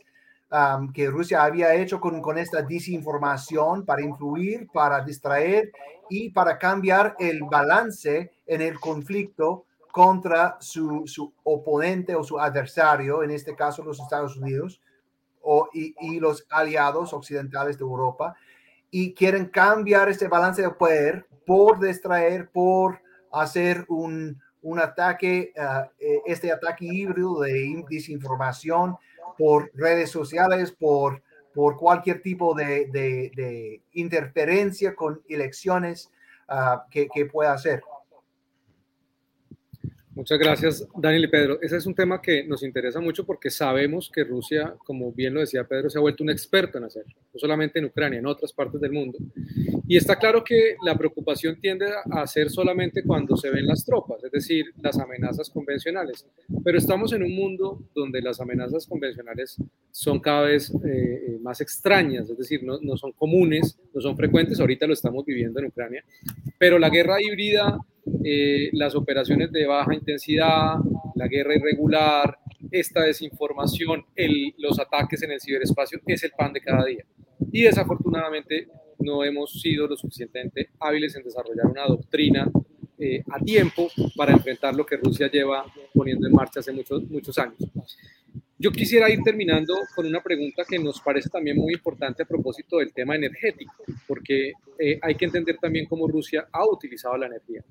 que 0.93 1.09
Rusia 1.09 1.43
había 1.43 1.75
hecho 1.75 1.99
con, 1.99 2.21
con 2.21 2.37
esta 2.37 2.61
desinformación 2.63 3.87
para 3.87 4.03
influir, 4.03 4.69
para 4.73 5.03
distraer 5.03 5.73
y 6.11 6.31
para 6.31 6.59
cambiar 6.59 7.17
el 7.19 7.43
balance 7.45 8.31
en 8.47 8.61
el 8.61 8.79
conflicto 8.79 9.65
contra 9.91 10.59
su, 10.61 11.05
su 11.07 11.33
oponente 11.43 12.15
o 12.15 12.23
su 12.23 12.39
adversario, 12.39 13.23
en 13.23 13.31
este 13.31 13.57
caso 13.57 13.83
los 13.83 13.99
Estados 13.99 14.37
Unidos 14.37 14.83
o, 15.41 15.69
y, 15.73 15.95
y, 16.01 16.21
los 16.21 16.47
aliados 16.51 17.15
occidentales 17.15 17.79
de 17.79 17.85
Europa, 17.85 18.37
y 18.91 19.15
quieren 19.15 19.47
cambiar 19.47 20.09
este 20.11 20.29
balance 20.29 20.61
de 20.61 20.71
poder 20.71 21.27
por 21.47 21.81
distraer, 21.81 22.51
por 22.51 23.01
hacer 23.33 23.85
un, 23.89 24.41
un 24.63 24.79
ataque, 24.81 25.53
e, 25.99 26.23
este 26.27 26.51
ataque 26.51 26.85
híbrido 26.85 27.41
de 27.41 27.85
desinformación, 27.89 28.97
por 29.39 29.71
redes 29.75 30.11
sociales, 30.11 30.73
por, 30.73 31.23
por 31.55 31.77
cualquier 31.77 32.23
tipo 32.23 32.55
de, 32.55 32.87
de, 32.87 33.83
interferencia 33.93 34.95
con 34.95 35.23
elecciones 35.29 36.11
uh, 36.49 36.81
que, 36.91 37.09
que 37.09 37.27
pueda 37.27 37.53
hacer. 37.53 37.83
Muchas 40.17 40.39
gracias, 40.39 40.89
Daniel 40.97 41.25
y 41.25 41.29
Pedro. 41.29 41.59
Ese 41.61 41.77
es 41.77 41.85
un 41.85 41.95
tema 41.95 42.23
que 42.23 42.43
nos 42.43 42.63
interesa 42.63 43.01
mucho 43.01 43.27
porque 43.27 43.51
sabemos 43.51 44.11
que 44.11 44.25
Rusia, 44.25 44.75
como 44.79 45.13
bien 45.13 45.35
lo 45.35 45.41
decía 45.41 45.65
Pedro, 45.65 45.91
se 45.91 45.99
ha 45.99 46.01
vuelto 46.01 46.25
un 46.25 46.31
experto 46.31 46.79
en 46.79 46.85
hacerlo, 46.85 47.13
no 47.35 47.39
solamente 47.39 47.81
en 47.81 47.85
Ucrania, 47.85 48.19
en 48.19 48.27
otras 48.27 48.51
partes 48.55 48.81
del 48.81 48.93
mundo. 48.93 49.19
Y 49.87 49.95
está 49.95 50.17
claro 50.17 50.43
que 50.43 50.77
la 50.83 50.97
preocupación 50.97 51.61
tiende 51.61 51.85
a 52.11 52.27
ser 52.27 52.49
solamente 52.49 53.03
cuando 53.03 53.37
se 53.37 53.51
ven 53.51 53.67
las 53.67 53.85
tropas, 53.85 54.25
es 54.25 54.33
decir, 54.33 54.65
las 54.81 54.99
amenazas 54.99 55.51
convencionales. 55.51 56.25
Pero 56.65 56.79
estamos 56.79 57.13
en 57.13 57.23
un 57.23 57.37
mundo 57.37 57.83
donde 57.95 58.23
las 58.23 58.41
amenazas 58.41 58.87
convencionales 58.87 59.59
son 59.91 60.19
cada 60.21 60.47
vez 60.47 60.71
eh, 60.71 60.79
eh, 60.87 61.39
más 61.43 61.61
extrañas, 61.61 62.31
es 62.31 62.39
decir, 62.39 62.63
no, 62.65 62.81
no 62.81 62.97
son 62.97 63.13
comunes, 63.13 63.79
no 63.93 64.01
son 64.01 64.17
frecuentes, 64.17 64.59
ahorita 64.61 64.87
lo 64.87 64.95
estamos 64.95 65.27
viviendo 65.27 65.61
en 65.61 65.67
Ucrania, 65.67 66.03
pero 66.57 66.79
la 66.79 66.89
guerra 66.89 67.21
híbrida 67.21 67.79
eh, 68.25 68.71
las 68.73 68.95
operaciones 68.95 69.53
de 69.53 69.67
baja 69.67 69.95
intensidad, 69.95 70.77
la 71.15 71.29
guerra 71.29 71.57
irregular, 71.57 72.39
esta 72.71 73.03
desinformación, 73.03 74.05
los 74.59 74.79
ataques 74.79 75.23
en 75.23 75.33
el 75.33 75.41
ciberespacio 75.41 76.01
es 76.07 76.25
el 76.25 76.33
pan 76.33 76.53
de 76.53 76.61
cada 76.61 76.85
día. 76.85 77.05
Y 77.53 77.63
desafortunadamente 77.63 78.69
no 78.99 79.25
hemos 79.25 79.61
sido 79.61 79.87
lo 79.87 79.97
suficientemente 79.97 80.71
hábiles 80.81 81.15
en 81.17 81.25
desarrollar 81.25 81.67
una 81.67 81.87
doctrina 81.87 82.51
eh, 82.99 83.23
a 83.31 83.39
tiempo 83.39 83.89
para 84.17 84.33
enfrentar 84.33 84.75
lo 84.75 84.87
que 84.87 84.97
Rusia 84.97 85.31
lleva 85.31 85.65
poniendo 85.93 86.27
en 86.27 86.33
marcha 86.33 86.61
hace 86.61 86.73
muchos, 86.73 87.03
muchos 87.11 87.37
años. 87.39 87.57
Yo 88.59 88.71
quisiera 88.73 89.11
ir 89.11 89.21
terminando 89.23 89.75
con 89.95 90.07
una 90.07 90.23
pregunta 90.23 90.65
que 90.67 90.79
nos 90.79 91.01
parece 91.01 91.29
también 91.29 91.59
muy 91.59 91.75
importante 91.75 92.23
a 92.23 92.27
propósito 92.27 92.79
del 92.79 92.93
tema 92.93 93.15
energético, 93.15 93.85
porque 94.07 94.53
eh, 94.79 94.99
hay 95.03 95.15
que 95.15 95.27
entender 95.27 95.59
también 95.61 95.87
cómo 95.87 96.09
Rusia 96.09 96.49
ha 96.51 96.67
utilizado 96.67 97.19
la 97.19 97.27
energía. 97.27 97.63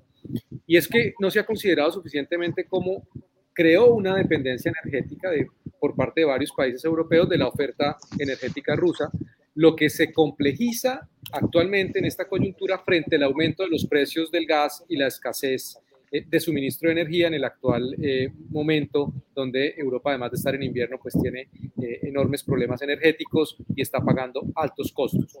Y 0.66 0.76
es 0.76 0.86
que 0.86 1.14
no 1.18 1.30
se 1.30 1.40
ha 1.40 1.46
considerado 1.46 1.90
suficientemente 1.90 2.64
cómo 2.64 3.08
creó 3.52 3.94
una 3.94 4.16
dependencia 4.16 4.70
energética 4.70 5.30
de, 5.30 5.48
por 5.80 5.96
parte 5.96 6.20
de 6.20 6.26
varios 6.26 6.52
países 6.52 6.84
europeos 6.84 7.28
de 7.28 7.38
la 7.38 7.48
oferta 7.48 7.96
energética 8.18 8.76
rusa, 8.76 9.10
lo 9.54 9.74
que 9.74 9.88
se 9.88 10.12
complejiza 10.12 11.08
actualmente 11.32 11.98
en 11.98 12.04
esta 12.04 12.28
coyuntura 12.28 12.78
frente 12.78 13.16
al 13.16 13.24
aumento 13.24 13.64
de 13.64 13.70
los 13.70 13.86
precios 13.86 14.30
del 14.30 14.46
gas 14.46 14.84
y 14.88 14.96
la 14.96 15.06
escasez 15.08 15.78
de 16.10 16.40
suministro 16.40 16.88
de 16.88 17.00
energía 17.00 17.26
en 17.26 17.34
el 17.34 17.44
actual 17.44 17.94
eh, 18.00 18.32
momento 18.50 19.12
donde 19.34 19.74
Europa, 19.76 20.10
además 20.10 20.30
de 20.30 20.36
estar 20.36 20.54
en 20.54 20.62
invierno, 20.62 20.98
pues 21.00 21.14
tiene 21.20 21.48
eh, 21.82 22.00
enormes 22.02 22.42
problemas 22.42 22.80
energéticos 22.82 23.56
y 23.74 23.82
está 23.82 24.00
pagando 24.00 24.42
altos 24.54 24.92
costos. 24.92 25.38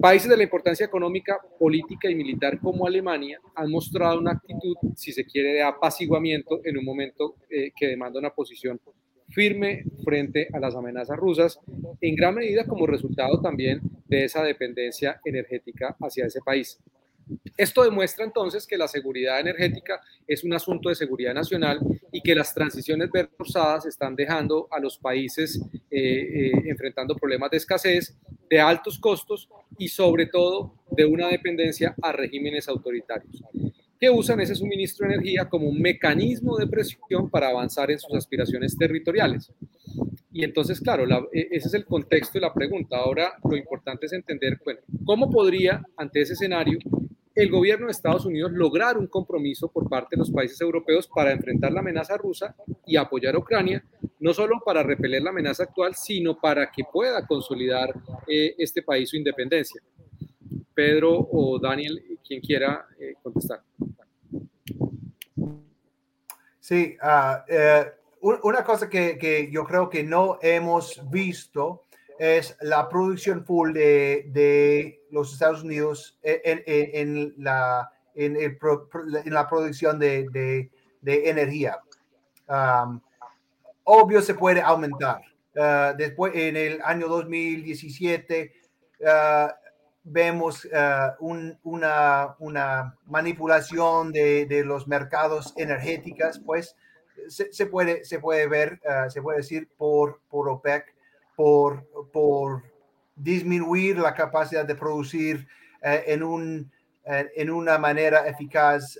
Países 0.00 0.28
de 0.28 0.36
la 0.36 0.42
importancia 0.42 0.86
económica, 0.86 1.38
política 1.58 2.10
y 2.10 2.14
militar 2.14 2.58
como 2.58 2.86
Alemania 2.86 3.40
han 3.54 3.70
mostrado 3.70 4.18
una 4.18 4.32
actitud, 4.32 4.76
si 4.96 5.12
se 5.12 5.24
quiere, 5.24 5.52
de 5.52 5.62
apaciguamiento 5.62 6.60
en 6.64 6.78
un 6.78 6.84
momento 6.84 7.36
que 7.48 7.86
demanda 7.86 8.18
una 8.18 8.30
posición 8.30 8.80
firme 9.32 9.84
frente 10.04 10.48
a 10.52 10.60
las 10.60 10.74
amenazas 10.74 11.16
rusas, 11.16 11.58
en 12.00 12.14
gran 12.14 12.34
medida 12.34 12.66
como 12.66 12.86
resultado 12.86 13.40
también 13.40 13.80
de 14.06 14.24
esa 14.24 14.42
dependencia 14.42 15.20
energética 15.24 15.96
hacia 16.00 16.26
ese 16.26 16.40
país. 16.40 16.78
Esto 17.56 17.84
demuestra 17.84 18.24
entonces 18.24 18.66
que 18.66 18.78
la 18.78 18.88
seguridad 18.88 19.40
energética 19.40 20.00
es 20.26 20.42
un 20.44 20.52
asunto 20.54 20.88
de 20.88 20.94
seguridad 20.94 21.34
nacional 21.34 21.80
y 22.10 22.20
que 22.22 22.34
las 22.34 22.54
transiciones 22.54 23.10
forzadas 23.36 23.86
están 23.86 24.16
dejando 24.16 24.68
a 24.70 24.80
los 24.80 24.98
países 24.98 25.60
eh, 25.90 25.98
eh, 26.00 26.52
enfrentando 26.66 27.14
problemas 27.16 27.50
de 27.50 27.58
escasez, 27.58 28.16
de 28.48 28.60
altos 28.60 28.98
costos 28.98 29.48
y 29.78 29.88
sobre 29.88 30.26
todo 30.26 30.74
de 30.90 31.04
una 31.04 31.28
dependencia 31.28 31.94
a 32.02 32.12
regímenes 32.12 32.68
autoritarios 32.68 33.42
que 34.02 34.10
usan 34.10 34.40
ese 34.40 34.56
suministro 34.56 35.06
de 35.06 35.14
energía 35.14 35.48
como 35.48 35.68
un 35.68 35.80
mecanismo 35.80 36.56
de 36.56 36.66
presión 36.66 37.30
para 37.30 37.50
avanzar 37.50 37.88
en 37.88 38.00
sus 38.00 38.12
aspiraciones 38.14 38.76
territoriales. 38.76 39.52
Y 40.32 40.42
entonces, 40.42 40.80
claro, 40.80 41.04
e, 41.32 41.48
ese 41.52 41.68
es 41.68 41.74
el 41.74 41.84
contexto 41.84 42.32
de 42.34 42.40
la 42.40 42.52
pregunta. 42.52 42.96
Ahora, 42.96 43.34
lo 43.48 43.56
importante 43.56 44.06
es 44.06 44.12
entender, 44.12 44.58
bueno, 44.64 44.80
¿cómo 45.04 45.30
podría, 45.30 45.86
ante 45.96 46.20
ese 46.20 46.32
escenario, 46.32 46.80
el 47.34 47.50
gobierno 47.50 47.86
de 47.86 47.92
Estados 47.92 48.26
Unidos 48.26 48.52
lograr 48.52 48.98
un 48.98 49.06
compromiso 49.06 49.68
por 49.68 49.88
parte 49.88 50.16
de 50.16 50.18
los 50.18 50.30
países 50.30 50.60
europeos 50.60 51.08
para 51.08 51.32
enfrentar 51.32 51.72
la 51.72 51.80
amenaza 51.80 52.16
rusa 52.16 52.54
y 52.86 52.96
apoyar 52.96 53.34
a 53.34 53.38
Ucrania, 53.38 53.84
no 54.20 54.34
solo 54.34 54.60
para 54.64 54.82
repeler 54.82 55.22
la 55.22 55.30
amenaza 55.30 55.64
actual, 55.64 55.94
sino 55.94 56.38
para 56.38 56.70
que 56.70 56.84
pueda 56.84 57.26
consolidar 57.26 57.94
eh, 58.26 58.54
este 58.58 58.82
país 58.82 59.10
su 59.10 59.16
independencia. 59.16 59.82
Pedro 60.74 61.28
o 61.30 61.58
Daniel, 61.58 62.18
quien 62.26 62.40
quiera 62.40 62.86
eh, 62.98 63.14
contestar. 63.22 63.62
Sí, 66.60 66.96
uh, 67.02 68.38
una 68.42 68.62
cosa 68.62 68.88
que, 68.88 69.48
yo 69.52 69.64
creo 69.64 69.90
que 69.90 70.04
no 70.04 70.38
hemos 70.40 71.10
visto 71.10 71.82
es 72.18 72.56
la 72.60 72.88
producción 72.88 73.44
full 73.44 73.72
de, 73.72 74.26
de 74.28 75.02
los 75.10 75.32
Estados 75.32 75.62
Unidos 75.62 76.18
en, 76.22 76.62
en, 76.66 77.34
la, 77.38 77.90
en, 78.14 78.36
el, 78.36 78.58
la 79.26 79.48
producción 79.48 79.98
de, 79.98 80.26
de, 81.02 81.28
energía. 81.28 81.80
Um, 82.48 83.00
obvio 83.84 84.22
se 84.22 84.34
puede 84.34 84.60
aumentar. 84.60 85.20
Uh, 85.54 85.96
después, 85.96 86.32
en 86.34 86.56
el 86.56 86.80
año 86.82 87.08
2017, 87.08 88.52
uh, 89.00 89.48
vemos 90.04 90.64
uh, 90.64 91.12
un, 91.20 91.58
una, 91.62 92.34
una, 92.38 92.96
manipulación 93.06 94.12
de, 94.12 94.46
de, 94.46 94.64
los 94.64 94.88
mercados 94.88 95.52
energéticos, 95.56 96.40
pues 96.44 96.76
se, 97.28 97.52
se, 97.52 97.66
puede, 97.66 98.04
se 98.04 98.18
puede 98.18 98.48
ver, 98.48 98.80
se 99.08 99.22
puede 99.22 99.38
decir 99.38 99.68
por, 99.76 100.20
por 100.28 100.48
OPEC, 100.48 100.91
por, 101.42 102.62
disminuir 103.14 103.98
la 103.98 104.14
capacidad 104.14 104.64
de 104.64 104.74
producir 104.74 105.46
en, 105.82 106.22
un, 106.22 106.70
en 107.04 107.50
una 107.50 107.78
manera 107.78 108.26
eficaz 108.26 108.98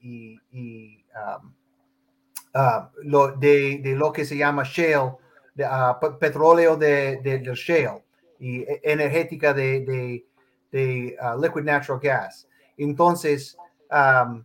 y, 0.00 0.38
y 0.50 1.04
um, 1.14 1.54
Ah, 2.54 2.90
lo, 3.02 3.32
de, 3.32 3.80
lo 3.96 4.12
que 4.12 4.26
se 4.26 4.36
llama 4.36 4.62
shale, 4.64 5.16
uh, 5.56 6.18
petróleo 6.20 6.76
de, 6.76 7.16
del 7.22 7.54
shale 7.54 8.04
y 8.38 8.60
e, 8.60 8.80
energética 8.82 9.54
de, 9.54 10.22
de 10.70 11.16
uh, 11.18 11.40
liquid 11.40 11.62
natural 11.62 11.98
gas. 11.98 12.46
Entonces, 12.76 13.56
um, 13.90 14.44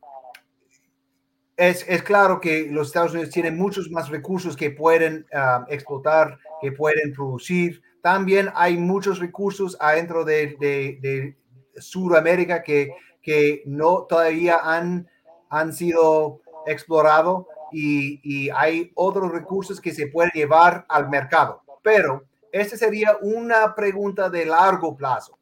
es, 1.58 1.86
es, 1.90 2.02
claro 2.02 2.40
que 2.40 2.68
los 2.72 2.88
Estados 2.88 3.12
Unidos 3.12 3.32
tienen 3.32 3.58
muchos 3.58 3.92
más 3.92 4.08
recursos 4.08 4.56
que 4.56 4.72
pueden 4.72 5.26
um, 5.34 5.66
explotar, 5.68 6.40
que 6.62 6.72
pueden 6.72 7.14
producir. 7.14 7.82
También 8.02 8.50
hay 8.56 8.78
muchos 8.78 9.20
recursos 9.20 9.78
adentro 9.80 10.24
de, 10.24 10.56
de, 10.60 10.98
de 11.02 11.38
Sudamérica 11.80 12.64
que, 12.64 12.92
que 13.22 13.64
no 13.66 14.04
todavía 14.04 14.60
han, 14.64 15.08
han 15.50 15.74
sido 15.74 16.42
explorados 16.66 17.46
y, 17.72 18.50
hay 18.52 18.92
otros 18.96 19.32
recursos 19.32 19.82
que 19.82 19.94
se 19.94 20.08
pueden 20.08 20.32
llevar 20.34 20.86
al 20.90 21.10
mercado. 21.10 21.62
Pero 21.82 22.24
esta 22.52 22.78
sería 22.78 23.18
una 23.22 23.76
pregunta 23.76 24.30
de 24.30 24.46
largo 24.46 24.96
plazo. 24.96 25.38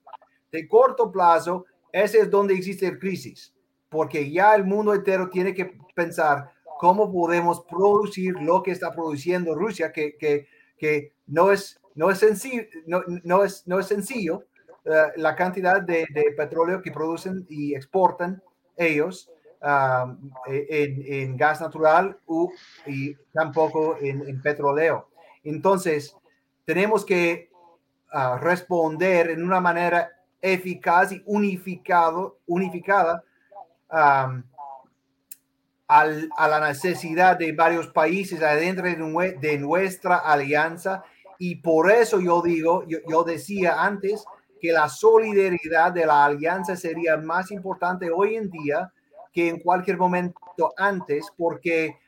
De 0.52 0.68
corto 0.68 1.12
plazo, 1.12 1.66
ese 1.92 2.20
es 2.20 2.30
donde 2.30 2.56
existe 2.56 2.88
el 2.88 3.00
crisis, 3.00 3.54
porque 3.90 4.30
ya 4.32 4.56
el 4.56 4.66
mundo 4.66 4.94
entero 4.94 5.30
tiene 5.30 5.54
que 5.54 5.78
pensar 5.94 6.52
cómo 6.80 7.12
podemos 7.12 7.62
producir 7.62 8.36
lo 8.42 8.64
que 8.64 8.72
está 8.72 8.92
produciendo 8.92 9.56
Rusia, 9.56 9.92
que, 9.92 10.48
que 10.78 11.14
no, 11.28 11.52
es, 11.52 11.80
no, 11.96 12.10
es 12.10 12.20
sencillo, 12.20 12.64
no, 12.86 13.02
no, 13.24 13.44
es, 13.44 13.66
no 13.68 13.80
es 13.80 13.88
sencillo 13.88 14.44
uh, 14.86 15.18
la 15.18 15.36
cantidad 15.36 15.82
de, 15.82 16.08
petróleo 16.36 16.82
que 16.82 16.92
producen 16.92 17.46
y 17.50 17.76
exportan 17.76 18.42
ellos 18.78 19.30
e, 20.48 20.94
en, 21.24 21.38
gas 21.38 21.62
natural 21.62 22.18
y 22.86 23.16
tampoco 23.34 23.98
en, 24.00 24.42
petróleo. 24.42 25.08
Entonces, 25.44 26.16
tenemos 26.66 27.04
que 27.04 27.50
ah, 28.12 28.38
responder 28.40 29.32
en 29.32 29.44
una 29.44 29.60
manera 29.60 30.12
eficaz 30.42 31.12
y 31.14 31.24
unificado, 31.26 32.38
unificada 32.46 33.24
a 35.88 36.48
la 36.48 36.68
necesidad 36.68 37.38
de 37.38 37.52
varios 37.52 37.88
países 37.88 38.42
adentro 38.42 38.86
de, 38.86 39.58
nuestra 39.60 40.18
alianza. 40.18 41.04
Y 41.38 41.56
por 41.56 41.92
eso 41.92 42.20
yo 42.20 42.42
digo, 42.42 42.84
yo, 42.88 43.00
yo 43.08 43.24
decía 43.24 43.84
antes 43.84 44.26
que 44.60 44.72
la 44.72 44.90
solidaridad 44.90 45.92
de 45.92 46.06
la 46.06 46.26
alianza 46.26 46.76
sería 46.76 47.18
más 47.18 47.52
importante 47.52 48.10
hoy 48.10 48.36
en 48.36 48.50
día 48.50 48.92
que 49.32 49.50
en 49.50 49.60
cualquier 49.60 49.98
momento 49.98 50.74
antes, 50.78 51.28
porque 51.38 52.00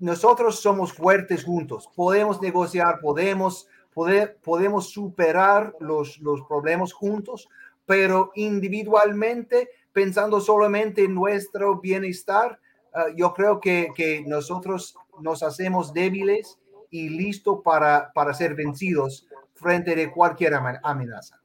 nosotros 0.00 0.60
somos 0.60 0.92
fuertes 0.92 1.44
juntos, 1.44 1.88
podemos 1.94 2.40
negociar, 2.40 3.00
podemos, 3.00 3.68
poder, 3.92 4.38
podemos 4.42 4.90
superar 4.90 5.74
los, 5.78 6.18
los 6.20 6.40
problemas 6.48 6.92
juntos, 6.92 7.48
pero 7.86 8.32
individualmente, 8.34 9.68
pensando 9.92 10.40
solamente 10.40 11.04
en 11.04 11.14
nuestro 11.14 11.80
bienestar, 11.80 12.58
uh, 12.94 13.14
yo 13.16 13.32
creo 13.34 13.60
que, 13.60 13.88
que, 13.94 14.22
nosotros 14.26 14.96
nos 15.20 15.42
hacemos 15.42 15.92
débiles 15.92 16.58
y 16.90 17.08
listos 17.08 17.60
para, 17.64 18.12
para 18.12 18.34
ser 18.34 18.54
vencidos 18.54 19.26
frente 19.54 19.94
de 19.94 20.10
cualquier 20.10 20.54
amenaza. 20.54 21.40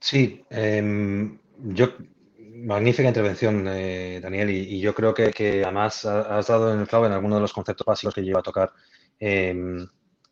Sí, 0.00 0.44
em, 0.50 1.38
yo, 1.58 1.88
magnífica 2.38 3.08
intervención, 3.08 3.66
eh, 3.68 4.20
Daniel, 4.22 4.50
y, 4.50 4.80
yo 4.80 4.94
creo 4.94 5.12
que, 5.14 5.62
además 5.64 6.04
has 6.04 6.46
dado 6.46 6.72
en 6.72 6.80
el 6.80 6.88
clavo 6.88 7.06
en 7.06 7.12
algunos 7.12 7.38
de 7.38 7.42
los 7.42 7.52
conceptos 7.52 7.84
básicos 7.84 8.14
que 8.14 8.22
llevo 8.22 8.38
a 8.38 8.42
tocar. 8.42 8.72
Em, 9.18 9.86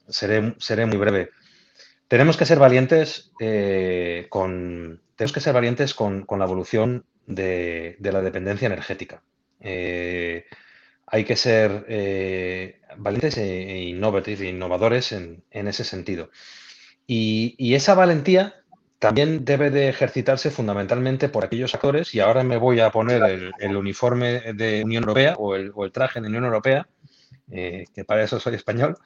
seré, 0.09 0.55
seré 0.59 0.87
muy 0.87 0.97
breve. 0.97 1.31
Tenemos 2.09 2.37
que 2.37 2.47
ser 2.47 2.59
valientes 2.59 3.33
eh, 3.41 4.27
con 4.31 5.03
tenemos 5.17 5.33
que 5.33 5.41
ser 5.41 5.55
valientes 5.55 5.95
con, 5.95 6.27
la 6.29 6.45
evolución 6.45 7.07
de, 7.27 7.97
la 8.01 8.23
dependencia 8.23 8.67
energética. 8.67 9.23
Eh, 9.61 10.47
hay 11.07 11.25
que 11.25 11.37
ser 11.37 11.87
valientes 12.97 13.37
e, 13.37 13.73
e, 13.73 13.83
innovadores 14.49 15.13
en, 15.13 15.45
ese 15.51 15.85
sentido. 15.85 16.31
y, 17.07 17.75
esa 17.75 17.95
valentía 17.95 18.65
también 19.05 19.45
debe 19.45 19.69
de 19.69 19.91
ejercitarse 19.91 20.51
fundamentalmente 20.51 21.29
por 21.29 21.45
aquellos 21.45 21.75
actores, 21.75 22.15
y 22.15 22.21
ahora 22.21 22.43
me 22.43 22.57
voy 22.57 22.81
a 22.81 22.91
poner 22.91 23.53
el, 23.59 23.77
uniforme 23.77 24.55
de 24.55 24.83
Unión 24.83 25.03
Europea 25.03 25.35
o 25.37 25.55
el, 25.57 25.93
traje 25.93 26.23
de 26.23 26.29
Unión 26.29 26.45
Europea, 26.45 26.89
eh, 27.51 27.85
que 27.95 28.07
para 28.07 28.25
eso 28.25 28.41
soy 28.41 28.55
español, 28.55 28.97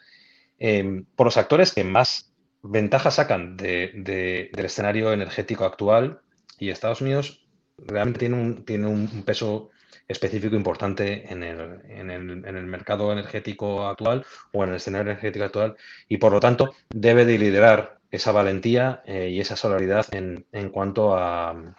eh, 0.61 1.03
por 1.17 1.27
los 1.27 1.37
actores 1.37 1.73
que 1.73 1.83
más 1.83 2.33
ventajas 2.63 3.15
sacan 3.17 3.57
del 3.57 4.51
escenario 4.55 5.13
energético 5.13 5.65
actual 5.65 6.21
y 6.59 6.71
Estados 6.71 7.01
Unidos 7.01 7.47
realmente 7.79 8.21
tiene 8.21 8.37
un, 8.37 8.65
tiene 8.65 8.87
un 8.87 9.23
peso 9.25 9.71
específico 10.09 10.57
importante 10.57 11.31
en 11.31 11.43
el, 11.43 11.81
en, 11.89 12.11
el, 12.11 12.31
en 12.47 12.57
el, 12.57 12.67
mercado 12.67 13.13
energético 13.13 13.87
actual 13.87 14.25
o 14.53 14.65
en 14.65 14.71
el 14.71 14.77
escenario 14.77 15.13
energético 15.13 15.45
actual 15.45 15.77
y 16.09 16.17
por 16.17 16.33
lo 16.33 16.41
tanto 16.41 16.75
debe 16.89 17.25
de 17.25 17.39
liderar 17.39 17.99
esa 18.11 18.33
valentía 18.33 19.03
eh, 19.05 19.29
y 19.31 19.41
esa 19.41 19.57
solidaridad 19.57 20.07
en, 20.13 20.47
en 20.53 20.71
cuanto 20.71 21.15
a, 21.15 21.75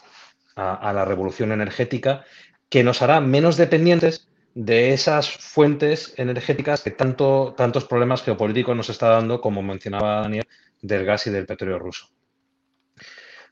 a, 0.55 0.93
la 0.93 1.05
revolución 1.05 1.51
energética 1.51 2.23
que 2.69 2.83
nos 2.83 3.01
hará 3.01 3.19
menos 3.19 3.57
dependientes 3.57 4.27
de 4.53 4.93
esas 4.93 5.29
fuentes 5.29 6.13
energéticas 6.17 6.81
que 6.81 6.91
tanto, 6.91 7.53
tantos 7.57 7.85
problemas 7.85 8.23
geopolíticos 8.23 8.75
nos 8.75 8.89
está 8.89 9.09
dando, 9.09 9.41
como 9.41 9.61
mencionaba 9.61 10.21
Daniel, 10.21 10.47
del 10.81 11.05
gas 11.05 11.27
y 11.27 11.31
del 11.31 11.45
petróleo 11.45 11.79
ruso. 11.79 12.09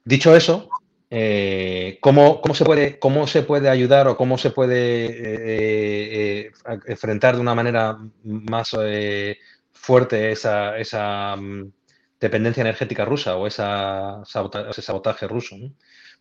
Dicho 0.03 0.35
eso, 0.35 0.69
eh, 1.09 1.97
¿cómo, 2.01 2.41
se 2.53 2.65
puede, 2.65 2.99
¿cómo 2.99 3.27
se 3.27 3.43
puede 3.43 3.69
ayudar 3.69 4.07
o 4.07 4.17
cómo 4.17 4.37
se 4.37 4.51
puede 4.51 6.45
eh, 6.45 6.51
enfrentar 6.85 7.35
de 7.35 7.41
una 7.41 7.55
manera 7.55 7.97
más 8.23 8.75
fuerte 9.73 10.31
esa, 10.31 10.77
esa 10.77 11.35
mm, 11.35 11.71
dependencia 12.19 12.61
energética 12.61 13.05
rusa 13.05 13.35
o 13.35 13.47
ese 13.47 13.63
sabotaje 14.81 15.27
ruso, 15.27 15.55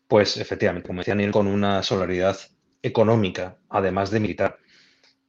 pues 0.07 0.37
efectivamente, 0.37 0.87
como 0.87 1.01
decía 1.01 1.15
Neil, 1.15 1.31
con 1.31 1.47
una 1.47 1.83
solaridad 1.83 2.37
económica, 2.83 3.57
además 3.69 4.11
de 4.11 4.21
militar. 4.21 4.59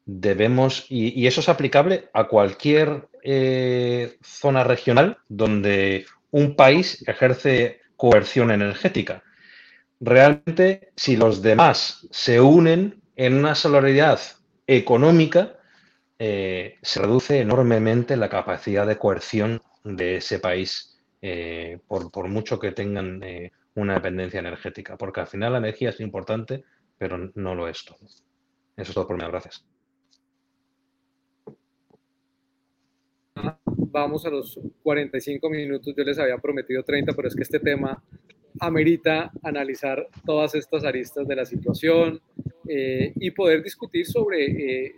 Debemos, 0.05 0.85
y, 0.89 1.27
eso 1.27 1.41
es 1.41 1.49
aplicable 1.49 2.09
a 2.13 2.27
cualquier 2.27 3.07
eh, 3.29 4.17
zona 4.23 4.63
regional 4.63 5.17
donde 5.27 6.05
un 6.31 6.55
país 6.55 7.05
ejerce 7.05 7.81
coerción 7.97 8.51
energética. 8.51 9.21
Realmente, 9.99 10.93
si 10.95 11.17
los 11.17 11.41
demás 11.41 12.07
se 12.09 12.39
unen 12.39 13.01
en 13.17 13.33
una 13.33 13.53
solaridad 13.53 14.21
económica, 14.65 15.57
eh, 16.17 16.77
se 16.81 17.01
reduce 17.01 17.41
enormemente 17.41 18.15
la 18.15 18.29
capacidad 18.29 18.87
de 18.87 18.97
coerción 18.97 19.61
de 19.83 20.15
ese 20.17 20.39
país, 20.39 20.97
eh, 21.21 21.79
por, 21.85 22.29
mucho 22.29 22.57
que 22.57 22.71
tengan 22.71 23.21
una 23.75 23.95
dependencia 23.95 24.39
energética, 24.39 24.95
porque 24.95 25.19
al 25.19 25.27
final 25.27 25.51
la 25.51 25.57
energía 25.57 25.89
es 25.89 25.99
importante, 25.99 26.63
pero 26.97 27.17
no 27.35 27.55
lo 27.55 27.67
es 27.67 27.83
todo. 27.83 27.99
Eso 28.05 28.21
es 28.77 28.93
todo 28.93 29.05
por 29.05 29.17
mí, 29.17 29.27
gracias. 29.27 29.65
Vamos 33.91 34.25
a 34.25 34.29
los 34.29 34.59
45 34.83 35.49
minutos, 35.49 35.93
yo 35.95 36.03
les 36.03 36.19
había 36.19 36.37
prometido 36.37 36.83
30, 36.83 37.13
pero 37.13 37.27
es 37.27 37.35
que 37.35 37.43
este 37.43 37.59
tema 37.59 38.03
amerita 38.59 39.31
analizar 39.43 40.07
todas 40.25 40.55
estas 40.55 40.83
aristas 40.83 41.27
de 41.27 41.35
la 41.35 41.45
situación 41.45 42.21
eh, 42.67 43.13
y 43.15 43.31
poder 43.31 43.63
discutir 43.63 44.05
sobre 44.05 44.45
eh, 44.45 44.95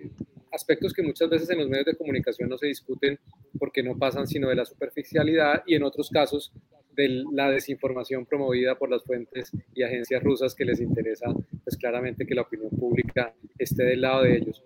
aspectos 0.51 0.93
que 0.93 1.03
muchas 1.03 1.29
veces 1.29 1.49
en 1.49 1.59
los 1.59 1.69
medios 1.69 1.85
de 1.85 1.95
comunicación 1.95 2.49
no 2.49 2.57
se 2.57 2.67
discuten 2.67 3.19
porque 3.57 3.83
no 3.83 3.97
pasan 3.97 4.27
sino 4.27 4.49
de 4.49 4.55
la 4.55 4.65
superficialidad 4.65 5.63
y 5.65 5.75
en 5.75 5.83
otros 5.83 6.09
casos 6.09 6.51
de 6.95 7.23
la 7.31 7.49
desinformación 7.49 8.25
promovida 8.25 8.77
por 8.77 8.89
las 8.89 9.03
fuentes 9.03 9.51
y 9.73 9.83
agencias 9.83 10.21
rusas 10.23 10.55
que 10.55 10.65
les 10.65 10.81
interesa 10.81 11.27
pues 11.63 11.77
claramente 11.77 12.25
que 12.25 12.35
la 12.35 12.41
opinión 12.41 12.71
pública 12.71 13.33
esté 13.57 13.83
del 13.83 14.01
lado 14.01 14.23
de 14.23 14.37
ellos. 14.37 14.63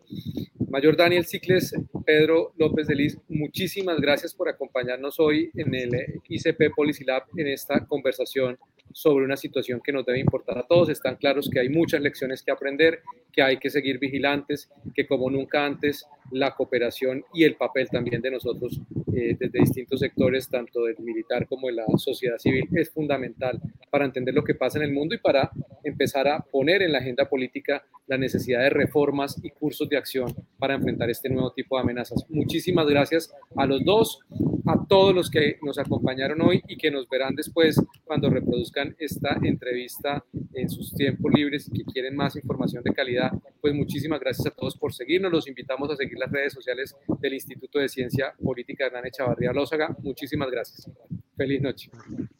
Mayor 0.73 0.97
Daniel 0.97 1.23
Cicles, 1.23 1.71
Pedro 2.03 2.51
López 2.57 2.87
de 2.87 2.95
Liz, 2.95 3.19
muchísimas 3.29 4.01
gracias 4.01 4.33
por 4.33 4.49
acompañarnos 4.49 5.19
hoy 5.19 5.51
en 5.53 5.75
el 5.75 5.91
ICP 6.27 6.73
Policy 6.75 7.03
Lab 7.03 7.25
en 7.37 7.45
esta 7.45 7.85
conversación 7.85 8.57
sobre 8.91 9.23
una 9.23 9.37
situación 9.37 9.81
que 9.83 9.91
nos 9.91 10.03
debe 10.03 10.19
importar 10.19 10.57
a 10.57 10.65
todos. 10.65 10.89
Están 10.89 11.17
claros 11.17 11.47
que 11.47 11.59
hay 11.59 11.69
muchas 11.69 12.01
lecciones 12.01 12.41
que 12.41 12.51
aprender, 12.51 13.03
que 13.31 13.43
hay 13.43 13.57
que 13.57 13.69
seguir 13.69 13.99
vigilantes, 13.99 14.67
que 14.95 15.05
como 15.05 15.29
nunca 15.29 15.63
antes 15.63 16.07
la 16.33 16.55
cooperación 16.55 17.23
y 17.33 17.43
el 17.43 17.55
papel 17.55 17.89
también 17.89 18.21
de 18.21 18.31
nosotros 18.31 18.81
eh, 19.15 19.37
desde 19.39 19.59
distintos 19.59 19.99
sectores, 19.99 20.49
tanto 20.49 20.85
del 20.85 20.97
militar 20.99 21.47
como 21.47 21.67
de 21.67 21.73
la 21.73 21.85
sociedad 21.97 22.37
civil, 22.37 22.67
es 22.73 22.89
fundamental 22.89 23.61
para 23.89 24.05
entender 24.05 24.33
lo 24.33 24.43
que 24.43 24.55
pasa 24.55 24.79
en 24.79 24.85
el 24.85 24.91
mundo 24.91 25.15
y 25.15 25.19
para 25.19 25.51
empezar 25.83 26.27
a 26.27 26.39
poner 26.39 26.81
en 26.81 26.91
la 26.91 26.99
agenda 26.99 27.29
política 27.29 27.83
la 28.07 28.17
necesidad 28.17 28.61
de 28.61 28.69
reformas 28.69 29.39
y 29.43 29.49
cursos 29.51 29.87
de 29.87 29.97
acción 29.97 30.33
para 30.57 30.73
enfrentar 30.73 31.09
este 31.09 31.29
nuevo 31.29 31.51
tipo 31.53 31.75
de 31.75 31.83
amenazas. 31.83 32.25
Muchísimas 32.29 32.87
gracias 32.87 33.33
a 33.55 33.65
los 33.65 33.83
dos, 33.85 34.19
a 34.65 34.85
todos 34.87 35.13
los 35.13 35.29
que 35.29 35.57
nos 35.61 35.77
acompañaron 35.77 36.41
hoy 36.41 36.61
y 36.67 36.77
que 36.77 36.91
nos 36.91 37.07
verán 37.07 37.35
después 37.35 37.79
cuando 38.03 38.29
reproduzcan 38.29 38.95
esta 38.99 39.37
entrevista 39.43 40.25
en 40.53 40.69
sus 40.69 40.93
tiempos 40.93 41.31
libres 41.33 41.69
y 41.71 41.83
que 41.83 41.91
quieren 41.91 42.15
más 42.15 42.35
información 42.35 42.83
de 42.83 42.93
calidad. 42.93 43.31
Pues 43.61 43.73
muchísimas 43.73 44.19
gracias 44.19 44.47
a 44.47 44.51
todos 44.51 44.75
por 44.75 44.93
seguirnos. 44.93 45.31
Los 45.31 45.47
invitamos 45.47 45.89
a 45.91 45.95
seguir 45.95 46.17
las 46.23 46.31
redes 46.31 46.53
sociales 46.53 46.95
del 47.19 47.33
Instituto 47.33 47.79
de 47.79 47.89
Ciencia 47.89 48.33
Política 48.41 48.85
de 48.85 48.87
Hernán 48.87 49.07
Echavarría 49.07 49.51
Lózaga. 49.51 49.95
Muchísimas 49.99 50.49
gracias. 50.49 50.89
Feliz 51.35 51.61
noche. 51.61 51.89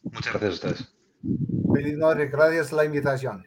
Muchas 0.03 0.33
gracias 0.33 0.51
a 0.51 0.67
ustedes. 0.67 0.95
Feliz 1.73 1.97
noche, 1.97 2.29
gracias 2.29 2.71
la 2.71 2.85
invitación. 2.85 3.43